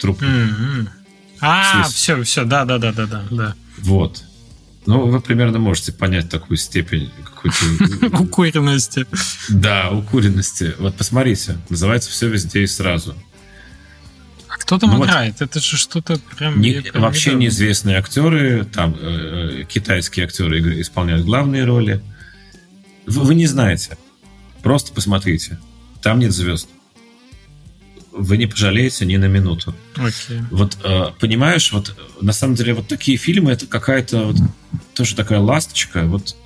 [0.00, 0.22] Труп.
[0.22, 0.88] Mm-hmm.
[1.40, 3.54] А, все, все, да, да, да, да, да, да.
[3.78, 4.24] Вот.
[4.84, 8.16] Ну, вы примерно можете понять такую степень какой-то...
[8.22, 9.06] Укуренности.
[9.48, 10.74] Да, укуренности.
[10.78, 13.14] Вот посмотрите, называется «Все везде и сразу».
[14.48, 15.34] А кто там ну, играет?
[15.34, 16.60] Вот, Это же что-то прям...
[16.60, 22.02] Не, прям вообще неизвестные актеры, там э, э китайские актеры исполняют главные роли.
[23.06, 23.96] Вы, вы не знаете.
[24.62, 25.58] Просто посмотрите.
[26.02, 26.68] Там нет звезд.
[28.10, 29.74] Вы не пожалеете ни на минуту.
[29.94, 30.44] Okay.
[30.50, 34.36] Вот э, понимаешь, вот на самом деле вот такие фильмы это какая-то вот,
[34.94, 36.04] тоже такая ласточка.
[36.04, 36.36] Вот,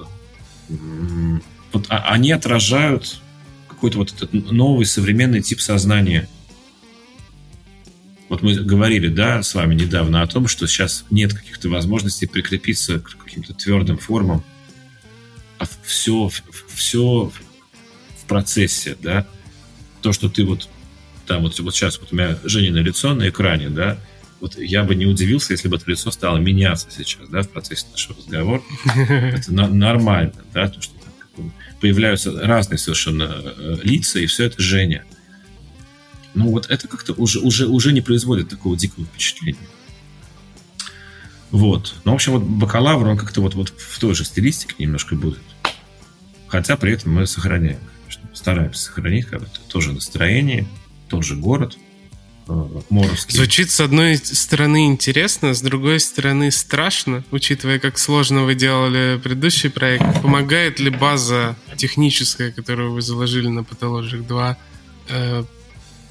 [1.73, 3.21] вот а, они отражают
[3.69, 6.29] какой-то вот этот новый современный тип сознания
[8.29, 12.99] вот мы говорили, да, с вами недавно о том, что сейчас нет каких-то возможностей прикрепиться
[12.99, 14.43] к каким-то твердым формам,
[15.59, 16.31] а все,
[16.75, 17.31] все
[18.17, 19.27] в процессе, да.
[20.03, 20.69] То, что ты вот
[21.27, 23.99] там вот, вот сейчас вот у меня Женина лицо на экране, да,
[24.41, 27.87] вот я бы не удивился, если бы это лицо стало меняться сейчас, да, в процессе
[27.91, 28.63] нашего разговора.
[29.09, 30.95] Это нормально, да, то, что
[31.81, 35.05] появляются разные совершенно э, лица, и все это Женя–
[36.37, 39.59] ну вот это как-то уже, уже, уже не производит такого дикого впечатления.
[41.51, 41.95] Вот.
[42.05, 45.41] Ну, в общем, вот бакалавр, он как-то вот, вот в той же стилистике немножко будет.
[46.47, 50.69] Хотя при этом мы сохраняем, конечно, стараемся сохранить как бы тоже настроение,
[51.09, 51.79] тот же город,
[52.47, 53.37] Моровский.
[53.37, 59.71] Звучит с одной стороны интересно, с другой стороны страшно, учитывая, как сложно вы делали предыдущий
[59.71, 60.23] проект.
[60.23, 64.57] Помогает ли база техническая, которую вы заложили на Pathologic 2,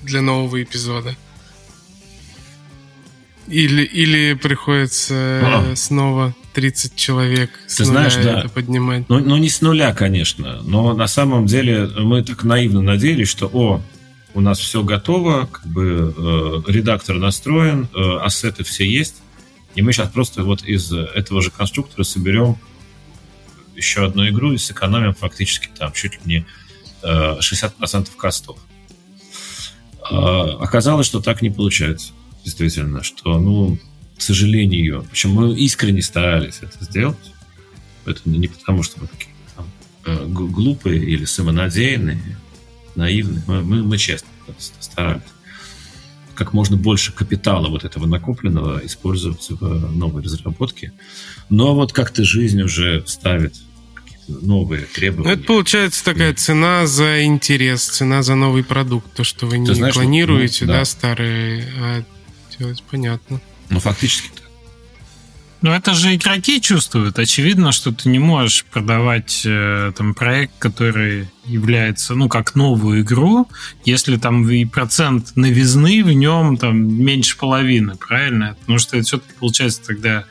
[0.04, 1.16] для нового эпизода?
[3.48, 5.76] Или, или приходится а.
[5.76, 8.40] снова 30 человек с Ты нуля знаешь, да.
[8.40, 9.08] это поднимать?
[9.08, 10.62] Ну, ну, не с нуля, конечно.
[10.64, 13.84] Но на самом деле мы так наивно надеялись, что о,
[14.36, 19.16] у нас все готово, как бы э, редактор настроен, э, ассеты все есть,
[19.76, 22.58] и мы сейчас просто вот из этого же конструктора соберем
[23.76, 26.46] еще одну игру и сэкономим фактически там чуть ли не
[27.02, 28.60] э, 60% кастов.
[30.10, 32.14] А, оказалось, что так не получается.
[32.44, 33.78] Действительно, что, ну,
[34.18, 37.18] к сожалению, причем мы искренне старались это сделать.
[38.06, 39.66] Это не потому, что мы какие-то там
[40.06, 42.38] э, глупые или самонадеянные,
[42.96, 43.44] наивные.
[43.48, 44.30] Мы, мы, мы честно
[44.80, 45.24] старались
[46.36, 50.92] как можно больше капитала вот этого накопленного использовать в новой разработке.
[51.50, 53.56] Но вот как-то жизнь уже ставит
[54.28, 55.30] новые требования.
[55.30, 59.14] Ну, это получается такая цена за интерес, цена за новый продукт.
[59.14, 60.80] То, что вы не знаешь, клонируете, ну, да.
[60.80, 62.04] да, старые, а
[62.58, 63.42] делать понятно.
[63.70, 64.30] Ну, фактически.
[65.62, 67.18] Ну, это же игроки чувствуют.
[67.18, 73.48] Очевидно, что ты не можешь продавать э, там проект, который является, ну, как новую игру,
[73.84, 78.56] если там и процент новизны в нем там меньше половины, правильно?
[78.60, 80.26] Потому что это все-таки получается тогда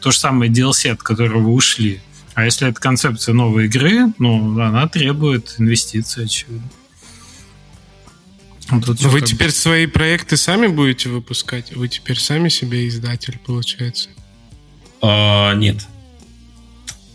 [0.00, 2.00] то же самое DLC, от которого ушли
[2.34, 6.68] А если это концепция новой игры, ну, она требует инвестиций, очевидно.
[8.84, 9.54] Тут Вы теперь бы...
[9.54, 11.74] свои проекты сами будете выпускать?
[11.74, 14.10] Вы теперь сами себе издатель, получается?
[15.00, 15.86] А, нет.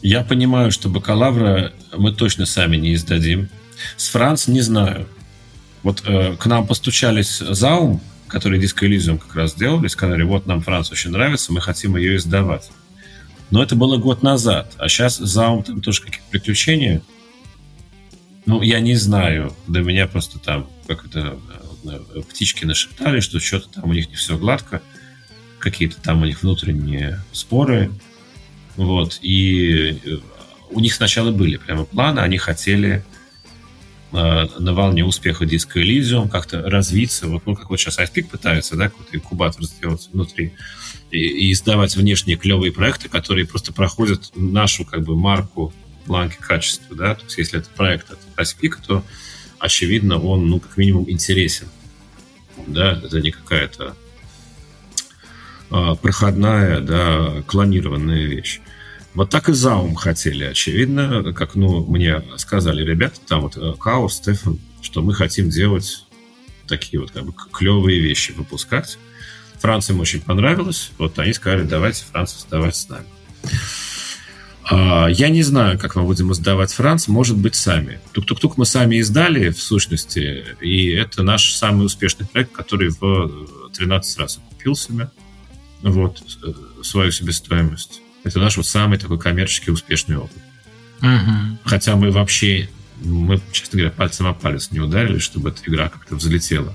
[0.01, 3.49] Я понимаю, что бакалавра мы точно сами не издадим.
[3.97, 5.07] С Франц не знаю.
[5.81, 10.61] Вот э, к нам постучались Заум, которые Disco Elysium как раз сделали, сказали, вот нам
[10.61, 12.71] Франц очень нравится, мы хотим ее издавать.
[13.49, 17.01] Но это было год назад, а сейчас Заум там тоже какие-то приключения.
[18.45, 19.55] Ну, я не знаю.
[19.67, 21.37] До меня просто там как это
[21.85, 24.81] э, птички нашептали, что что-то там у них не все гладко.
[25.63, 27.89] Какие-то там у них внутренние споры.
[28.75, 29.19] Вот.
[29.21, 30.17] И э,
[30.71, 33.01] у них сначала были прямо планы, они хотели
[34.11, 34.15] э,
[34.59, 38.89] на волне успеха Disco Elysium как-то развиться, вот, ну, как вот сейчас iSpeak пытается, да,
[38.89, 40.53] какой-то инкубатор сделать внутри
[41.11, 45.73] и, и издавать внешние клевые проекты, которые просто проходят нашу, как бы, марку
[46.05, 49.01] планки качества, да, то есть если это проект от iSpeak, то
[49.59, 51.67] очевидно он, ну, как минимум интересен,
[52.67, 53.95] да, это не какая-то
[55.69, 58.61] проходная, да, клонированная вещь.
[59.13, 64.09] Вот так и Заум хотели, очевидно, как, ну, мне сказали ребята, там вот э, Као,
[64.09, 66.05] Стефан, что мы хотим делать
[66.67, 68.97] такие вот как бы клевые вещи выпускать.
[69.59, 73.05] Франция им очень понравилось, вот они сказали, давайте Францию сдавать с нами.
[74.65, 77.99] А, я не знаю, как мы будем издавать Франц, может быть, сами.
[78.13, 84.17] Тук-тук-тук мы сами издали, в сущности, и это наш самый успешный проект, который в 13
[84.17, 85.11] раз окупил себя,
[85.83, 86.23] вот,
[86.81, 88.01] свою себестоимость.
[88.23, 90.41] Это наш вот самый такой коммерчески успешный опыт.
[91.01, 91.59] Угу.
[91.65, 92.69] Хотя мы вообще,
[93.03, 96.73] мы, честно говоря, пальцем о палец не ударили, чтобы эта игра как-то взлетела.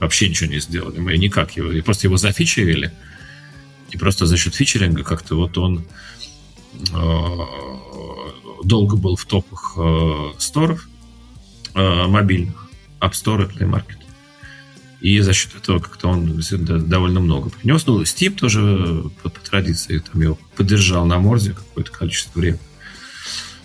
[0.00, 0.98] Вообще ничего не сделали.
[0.98, 2.92] Мы никак его, и просто его зафичерили,
[3.90, 5.84] и просто за счет фичеринга как-то вот он
[6.92, 7.46] Э,
[8.64, 10.88] долго был в топах э, сторов
[11.74, 12.68] э, мобильных,
[13.00, 13.99] App Store и Play Market.
[15.00, 16.40] И за счет этого как-то он
[16.88, 17.86] довольно много принес.
[17.86, 22.60] Ну, Steam тоже по, по традиции там его поддержал на морзе какое-то количество времени.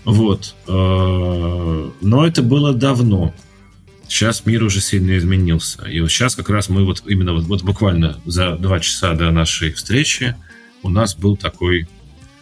[0.06, 0.56] Вот.
[0.68, 3.34] Но это было давно.
[4.08, 5.84] Сейчас мир уже сильно изменился.
[5.88, 9.32] И вот сейчас как раз мы вот именно вот, вот буквально за два часа до
[9.32, 10.36] нашей встречи
[10.84, 11.88] у нас был такой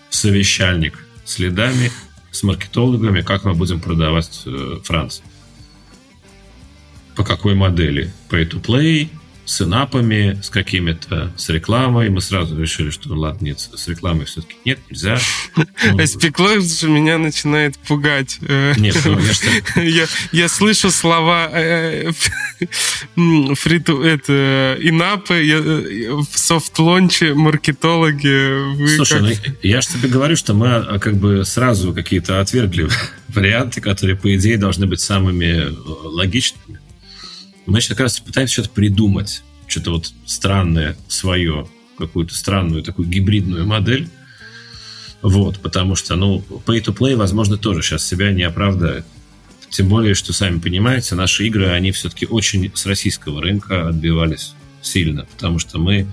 [0.10, 1.90] совещальник следами
[2.32, 5.26] с маркетологами, как мы будем продавать э, Францию.
[7.16, 8.12] По какой модели?
[8.30, 9.10] Pay-to-play,
[9.46, 12.10] с инапами, с какими-то, с рекламой.
[12.10, 15.20] Мы сразу решили, что ладно, нет, с рекламой все-таки нет, нельзя.
[16.00, 18.38] А спеклой же меня начинает пугать.
[18.42, 19.20] Нет, ну,
[19.82, 22.12] я, я слышу слова э,
[23.16, 28.96] фриту, это, инапы, э, в софт-лонче маркетологи.
[28.96, 29.30] Слушай, ну,
[29.62, 32.88] я же тебе говорю, что мы а, как бы сразу какие-то отвергли
[33.28, 36.80] варианты, которые, по идее, должны быть самыми э, логичными.
[37.66, 41.68] Мы сейчас как раз пытаемся что-то придумать, что-то вот странное свое,
[41.98, 44.10] какую-то странную такую гибридную модель.
[45.22, 49.06] Вот, потому что, ну, pay-to-play, возможно, тоже сейчас себя не оправдает.
[49.70, 55.26] Тем более, что, сами понимаете, наши игры, они все-таки очень с российского рынка отбивались сильно,
[55.26, 56.08] потому что мы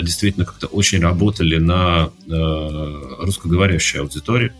[0.00, 4.52] действительно как-то очень работали на э, русскоговорящей аудитории.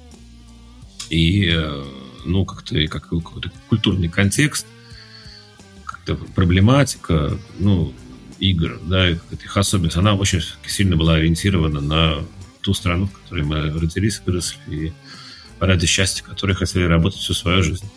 [1.08, 1.84] И, э,
[2.24, 4.66] ну, как-то как какой-то культурный контекст–
[6.34, 7.94] проблематика, ну,
[8.38, 12.24] игр, да, их особенность, она очень сильно была ориентирована на
[12.60, 14.92] ту страну, в которой мы родились, выросли, и
[15.60, 17.88] ради счастья, которой хотели работать всю свою жизнь.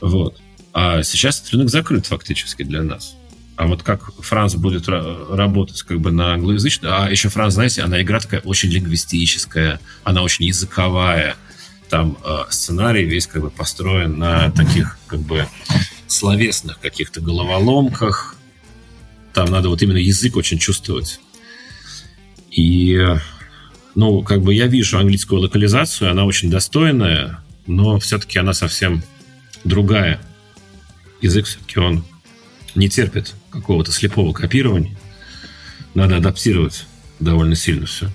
[0.00, 0.40] Вот.
[0.72, 3.16] А сейчас этот рынок закрыт фактически для нас.
[3.56, 6.92] А вот как Франц будет работать как бы на англоязычном...
[6.92, 11.36] А еще Франц, знаете, она игра такая очень лингвистическая, она очень языковая.
[11.90, 15.46] Там э, сценарий весь как бы построен на таких как бы
[16.12, 18.36] словесных каких-то головоломках.
[19.32, 21.20] Там надо вот именно язык очень чувствовать.
[22.50, 22.98] И,
[23.94, 29.02] ну, как бы я вижу английскую локализацию, она очень достойная, но все-таки она совсем
[29.64, 30.20] другая.
[31.22, 32.04] Язык все-таки он
[32.74, 34.96] не терпит какого-то слепого копирования.
[35.94, 36.86] Надо адаптировать
[37.20, 38.10] довольно сильно все.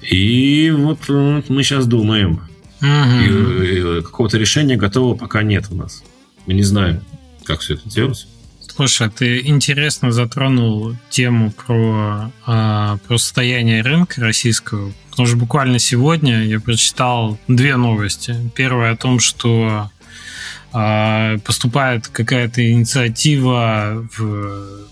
[0.00, 2.42] И вот мы сейчас думаем.
[2.80, 3.62] Угу.
[3.62, 6.02] И, и какого-то решения готового пока нет у нас.
[6.46, 7.02] Мы не знаем,
[7.44, 8.26] как все это делать.
[8.76, 14.92] Слушай, ты интересно затронул тему про, а, про состояние рынка российского.
[15.10, 18.34] Потому что буквально сегодня я прочитал две новости.
[18.56, 19.90] Первая о том, что
[20.72, 24.86] а, поступает какая-то инициатива в,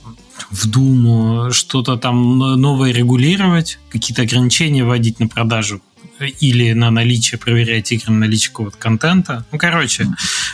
[0.50, 5.82] в Думу, что-то там новое регулировать, какие-то ограничения вводить на продажу
[6.28, 9.44] или на наличие проверять игры на наличие какого-то контента.
[9.52, 10.06] Ну, короче,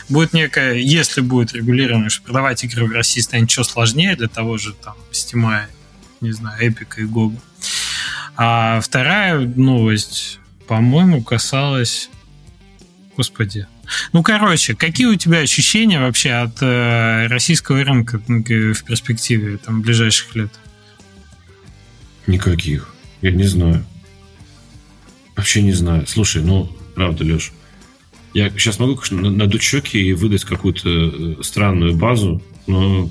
[0.07, 4.57] будет некое, если будет регулировано, что продавать игры в России станет еще сложнее для того
[4.57, 5.65] же там Steam,
[6.21, 7.41] не знаю, Epic и Google.
[8.35, 12.09] А вторая новость, по-моему, касалась...
[13.17, 13.67] Господи.
[14.13, 20.35] Ну, короче, какие у тебя ощущения вообще от э, российского рынка в перспективе там, ближайших
[20.35, 20.51] лет?
[22.27, 22.93] Никаких.
[23.21, 23.85] Я не знаю.
[25.39, 26.05] Вообще не знаю.
[26.05, 27.53] Слушай, ну, правда, Леш,
[28.33, 33.09] я сейчас могу, конечно, надуть щеки и выдать какую-то э, странную базу, но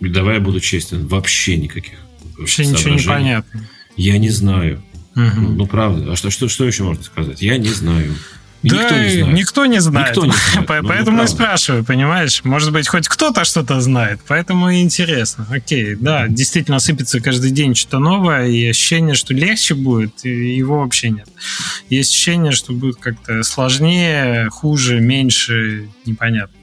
[0.00, 1.98] давай я буду честен, вообще никаких.
[2.36, 3.68] Вообще ничего не понятно.
[3.96, 4.82] Я не знаю.
[5.16, 5.24] Угу.
[5.40, 6.12] Ну, ну, правда.
[6.12, 7.40] А что, что, что еще можно сказать?
[7.40, 8.14] Я не знаю.
[8.62, 9.36] Да, никто не знает.
[9.36, 10.08] Никто не знает.
[10.08, 10.56] Никто не знает.
[10.56, 12.42] Ну, поэтому ну, и спрашиваю, понимаешь?
[12.44, 14.20] Может быть, хоть кто-то что-то знает.
[14.26, 15.46] Поэтому и интересно.
[15.50, 21.10] Окей, да, действительно сыпется каждый день что-то новое, и ощущение, что легче будет, его вообще
[21.10, 21.28] нет.
[21.88, 26.56] Есть ощущение, что будет как-то сложнее, хуже, меньше, непонятно.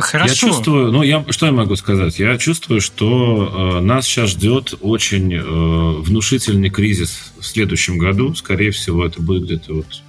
[0.00, 0.46] Хорошо.
[0.46, 2.18] Я чувствую, ну, я, что я могу сказать?
[2.18, 8.34] Я чувствую, что э, нас сейчас ждет очень э, внушительный кризис в следующем году.
[8.34, 10.02] Скорее всего, это будет где-то вот,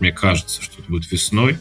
[0.00, 1.58] мне кажется, что это будет весной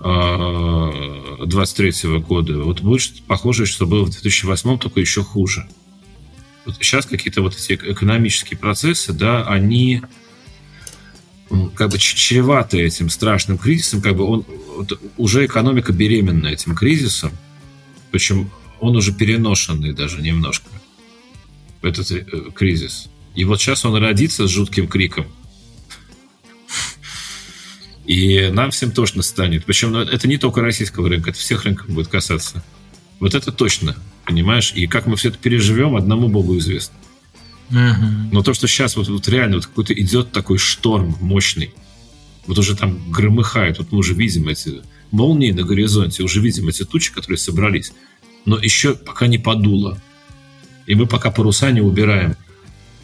[0.00, 2.58] э, 23 -го года.
[2.62, 5.68] Вот будет похоже, что было в 2008, только еще хуже.
[6.64, 10.02] Вот сейчас какие-то вот эти экономические процессы, да, они
[11.74, 14.44] как бы чреваты этим страшным кризисом, как бы он
[14.76, 17.32] вот, уже экономика беременна этим кризисом,
[18.10, 18.50] причем
[18.80, 20.68] он уже переношенный даже немножко,
[21.82, 22.24] этот э,
[22.54, 23.08] кризис.
[23.34, 25.26] И вот сейчас он родится с жутким криком.
[28.06, 29.64] И нам всем точно станет.
[29.64, 32.64] Причем ну, это не только российского рынка, это всех рынков будет касаться.
[33.18, 34.72] Вот это точно, понимаешь?
[34.74, 36.96] И как мы все это переживем, одному Богу известно.
[37.70, 41.74] Но то, что сейчас вот, вот реально вот какой-то идет такой шторм мощный,
[42.46, 46.84] вот уже там громыхает, вот мы уже видим эти молнии на горизонте, уже видим эти
[46.84, 47.92] тучи, которые собрались,
[48.44, 50.00] но еще пока не подуло.
[50.86, 52.36] И мы пока паруса не убираем.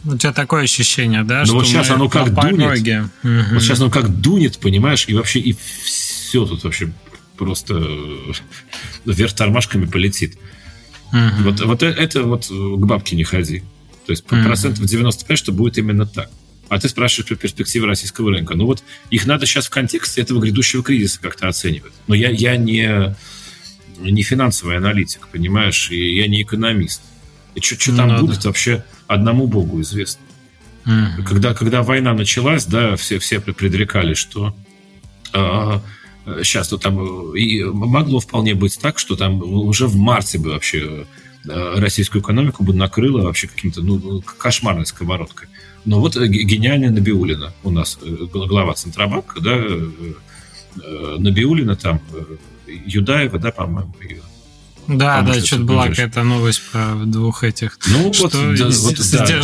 [0.05, 1.43] У тебя такое ощущение, да?
[1.45, 2.79] Но вот сейчас оно как дунет.
[3.23, 3.53] Угу.
[3.53, 6.93] Вот сейчас оно как дунет, понимаешь, и вообще и все тут вообще
[7.37, 7.75] просто
[9.05, 10.37] вверх тормашками полетит.
[11.11, 11.43] Угу.
[11.43, 13.63] Вот, вот это вот к бабке не ходи.
[14.05, 14.43] То есть mm-hmm.
[14.43, 16.29] процентов 95, что будет именно так.
[16.69, 18.55] А ты спрашиваешь про перспективы российского рынка.
[18.55, 21.93] Ну вот их надо сейчас в контексте этого грядущего кризиса как-то оценивать.
[22.07, 23.15] Но я, я не,
[23.99, 27.01] не финансовый аналитик, понимаешь, и я не экономист.
[27.55, 28.25] И что, что там Надо.
[28.25, 30.23] будет, вообще одному богу известно.
[30.85, 31.23] Mm-hmm.
[31.23, 34.55] Когда, когда война началась, да, все, все предрекали, что
[35.31, 35.81] а,
[36.41, 40.79] сейчас то там и могло вполне быть так, что там уже в марте бы вообще
[40.79, 41.05] Э,
[41.45, 45.49] российскую экономику бы накрыло вообще каким-то ну, кошмарной сковородкой.
[45.85, 49.61] Но вот э, гениальная Набиулина у нас, э, глава Центробанка, да,
[51.17, 52.01] Набиулина там,
[52.67, 54.21] Юдаева, да, по-моему, ее
[54.87, 57.77] да, да, что-то была какая-то новость про двух этих.
[57.87, 58.95] Ну, что вот, да, вот,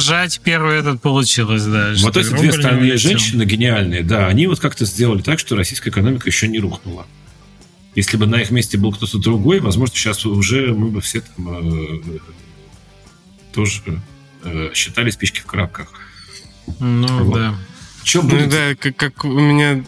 [0.07, 0.27] да.
[0.43, 1.93] первый этот получилось, да.
[2.01, 6.27] Вот эти две остальные женщины гениальные, да, они вот как-то сделали так, что российская экономика
[6.27, 7.07] еще не рухнула.
[7.95, 11.97] Если бы на их месте был кто-то другой, возможно, сейчас уже мы бы все там
[11.97, 12.19] э,
[13.51, 13.81] тоже
[14.43, 15.91] э, считали спички в коробках.
[16.79, 17.35] Ну вот.
[17.35, 17.55] да.
[18.03, 18.45] Что будет?
[18.45, 19.83] Ну, да, как, как у меня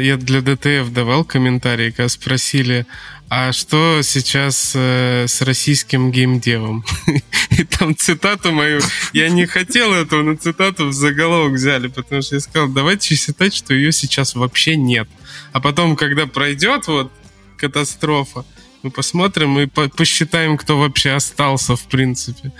[0.00, 2.86] я для ДТФ давал комментарий, когда спросили,
[3.28, 6.84] а что сейчас э, с российским геймдевом?
[7.50, 8.80] И там цитату мою,
[9.12, 13.54] я не хотел этого, но цитату в заголовок взяли, потому что я сказал, давайте считать,
[13.54, 15.08] что ее сейчас вообще нет.
[15.52, 17.12] А потом, когда пройдет вот
[17.56, 18.44] катастрофа.
[18.82, 22.52] Мы посмотрим и по посчитаем, кто вообще остался, в принципе.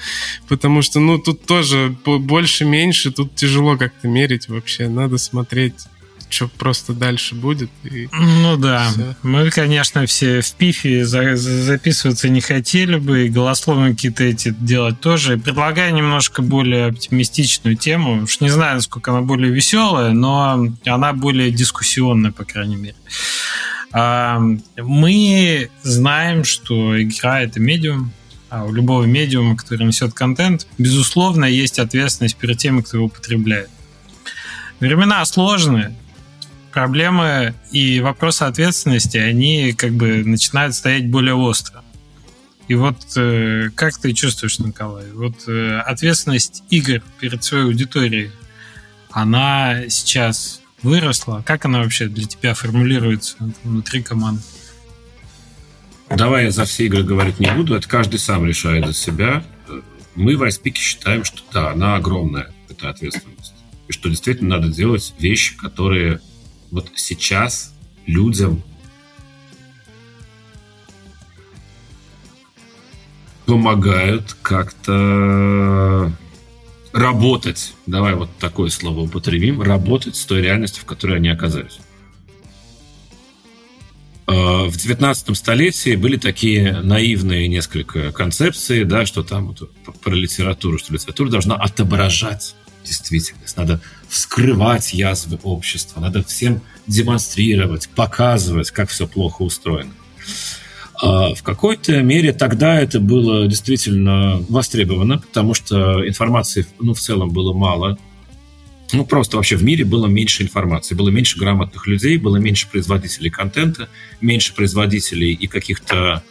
[0.49, 4.89] Потому что, ну, тут тоже больше-меньше, тут тяжело как-то мерить вообще.
[4.89, 5.75] Надо смотреть
[6.29, 7.71] что просто дальше будет.
[7.85, 9.17] И ну да, все.
[9.23, 15.01] мы, конечно, все в пифе за записываться не хотели бы, и голословные какие-то эти делать
[15.01, 15.39] тоже.
[15.39, 18.25] Предлагаю немножко более оптимистичную тему.
[18.25, 22.97] Уж не знаю, насколько она более веселая, но она более дискуссионная, по крайней мере.
[23.97, 28.13] Мы знаем, что игра— это медиум,
[28.51, 33.71] а у любого медиума, который несет контент, безусловно, есть ответственность перед теми, кто его употребляет.
[34.81, 35.97] Времена сложные,
[36.73, 41.83] проблемы и вопросы ответственности, они как бы начинают стоять более остро.
[42.69, 48.31] И вот э, как ты чувствуешь, Николай, вот э, ответственность игр перед своей аудиторией,
[49.11, 51.43] она сейчас выросла?
[51.45, 54.43] Как она вообще для тебя формулируется внутри команды?
[56.09, 57.75] Давай я за все игры говорить не буду.
[57.75, 59.45] Это каждый сам решает за себя.
[60.15, 63.55] мы в Айспике считаем, что да, она огромная, эта ответственность.
[63.89, 66.21] И что действительно надо делать вещи, которые
[66.71, 67.75] вот сейчас
[68.07, 68.63] людям
[73.47, 76.13] помогают как-то
[76.97, 81.79] работать, давай вот такое слово употребим, работать с той реальностью, в которой они оказались.
[84.27, 89.71] А, в 19 столетии были такие наивные несколько концепции, да, что там вот,
[90.01, 98.71] про литературу, что литература должна отображать действительность, надо вскрывать язвы общества, надо всем демонстрировать, показывать,
[98.71, 99.93] как все плохо устроено.
[101.01, 107.31] А в какой-то мере тогда это было действительно востребовано, потому что информации ну, в целом
[107.31, 107.99] было мало.
[108.93, 113.31] Ну, просто вообще в мире было меньше информации, было меньше грамотных людей, было меньше производителей
[113.31, 113.89] контента,
[114.21, 116.23] меньше производителей и каких-то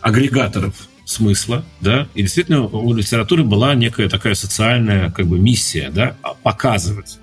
[0.00, 0.74] агрегаторов
[1.04, 7.18] смысла, да, и действительно у литературы была некая такая социальная как бы миссия, да, показывать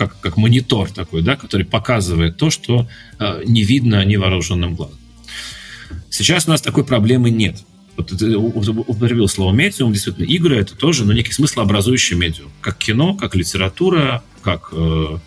[0.00, 4.96] как, как монитор такой, да, который показывает то, что э, не видно невооруженным глазом.
[6.08, 7.58] Сейчас у нас такой проблемы нет.
[7.98, 12.50] Вот ты употребил слово медиум, действительно, игры это тоже, но некий смыслообразующий медиум.
[12.62, 15.18] Как кино, как литература, как э,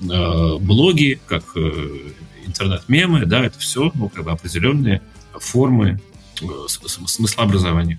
[0.00, 2.12] э, блоги, как э,
[2.46, 5.02] интернет-мемы, да, это все ну, как бы определенные
[5.40, 6.00] формы
[6.40, 7.98] э, смыслообразования.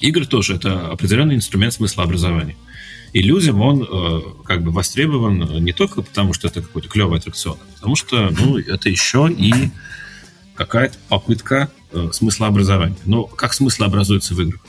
[0.00, 2.56] Игры тоже это определенный инструмент смыслообразования.
[3.14, 7.56] И людям он э, как бы востребован не только потому, что это какой-то клевый аттракцион,
[7.60, 9.70] а потому что ну, это еще и
[10.56, 12.98] какая-то попытка э, смыслообразования.
[13.04, 14.60] Но как смысл образуется в играх?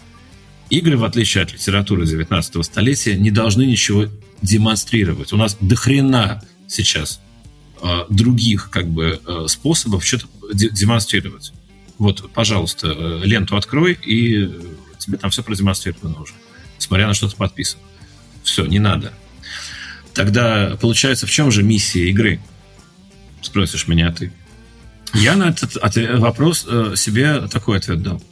[0.70, 4.06] Игры, в отличие от литературы 19 столетия, не должны ничего
[4.44, 5.34] демонстрировать.
[5.34, 7.22] У нас дохрена сейчас
[7.82, 11.52] э, других как бы э, способов что-то демонстрировать.
[11.98, 14.52] Вот, пожалуйста, э, ленту открой, и
[15.00, 16.34] тебе там все продемонстрировано уже,
[16.78, 17.80] смотря на что ты подписан.
[18.46, 19.12] Все, не надо.
[20.14, 22.40] Тогда получается, в чем же миссия игры?
[23.42, 24.32] Спросишь меня ты.
[25.14, 25.76] Я на этот
[26.20, 28.24] вопрос э, себе такой ответ дал.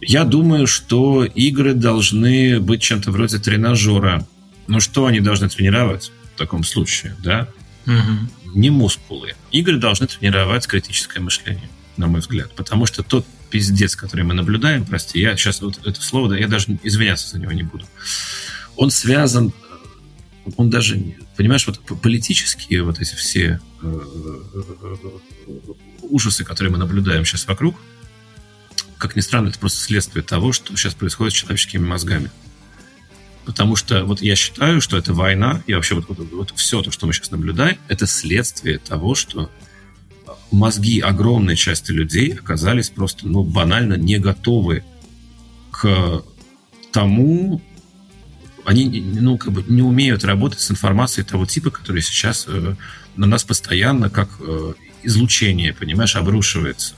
[0.00, 4.26] Я думаю, что игры должны быть чем-то вроде тренажера.
[4.66, 7.48] Ну что они должны тренировать в таком случае, да?
[7.86, 8.54] Угу.
[8.58, 9.34] Не мускулы.
[9.52, 12.52] Игры должны тренировать критическое мышление, на мой взгляд.
[12.54, 16.48] Потому что тот пиздец, который мы наблюдаем, прости, я сейчас вот это слово, да, я
[16.48, 17.86] даже извиняться за него не буду
[18.78, 19.52] он связан,
[20.56, 24.00] он даже, понимаешь, вот политические вот эти все э,
[26.02, 27.76] ужасы, которые мы наблюдаем сейчас вокруг,
[28.96, 32.30] как ни странно, это просто следствие того, что сейчас происходит с человеческими мозгами.
[33.44, 36.90] Потому что вот я считаю, что эта война и вообще вот, вот, вот все то,
[36.92, 39.50] что мы сейчас наблюдаем, это следствие того, что
[40.52, 44.84] мозги огромной части людей оказались просто ну, банально не готовы
[45.72, 46.22] к
[46.92, 47.60] тому,
[48.68, 52.74] они ну, как бы не умеют работать с информацией того типа, который сейчас э,
[53.16, 56.94] на нас постоянно как э, излучение, понимаешь, обрушивается.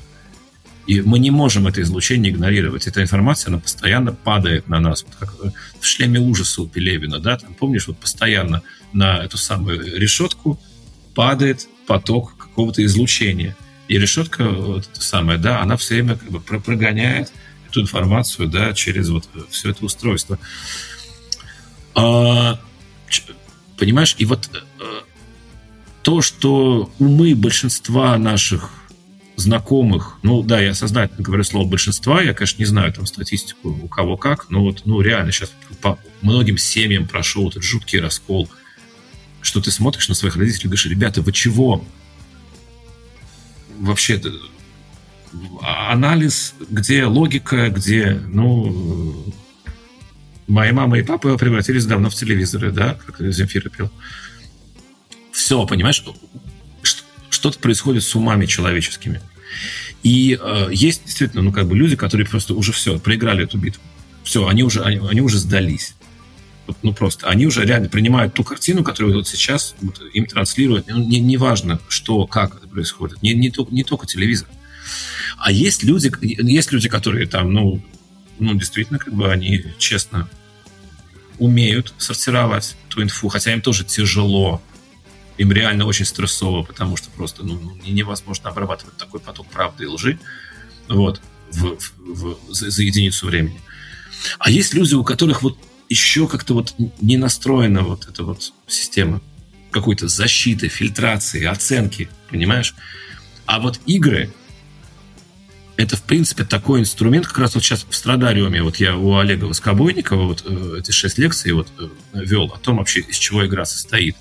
[0.89, 2.89] И мы не можем это излучение игнорировать.
[2.89, 5.05] Эта информация, она постоянно падает на нас.
[5.05, 9.39] Вот как э, в шлеме ужаса у Пелевина, да, там, помнишь, вот постоянно на эту
[9.39, 10.61] самую решетку
[11.15, 13.57] падает поток какого-то излучения.
[13.87, 17.31] И решетка, вот эта самая, да, она все время как бы прогоняет
[17.69, 20.37] эту информацию, да, через вот все это устройство.
[21.95, 22.61] А,
[23.79, 24.85] понимаешь, и вот э,
[26.03, 28.71] то, что умы большинства наших
[29.37, 33.89] знакомых, ну да, я сознательно говорю слово большинства, я, конечно, не знаю там статистику у
[33.89, 38.49] кого как, но вот, ну реально сейчас по многим семьям прошел этот жуткий раскол,
[39.41, 41.85] что ты смотришь на своих родителей и говоришь, ребята, вы чего?
[43.79, 44.21] Вообще,
[45.63, 49.33] а, анализ, где логика, где, ну,
[50.51, 53.89] Моя мама и папа превратились давно в телевизоры, да, как Земфира пел.
[55.31, 56.05] Все, понимаешь,
[57.31, 59.21] что-то происходит с умами человеческими.
[60.03, 63.81] И э, есть действительно, ну, как бы люди, которые просто уже все, проиграли эту битву.
[64.25, 65.95] Все, они уже, они, они уже сдались.
[66.67, 67.29] Вот, ну, просто.
[67.29, 70.89] Они уже реально принимают ту картину, которую вот сейчас вот, им транслируют.
[70.89, 73.23] Ну, не, не важно, что, как это происходит.
[73.23, 74.49] Не, не, не только телевизор.
[75.39, 77.81] А есть люди, есть люди, которые там, ну,
[78.41, 80.29] ну, действительно, как бы они честно
[81.41, 84.63] умеют сортировать эту инфу, хотя им тоже тяжело.
[85.39, 89.87] Им реально очень стрессово, потому что просто ну, ну невозможно обрабатывать такой поток правды и
[89.87, 90.19] лжи
[90.87, 93.59] вот, в, в, в, за, за единицу времени.
[94.39, 95.59] А есть люди, у которых вот
[95.89, 99.23] еще как-то вот не настроена вот эта вот система
[99.71, 102.75] какой-то защиты, фильтрации, оценки, понимаешь?
[103.47, 104.31] А вот игры
[105.81, 109.47] это, в принципе, такой инструмент, как раз вот сейчас в Страдариуме, вот я у Олега
[109.47, 113.65] Воскобойникова вот э, эти шесть лекций вот э, вел о том вообще, из чего игра
[113.65, 114.15] состоит.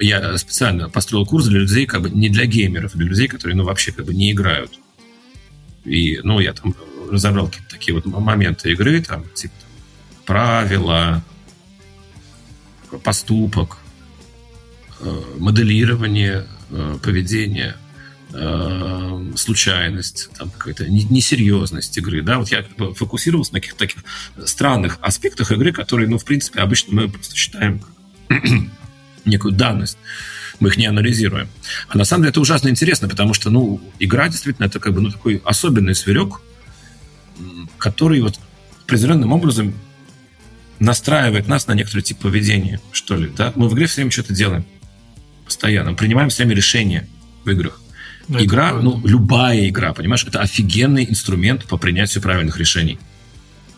[0.00, 3.64] Я специально построил курс для людей, как бы не для геймеров, для людей, которые, ну,
[3.64, 4.78] вообще как бы не играют.
[5.84, 6.74] И, ну, я там
[7.10, 9.54] разобрал какие-то такие вот моменты игры, там, типа,
[10.24, 11.22] правила,
[13.04, 13.78] поступок,
[15.00, 16.46] э, моделирование
[17.02, 17.81] поведения– э,
[19.36, 24.02] случайность, там какая-то несерьезность игры, да, вот я как бы фокусировался на каких-то таких
[24.44, 27.82] странных аспектах игры, которые, ну, в принципе, обычно мы просто считаем
[29.24, 29.98] некую данность,
[30.60, 31.48] мы их не анализируем.
[31.88, 35.00] А на самом деле это ужасно интересно, потому что, ну, игра действительно это как бы,
[35.00, 36.40] ну, такой особенный зверек,
[37.78, 38.38] который вот
[38.84, 39.74] определенным образом
[40.78, 43.52] настраивает нас на некоторый тип поведения, что ли, да.
[43.56, 44.64] Мы в игре все время что-то делаем
[45.44, 47.08] постоянно, принимаем все время решения
[47.44, 47.81] в играх.
[48.28, 52.98] Ну, игра, ну, любая игра, понимаешь, это офигенный инструмент по принятию правильных решений.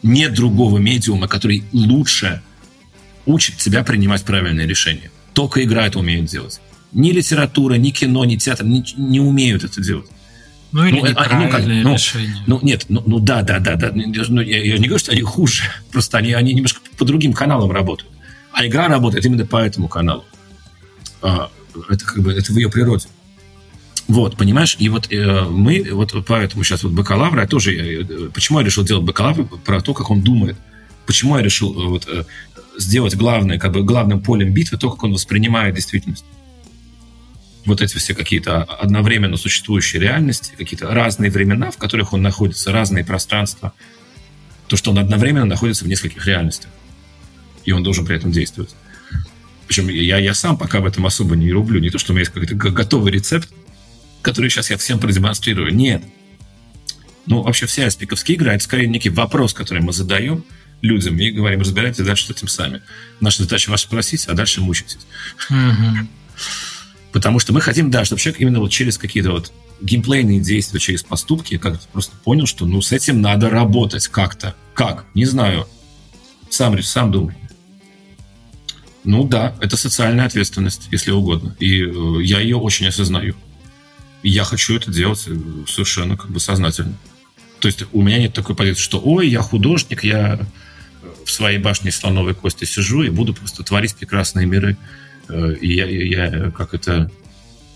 [0.03, 2.43] Нет другого медиума, который лучше
[3.27, 5.11] учит тебя принимать правильные решения.
[5.33, 6.61] Только игра это умеет делать.
[6.93, 10.07] Ни литература, ни кино, ни театр не, не умеют это делать.
[10.73, 12.45] Ну, или ну, неправильные ну, решения.
[12.47, 13.93] Ну, нет, ну, ну да, да, да, да.
[13.95, 15.63] Ну, я, я не говорю, что они хуже.
[15.93, 18.11] Просто они, они немножко по другим каналам работают.
[18.53, 20.25] А игра работает именно по этому каналу.
[21.23, 21.51] А,
[21.89, 23.07] это как бы это в ее природе.
[24.07, 28.59] Вот, понимаешь, и вот э, мы, вот поэтому сейчас вот бакалавра, я тоже, э, почему
[28.59, 30.57] я решил делать бакалавр про то, как он думает,
[31.07, 32.25] почему я решил э, вот, э,
[32.79, 36.25] сделать главное, как бы главным полем битвы то, как он воспринимает действительность.
[37.65, 43.07] Вот эти все какие-то одновременно существующие реальности, какие-то разные времена, в которых он находится, разные
[43.07, 43.73] пространства,
[44.69, 46.71] то, что он одновременно находится в нескольких реальностях,
[47.65, 48.75] и он должен при этом действовать.
[49.67, 51.81] Причем я, я сам пока в этом особо не рублю.
[51.81, 53.49] Не то, что у меня есть какой-то готовый рецепт,
[54.25, 55.73] который сейчас я всем продемонстрирую.
[55.73, 56.03] Нет.
[57.27, 60.45] Ну, вообще вся спиковские игры, это скорее некий вопрос, который мы задаем
[60.81, 62.83] людям и говорим, разбирайтесь дальше с этим сами.
[63.21, 64.99] Наша задача вас спросить, а дальше мучитесь.
[67.13, 71.03] Потому что мы хотим, да, чтобы человек именно вот через какие-то вот геймплейные действия, через
[71.03, 74.55] поступки как-то просто понял, что ну с этим надо работать как-то.
[74.75, 75.07] Как?
[75.15, 75.69] Не знаю.
[76.51, 77.37] Сам, сам думай.
[79.05, 81.57] Ну да, это социальная ответственность, если угодно.
[81.61, 83.37] И э, я ее очень осознаю.
[84.25, 85.37] Я хочу это делать э,
[85.69, 86.95] совершенно как бы сознательно.
[87.61, 91.59] То есть у меня нет такой позиции, что ой, я художник, я э, в своей
[91.59, 94.79] башне слоновой кости сижу и буду просто творить прекрасные миры.
[95.29, 97.11] Э, и я, я как это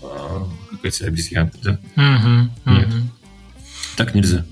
[0.01, 1.77] как эти обезьяны, да?
[1.95, 2.89] Угу, Нет.
[3.95, 4.45] Так нельзя.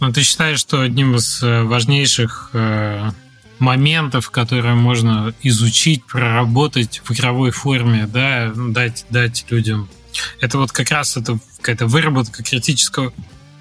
[0.00, 2.52] Но ты считаешь, что одним из важнейших
[3.58, 9.88] моментов, которые можно изучить, проработать в игровой форме, да, дать, дать людям
[10.40, 13.12] это вот как раз это какая-то выработка критического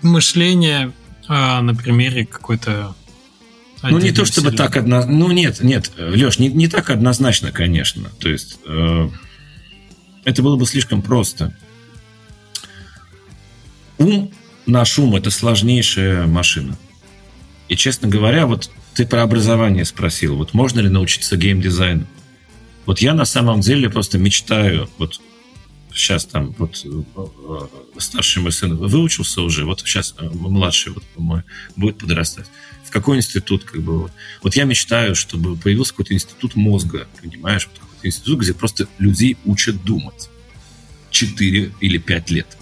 [0.01, 0.91] мышления
[1.27, 2.95] а, на примере какой-то
[3.83, 5.17] ну, не то чтобы так однозначно.
[5.17, 8.09] Ну, нет, нет, Леш, не, не так однозначно, конечно.
[8.19, 9.09] То есть, э,
[10.23, 11.55] это было бы слишком просто.
[13.97, 14.31] Ум,
[14.67, 16.77] наш ум, это сложнейшая машина.
[17.69, 20.35] И, честно говоря, вот ты про образование спросил.
[20.35, 22.05] Вот можно ли научиться геймдизайну?
[22.85, 25.21] Вот я на самом деле просто мечтаю вот
[25.93, 26.85] сейчас там вот
[27.97, 31.43] старший мой сын выучился уже, вот сейчас младший вот мой
[31.75, 32.47] будет подрастать.
[32.83, 34.11] В какой институт, как бы, вот.
[34.41, 39.37] вот я мечтаю, чтобы появился какой-то институт мозга, понимаешь, вот какой-то институт, где просто людей
[39.45, 40.29] учат думать.
[41.11, 42.57] 4 или 5 лет.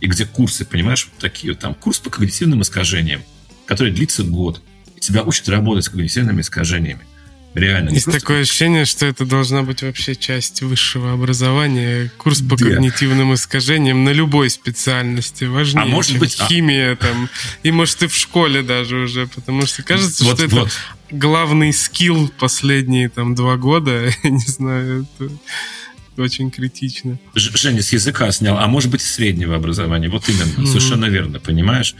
[0.00, 3.22] И где курсы, понимаешь, вот такие вот там, курс по когнитивным искажениям,
[3.64, 4.62] который длится год,
[4.94, 7.06] и тебя учат работать с когнитивными искажениями.
[7.56, 7.88] Реально.
[7.88, 8.20] Есть просто...
[8.20, 12.66] такое ощущение, что это должна быть вообще часть высшего образования, курс по Где?
[12.66, 15.44] когнитивным искажениям на любой специальности.
[15.44, 16.96] Важнее, а может быть, а химия а...
[16.96, 17.30] там,
[17.62, 20.66] и может и в школе даже уже, потому что кажется, вот, что вот.
[20.66, 20.70] это
[21.10, 25.32] главный скилл последние там два года, я не знаю, это
[26.18, 27.18] очень критично.
[27.34, 30.66] Женя с языка снял, а может быть среднего образования, вот именно, mm-hmm.
[30.66, 31.94] совершенно верно, понимаешь?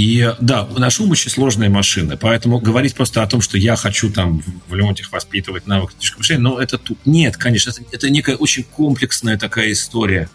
[0.00, 4.10] И да, наш ум очень сложная машина, поэтому говорить просто о том, что я хочу
[4.10, 6.96] там в Леонтьях воспитывать навык критического мышления, ну это тут...
[7.04, 10.30] Нет, конечно, это, это некая очень комплексная такая история,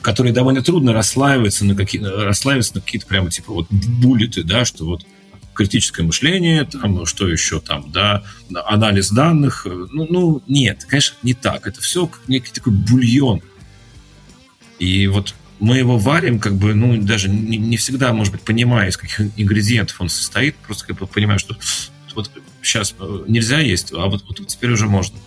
[0.00, 4.84] которая довольно трудно расслаивается на какие расслаивается на какие-то прямо типа вот буллеты, да, что
[4.84, 5.06] вот
[5.54, 8.24] критическое мышление, там, что еще там, да,
[8.64, 9.68] анализ данных.
[9.92, 11.68] Ну, ну, нет, конечно, не так.
[11.68, 13.40] Это все некий такой бульон.
[14.80, 18.88] И вот мы его варим, как бы, ну, даже не, не всегда, может быть, понимая,
[18.88, 21.56] из каких ингредиентов он состоит, просто как бы понимаю, что
[22.14, 22.30] вот
[22.62, 25.18] сейчас э, нельзя есть, а вот, вот теперь уже можно.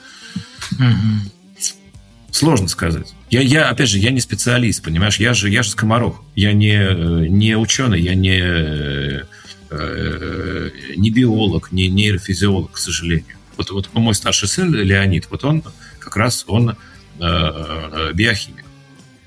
[2.31, 3.13] Сложно сказать.
[3.29, 5.19] Я, я, опять же, я не специалист, понимаешь?
[5.19, 6.23] Я же, я же скоморох.
[6.35, 9.23] Я не, не ученый, я не,
[9.71, 13.37] э, не биолог, не нейрофизиолог, к сожалению.
[13.57, 15.63] Вот, вот мой старший сын Леонид, вот он
[15.99, 16.77] как раз он
[17.19, 18.65] э, биохимик.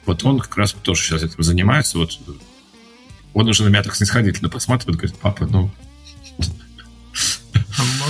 [0.06, 1.98] Вот он как раз тоже сейчас этим занимается.
[1.98, 2.18] Вот
[3.34, 5.70] он уже на меня так снисходительно посматривает, говорит, папа, ну,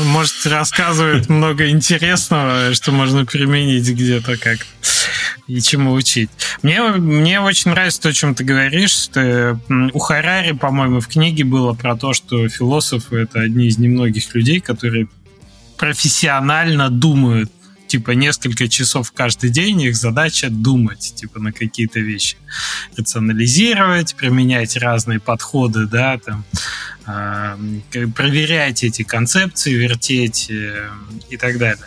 [0.05, 4.67] может, рассказывает много интересного, что можно применить где-то как
[5.47, 6.31] и чему учить.
[6.63, 8.93] Мне, мне очень нравится то, о чем ты говоришь.
[8.93, 9.59] Что
[9.93, 14.61] у Харари, по-моему, в книге было про то, что философы— это одни из немногих людей,
[14.61, 15.09] которые
[15.77, 17.51] профессионально думают
[17.93, 22.39] типа несколько часов каждый день их задача думать типа на какие-то вещи
[22.97, 26.43] рационализировать применять разные подходы да там
[27.07, 30.89] э, проверять эти концепции вертеть э,
[31.29, 31.85] и так далее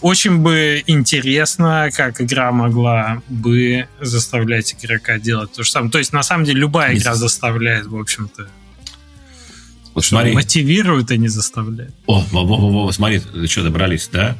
[0.00, 6.14] очень бы интересно как игра могла бы заставлять игрока делать то же самое то есть
[6.14, 8.48] на самом деле любая игра заставляет в общем-то
[9.92, 10.32] вот смотри.
[10.32, 11.94] Мотивирует, а не заставляет.
[12.06, 14.36] О, во, во, во, смотри, что, добрались, да?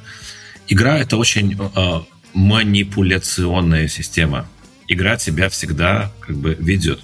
[0.69, 2.01] Игра это очень э,
[2.33, 4.49] манипуляционная система.
[4.89, 7.01] Игра тебя всегда как бы ведет.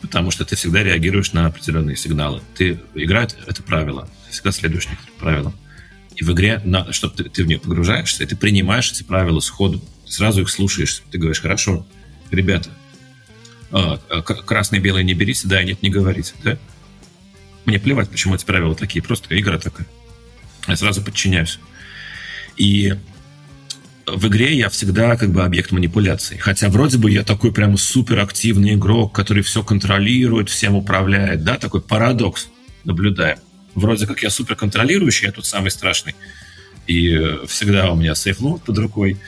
[0.00, 2.42] Потому что ты всегда реагируешь на определенные сигналы.
[2.54, 4.08] Ты игра это правило.
[4.30, 5.54] Всегда следуешь некоторым правилам.
[6.16, 9.40] И в игре, на, чтобы ты, ты в нее погружаешься, и ты принимаешь эти правила
[9.40, 9.82] сходу.
[10.06, 11.02] Ты сразу их слушаешь.
[11.10, 11.86] Ты говоришь, хорошо,
[12.30, 12.70] ребята,
[13.72, 16.58] э, красный белый не берите, да, нет, не говорите, да?
[17.64, 19.86] Мне плевать, почему эти правила такие, просто игра такая.
[20.66, 21.58] Я сразу подчиняюсь.
[22.56, 22.94] И
[24.06, 26.36] в игре я всегда как бы объект манипуляции.
[26.36, 31.80] Хотя вроде бы я такой прям суперактивный игрок, который все контролирует, всем управляет, да, такой
[31.80, 32.48] парадокс
[32.84, 33.38] наблюдаем.
[33.74, 36.14] Вроде как я супер контролирующий, я тут самый страшный.
[36.86, 39.18] И всегда у меня сейф-лот под рукой.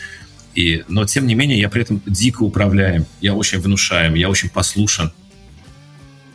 [0.55, 3.07] И, но, тем не менее, я при этом дико управляем.
[3.21, 5.13] Я очень внушаем, я очень послушен.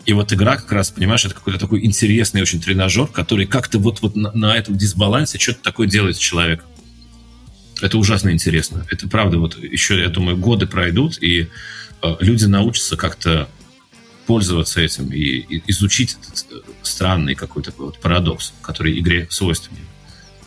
[0.05, 4.01] И вот игра как раз, понимаешь, это какой-то такой интересный очень тренажер, который как-то вот,
[4.01, 6.65] вот на, на этом дисбалансе что-то такое делает с человеком.
[7.82, 8.86] Это ужасно интересно.
[8.90, 11.48] Это правда, вот еще, я думаю, годы пройдут, и
[12.02, 13.48] э, люди научатся как-то
[14.26, 19.86] пользоваться этим и, и изучить этот э, странный какой-то вот парадокс, который игре свойственен.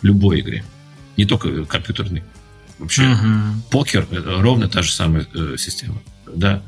[0.01, 0.63] Любой игре.
[1.17, 2.23] Не только компьютерной.
[2.79, 3.61] Вообще, угу.
[3.69, 6.01] покер— ровно та же самая э, система.
[6.33, 6.61] Да.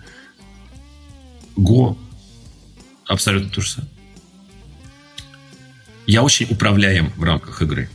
[1.55, 1.97] Го—
[3.07, 3.91] абсолютно то же самое.
[6.05, 7.89] Я очень управляем в рамках игры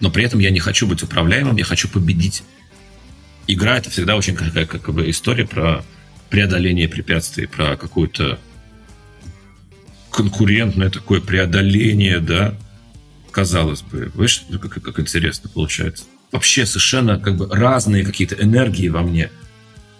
[0.00, 2.42] но при этом я не хочу быть управляемым, я хочу победить.
[3.46, 5.84] Игра это всегда очень какая как бы история про
[6.30, 8.38] преодоление препятствий, про какое-то
[10.10, 12.54] конкурентное такое преодоление, да,
[13.30, 14.10] казалось бы.
[14.14, 16.04] Видишь, как, как интересно получается.
[16.32, 19.30] Вообще совершенно как бы разные какие-то энергии во мне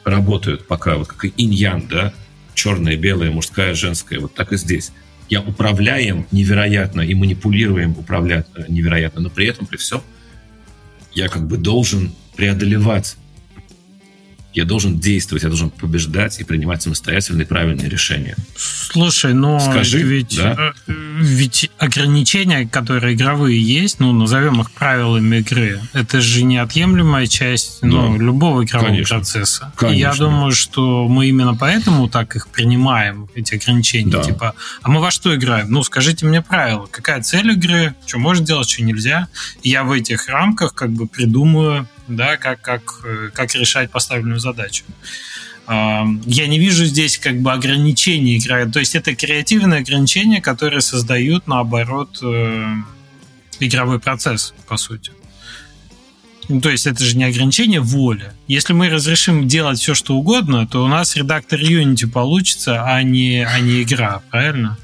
[0.04, 2.12] работают пока, вот как и инь-ян, да,
[2.54, 4.92] черное, белое, мужская, женская, вот так и здесь
[5.28, 10.02] я управляем невероятно и манипулируем управлять э, невероятно, но при этом, при всем,
[11.12, 13.16] я как бы должен преодолевать
[14.56, 18.34] я должен действовать, я должен побеждать и принимать самостоятельные правильные решения.
[18.56, 20.72] Слушай, но Скажи, ведь, да?
[20.86, 27.82] Э, ведь ограничения, которые игровые есть, ну, назовем их правилами игры, это же неотъемлемая часть
[27.82, 29.16] ну, любого игрового Конечно.
[29.16, 29.72] процесса.
[29.76, 29.94] Конечно.
[29.94, 34.10] И я думаю, что мы именно поэтому так их принимаем, эти ограничения.
[34.10, 34.22] Да.
[34.22, 35.70] Типа, а мы во что играем?
[35.70, 36.86] Ну, скажите мне правила.
[36.90, 37.94] Какая цель игры?
[38.06, 39.28] Что можно делать, что нельзя?
[39.62, 44.40] И я в этих рамках как бы придумаю да, как, как, э, как решать поставленную
[44.40, 44.84] задачу.
[45.68, 48.40] Я не вижу здесь как бы ограничений.
[48.40, 52.66] То есть это креативные ограничения, которые создают, наоборот, э,
[53.58, 55.10] игровой процесс, по сути.
[56.48, 58.32] Ну, то есть это же не ограничение воли.
[58.46, 63.44] Если мы разрешим делать все, что угодно, то у нас редактор Unity получится, а не,
[63.44, 64.78] а не игра, правильно?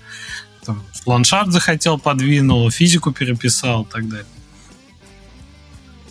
[0.67, 4.27] Там, ландшафт захотел, подвинул, физику переписал и так далее.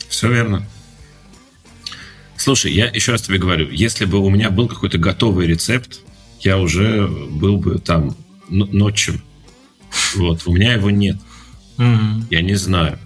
[0.07, 0.65] Все верно.
[2.41, 5.99] Слушай, я еще раз тебе говорю, если бы у меня был какой-то готовый рецепт,
[6.39, 8.17] я уже был бы там
[8.49, 9.21] ночью.
[10.15, 11.17] Вот, у меня его нет.
[11.77, 12.23] Mm-hmm.
[12.31, 12.97] Я не знаю.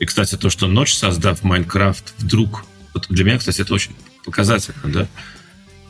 [0.00, 2.64] И, кстати, то, что ночь, создав Майнкрафт, вдруг...
[2.94, 3.92] Вот для меня, кстати, это очень
[4.24, 5.08] показательно, да?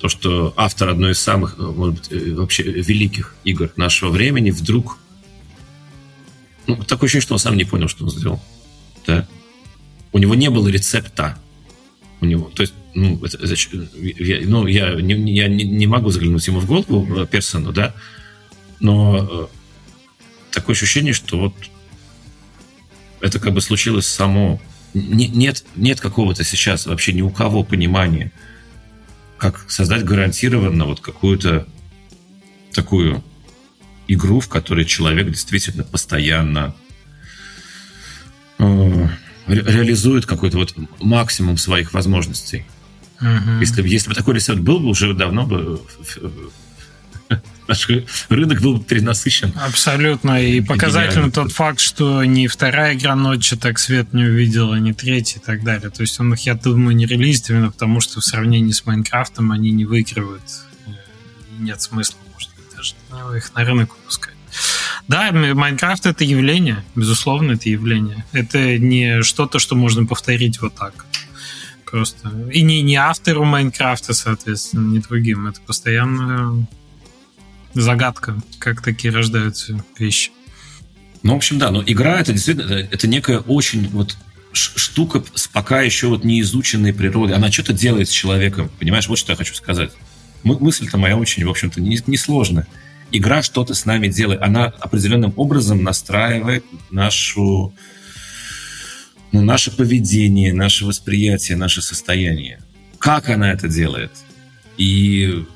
[0.00, 4.98] То, что автор одной из самых, может быть, э, вообще великих игр нашего времени вдруг...
[6.66, 8.42] Ну, такое ощущение, что он сам не понял, что он сделал.
[9.06, 9.26] Да?
[10.12, 11.38] У него не было рецепта
[12.24, 12.50] у него.
[12.54, 13.54] То есть, ну, это, это,
[14.02, 17.94] я, ну я, не, я не, не могу заглянуть ему в голову, э, персону, да,
[18.80, 19.46] но э,
[20.50, 21.54] такое ощущение, что вот
[23.20, 24.60] это как бы случилось само.
[24.92, 28.30] Не, нет, нет какого-то сейчас вообще ни у кого понимания,
[29.38, 31.66] как создать гарантированно вот какую-то
[32.72, 33.24] такую
[34.06, 36.74] игру, в которой человек действительно постоянно
[39.46, 42.66] э, реализует какой-то вот максимум своих возможностей.
[43.20, 43.60] Угу.
[43.60, 45.80] Если, если бы такой рецепт был бы, уже давно бы
[47.68, 47.88] наш
[48.28, 49.52] рынок был перенасыщен.
[49.56, 50.42] Абсолютно.
[50.42, 55.40] И показательно тот факт, что ни вторая игра ночи так свет не увидела, ни третья
[55.40, 55.90] и так далее.
[55.90, 59.52] То есть он их, я думаю, не релизит именно потому, что в сравнении с Майнкрафтом
[59.52, 60.42] они не выигрывают.
[61.58, 62.94] Нет смысла, может быть, даже
[63.36, 64.33] их на рынок выпускать.
[65.08, 68.24] Да, Майнкрафт это явление, безусловно, это явление.
[68.32, 71.04] Это не что-то, что можно повторить вот так.
[71.84, 72.30] Просто.
[72.50, 75.46] И не, не автору Майнкрафта, соответственно, не другим.
[75.46, 76.66] Это постоянно
[77.74, 80.32] загадка, как такие рождаются вещи.
[81.22, 84.16] Ну, в общем, да, но игра это действительно это некая очень вот
[84.52, 87.36] штука с пока еще вот не изученной природой.
[87.36, 88.70] Она что-то делает с человеком.
[88.78, 89.90] Понимаешь, вот что я хочу сказать.
[90.42, 92.66] Мысль-то моя очень, в общем-то, не, не сложная.
[93.16, 94.42] Игра что-то с нами делает.
[94.42, 97.72] Она определенным образом настраивает нашу,
[99.30, 102.60] ну, наше поведение, наше восприятие, наше состояние.
[102.98, 104.10] Как она это делает?
[104.78, 105.46] И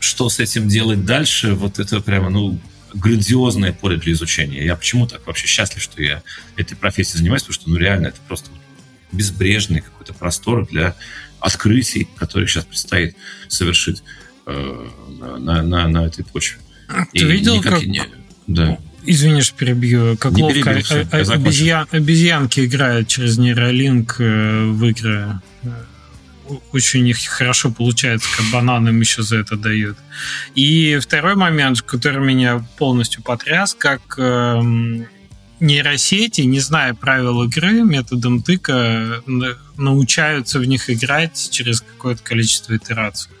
[0.00, 2.58] что с этим делать дальше, вот это прямо, ну,
[2.94, 4.64] грандиозное поле для изучения.
[4.64, 6.22] Я почему так вообще счастлив, что я
[6.56, 8.48] этой профессией занимаюсь, потому что, ну, реально, это просто
[9.12, 10.96] безбрежный какой-то простор для
[11.38, 13.14] открытий, которые сейчас предстоит
[13.48, 14.02] совершить
[14.46, 14.88] э,
[15.38, 16.58] на, на, на этой почве.
[17.12, 17.82] Ты И видел, как...
[17.84, 18.02] Не...
[18.46, 18.78] Да.
[19.04, 20.16] Извини, что перебью.
[20.16, 25.40] Как не ловко перебью, обезьян, обезьянки играют через нейролинк э, в игры
[26.72, 29.96] очень у них хорошо получается, как бананам еще за это дают.
[30.54, 34.60] И второй момент, который меня полностью потряс, как э,
[35.60, 39.22] нейросети, не зная правил игры, методом тыка
[39.76, 43.32] научаются в них играть через какое-то количество итераций.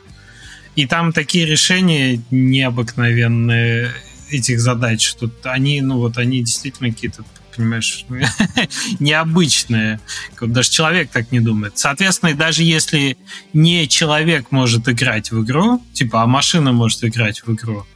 [0.74, 3.92] И там такие решения необыкновенные
[4.30, 7.24] этих задач, что они, ну вот, они действительно какие-то
[7.54, 8.06] понимаешь,
[8.98, 10.00] необычное.
[10.40, 11.78] Даже человек так не думает.
[11.78, 13.16] Соответственно, даже если
[13.52, 17.86] не человек может играть в игру, типа, а машина может играть в игру,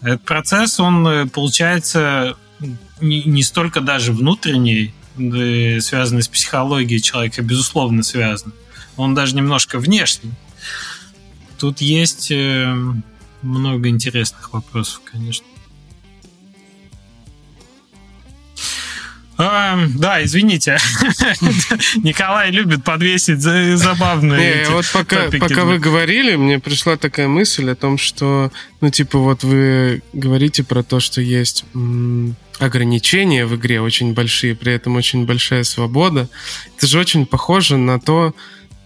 [0.00, 2.36] этот процесс, он э, получается
[3.00, 4.94] не, не столько даже внутренний,
[5.80, 8.52] связанный с психологией человека, безусловно, связан.
[8.96, 10.32] Он даже немножко внешний.
[11.58, 12.74] Тут есть э,
[13.42, 15.46] много интересных вопросов, конечно.
[19.38, 20.78] А, да, извините.
[21.96, 24.64] Николай любит подвесить забавные.
[24.64, 28.50] Не, вот пока, пока вы говорили, мне пришла такая мысль о том, что,
[28.80, 31.66] ну, типа, вот вы говорите про то, что есть
[32.58, 36.30] ограничения в игре очень большие, при этом очень большая свобода.
[36.78, 38.34] Это же очень похоже на то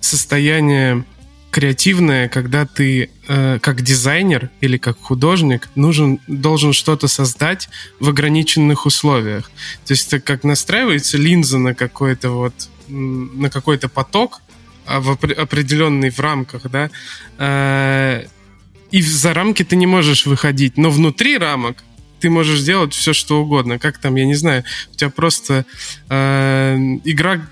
[0.00, 1.04] состояние
[1.50, 7.68] креативное, когда ты э, как дизайнер или как художник нужен, должен что-то создать
[7.98, 9.50] в ограниченных условиях.
[9.86, 12.54] То есть это как настраивается линза на какой-то вот
[12.88, 14.40] на какой-то поток
[14.86, 16.90] а в определенный в рамках, да,
[17.38, 18.24] э,
[18.90, 21.84] и за рамки ты не можешь выходить, но внутри рамок
[22.18, 23.78] ты можешь делать все, что угодно.
[23.78, 25.64] Как там, я не знаю, у тебя просто
[26.08, 27.46] э, игра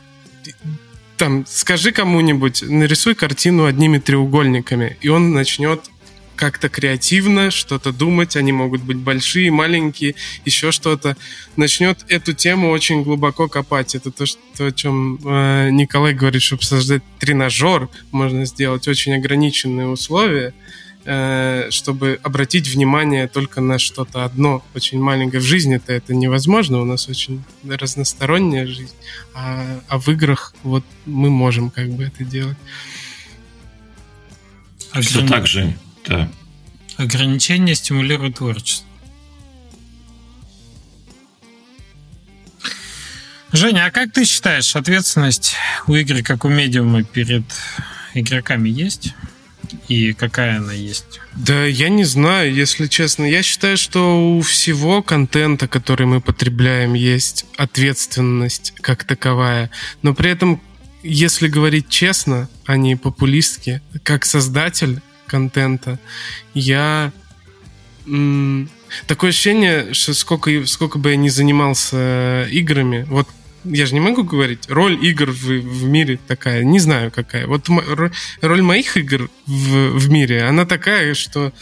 [1.19, 5.90] там, скажи кому-нибудь, нарисуй картину одними треугольниками, и он начнет
[6.36, 10.15] как-то креативно что-то думать, они могут быть большие, маленькие,
[10.45, 11.16] еще что-то.
[11.57, 13.97] Начнет эту тему очень глубоко копать.
[13.97, 19.89] Это то, что, о чем э, Николай говорит, чтобы создать тренажер, можно сделать очень ограниченные
[19.89, 20.55] условия,
[21.71, 25.41] чтобы обратить внимание только на что-то одно, очень маленькое.
[25.41, 28.95] В жизни-то это невозможно, у нас очень разносторонняя жизнь,
[29.35, 32.59] а, а в играх вот мы можем как бы это делать.
[34.91, 35.07] Ограни...
[35.07, 35.75] Что так же,
[36.07, 36.31] да.
[36.99, 38.87] Ограничения стимулируют творчество.
[43.53, 45.55] Женя, а как ты считаешь, ответственность
[45.87, 47.45] у игры, как у медиума, перед
[48.13, 49.15] игроками есть?
[49.89, 51.20] И какая она есть?
[51.35, 53.24] Да, я не знаю, если честно.
[53.24, 59.70] Я считаю, что у всего контента, который мы потребляем, есть ответственность как таковая.
[60.03, 60.61] Но при этом,
[61.03, 65.99] если говорить честно, а не популистски, как создатель контента,
[66.55, 67.12] я...
[69.07, 73.28] Такое ощущение, что сколько, сколько бы я ни занимался играми, вот
[73.65, 77.47] я же не могу говорить, роль игр в, в мире такая, не знаю какая.
[77.47, 77.69] Вот
[78.41, 81.53] роль моих игр в, в мире, она такая, что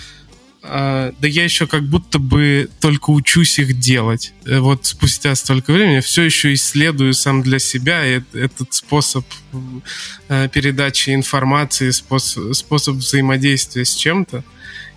[0.69, 4.33] а, да я еще как будто бы только учусь их делать.
[4.45, 9.25] Э, вот спустя столько времени все еще исследую сам для себя этот способ
[10.29, 14.43] э, передачи информации, способ, способ взаимодействия с чем-то.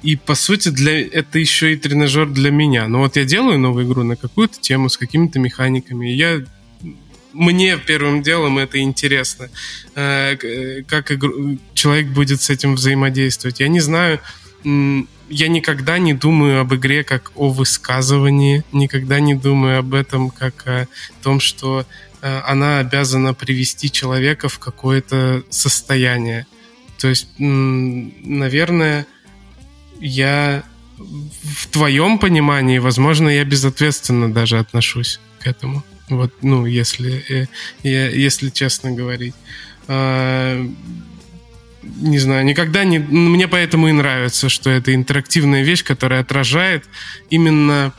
[0.01, 2.87] И, по сути, для, это еще и тренажер для меня.
[2.87, 6.41] Но вот я делаю новую игру на какую-то тему с какими-то механиками, и я
[7.33, 9.49] мне первым делом это интересно,
[9.95, 13.59] э, как игру, человек будет с этим взаимодействовать.
[13.59, 14.19] Я не знаю,
[14.63, 20.67] я никогда не думаю об игре как о высказывании, никогда не думаю об этом как
[20.67, 20.87] о
[21.21, 21.85] том, что
[22.21, 26.45] э, она обязана привести человека в какое-то состояние.
[26.97, 29.05] То есть, наверное,
[30.01, 30.63] я
[30.97, 35.83] в твоем понимании, возможно, я безответственно даже отношусь к этому.
[36.09, 37.45] Вот, ну, если, э,
[37.83, 39.35] если честно говорить.
[39.87, 40.65] А,
[41.81, 42.99] не знаю, никогда не...
[42.99, 46.85] Мне поэтому и нравится, что это интерактивная вещь, которая отражает
[47.29, 47.93] именно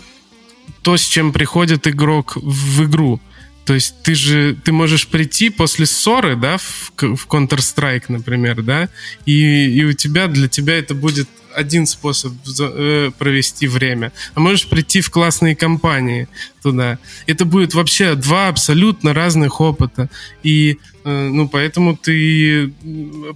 [0.83, 3.21] то, с чем приходит игрок в игру.
[3.65, 8.89] То есть ты же ты можешь прийти после ссоры, да, в, в Counter-Strike, например, да,
[9.27, 14.67] и, и у тебя для тебя это будет один способ э, провести время, а можешь
[14.67, 16.29] прийти в классные компании
[16.63, 16.99] туда.
[17.27, 20.09] Это будет вообще два абсолютно разных опыта.
[20.43, 22.73] И э, ну, поэтому ты...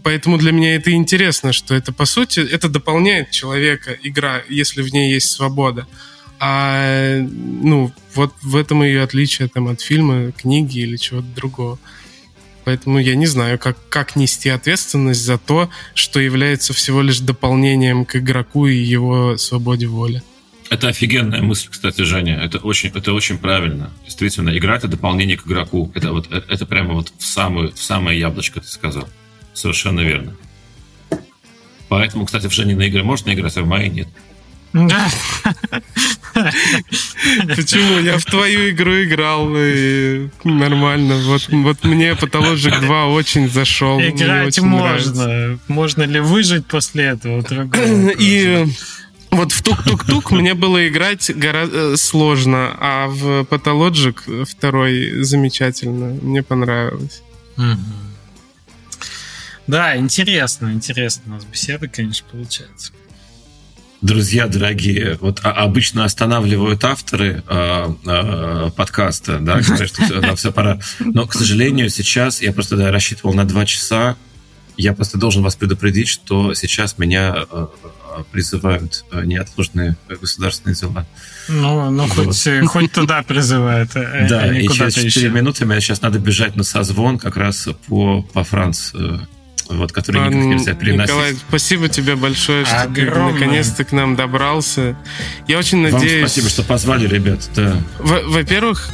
[0.03, 4.93] Поэтому для меня это интересно, что это, по сути, это дополняет человека, игра, если в
[4.93, 5.87] ней есть свобода.
[6.47, 11.79] А, ну, вот в этом ее отличие там, от фильма, книги или чего-то другого.
[12.65, 18.05] Поэтому я не знаю, как, как нести ответственность за то, что является всего лишь дополнением
[18.05, 20.23] к игроку и его свободе воли.
[20.69, 22.35] Это офигенная мысль, кстати, Женя.
[22.35, 23.91] Это очень, это очень правильно.
[24.05, 25.91] Действительно, игра— это дополнение к игроку.
[25.95, 29.09] Это, вот, э, это прямо вот в самое, в самое яблочко ты сказал.
[29.55, 30.37] Совершенно верно.
[31.89, 34.09] Поэтому, кстати, в Жене на игры можно играть, а в моей нет.
[36.35, 38.01] Почему?
[38.01, 41.17] Я в твою игру играл и нормально.
[41.25, 44.01] Вот, вот мне Pathologic 2 очень зашел.
[44.01, 45.25] Играть очень можно.
[45.25, 45.65] Нравится.
[45.69, 47.45] Можно ли выжить после этого?
[48.19, 48.67] И
[49.31, 56.19] вот в тук-тук-тук мне было играть гораздо э, сложно, а в Pathologic второй замечательно.
[56.23, 57.23] Мне понравилось.
[59.67, 61.23] Да, интересно, интересно.
[61.27, 62.93] У нас беседа, конечно, получается
[64.01, 70.53] друзья дорогие, вот а, обычно останавливают авторы э, э, подкаста, да, говорят, что нам все
[70.53, 70.79] пора.
[71.01, 74.17] Но, к сожалению, сейчас я просто да, рассчитывал на два часа.
[74.77, 77.67] Я просто должен вас предупредить, что сейчас меня э,
[78.33, 81.07] призывают неотложные государственные дела.
[81.49, 82.27] Ну, ну вот.
[82.27, 83.93] хоть, хоть туда призывают.
[83.95, 88.45] Да, и через 4 минуты мне сейчас надо бежать на созвон как раз по, по
[88.45, 89.21] Франции
[89.69, 91.15] вот, который а, никак нельзя переносить.
[91.15, 93.33] Николай, спасибо тебе большое, что Огромное.
[93.33, 94.97] ты наконец-то к нам добрался.
[95.47, 96.21] Я очень надеюсь...
[96.21, 97.41] Вам спасибо, что позвали, ребят.
[97.55, 97.77] Да.
[97.99, 98.91] Во-первых,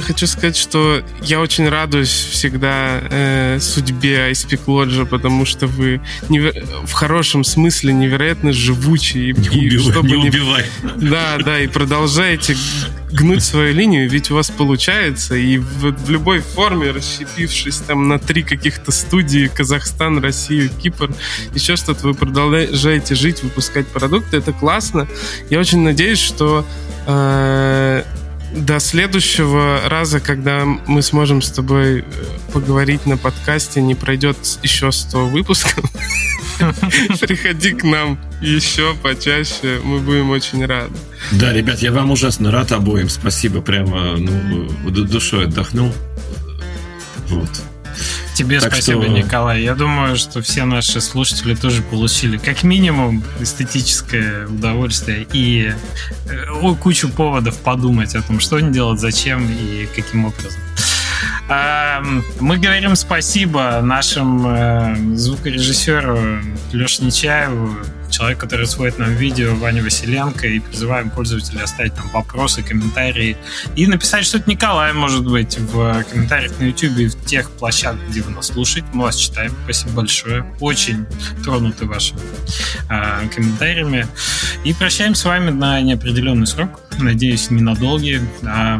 [0.00, 6.54] хочу сказать, что я очень радуюсь всегда э, судьбе ISP Lodge, потому что вы невер...
[6.84, 9.32] в хорошем смысле невероятно живучие.
[9.32, 10.64] Не, и, убивай, чтобы не убивай.
[10.96, 12.56] Да, да, и продолжаете
[13.12, 18.18] гнуть свою линию, ведь у вас получается, и в, в любой форме, расщепившись там на
[18.18, 21.12] три каких-то студии, Казахстан, Россию, Кипр,
[21.54, 25.08] еще что-то, вы продолжаете жить, выпускать продукты, это классно.
[25.48, 26.64] Я очень надеюсь, что
[27.06, 28.04] э,
[28.54, 32.02] до следующего раза, когда мы сможем с тобой э,
[32.52, 35.84] поговорить на подкасте, не пройдет еще 100 выпусков.
[37.20, 40.94] Приходи к нам еще почаще, мы будем очень рады.
[41.32, 43.08] Да, ребят, я вам ужасно рад обоим.
[43.08, 45.92] Спасибо, прямо ну, душой отдохнул.
[47.28, 47.69] Вот.
[48.34, 49.12] Тебе так спасибо, что...
[49.12, 49.62] Николай.
[49.62, 55.72] Я думаю, что все наши слушатели тоже получили как минимум эстетическое удовольствие и
[56.26, 60.60] э, кучу поводов подумать о том, что они делают, зачем и каким образом.
[62.38, 66.40] Мы говорим спасибо нашим э, звукорежиссеру
[66.72, 67.76] Леше Нечаеву,
[68.20, 73.34] человек, который сводит нам видео, Ваня Василенко, и призываем пользователей оставить там вопросы, комментарии
[73.76, 78.20] и написать что-то Николай, может быть, в комментариях на YouTube и в тех площадках, где
[78.20, 78.86] вы нас слушаете.
[78.92, 79.56] Мы вас читаем.
[79.64, 80.44] Спасибо большое.
[80.60, 81.06] Очень
[81.42, 82.20] тронуты вашими
[82.90, 84.06] э, комментариями.
[84.64, 86.78] И прощаемся с вами на неопределенный срок.
[86.98, 88.20] Надеюсь, ненадолгий.
[88.42, 88.78] Э,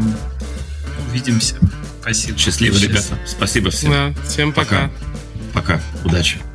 [1.09, 1.57] увидимся.
[2.03, 2.39] Спасибо.
[2.39, 3.17] Счастливо, ребята.
[3.27, 3.91] Спасибо всем.
[3.91, 4.91] Да, всем пока.
[5.55, 5.79] Пока.
[5.79, 5.81] пока.
[6.05, 6.50] Удачи.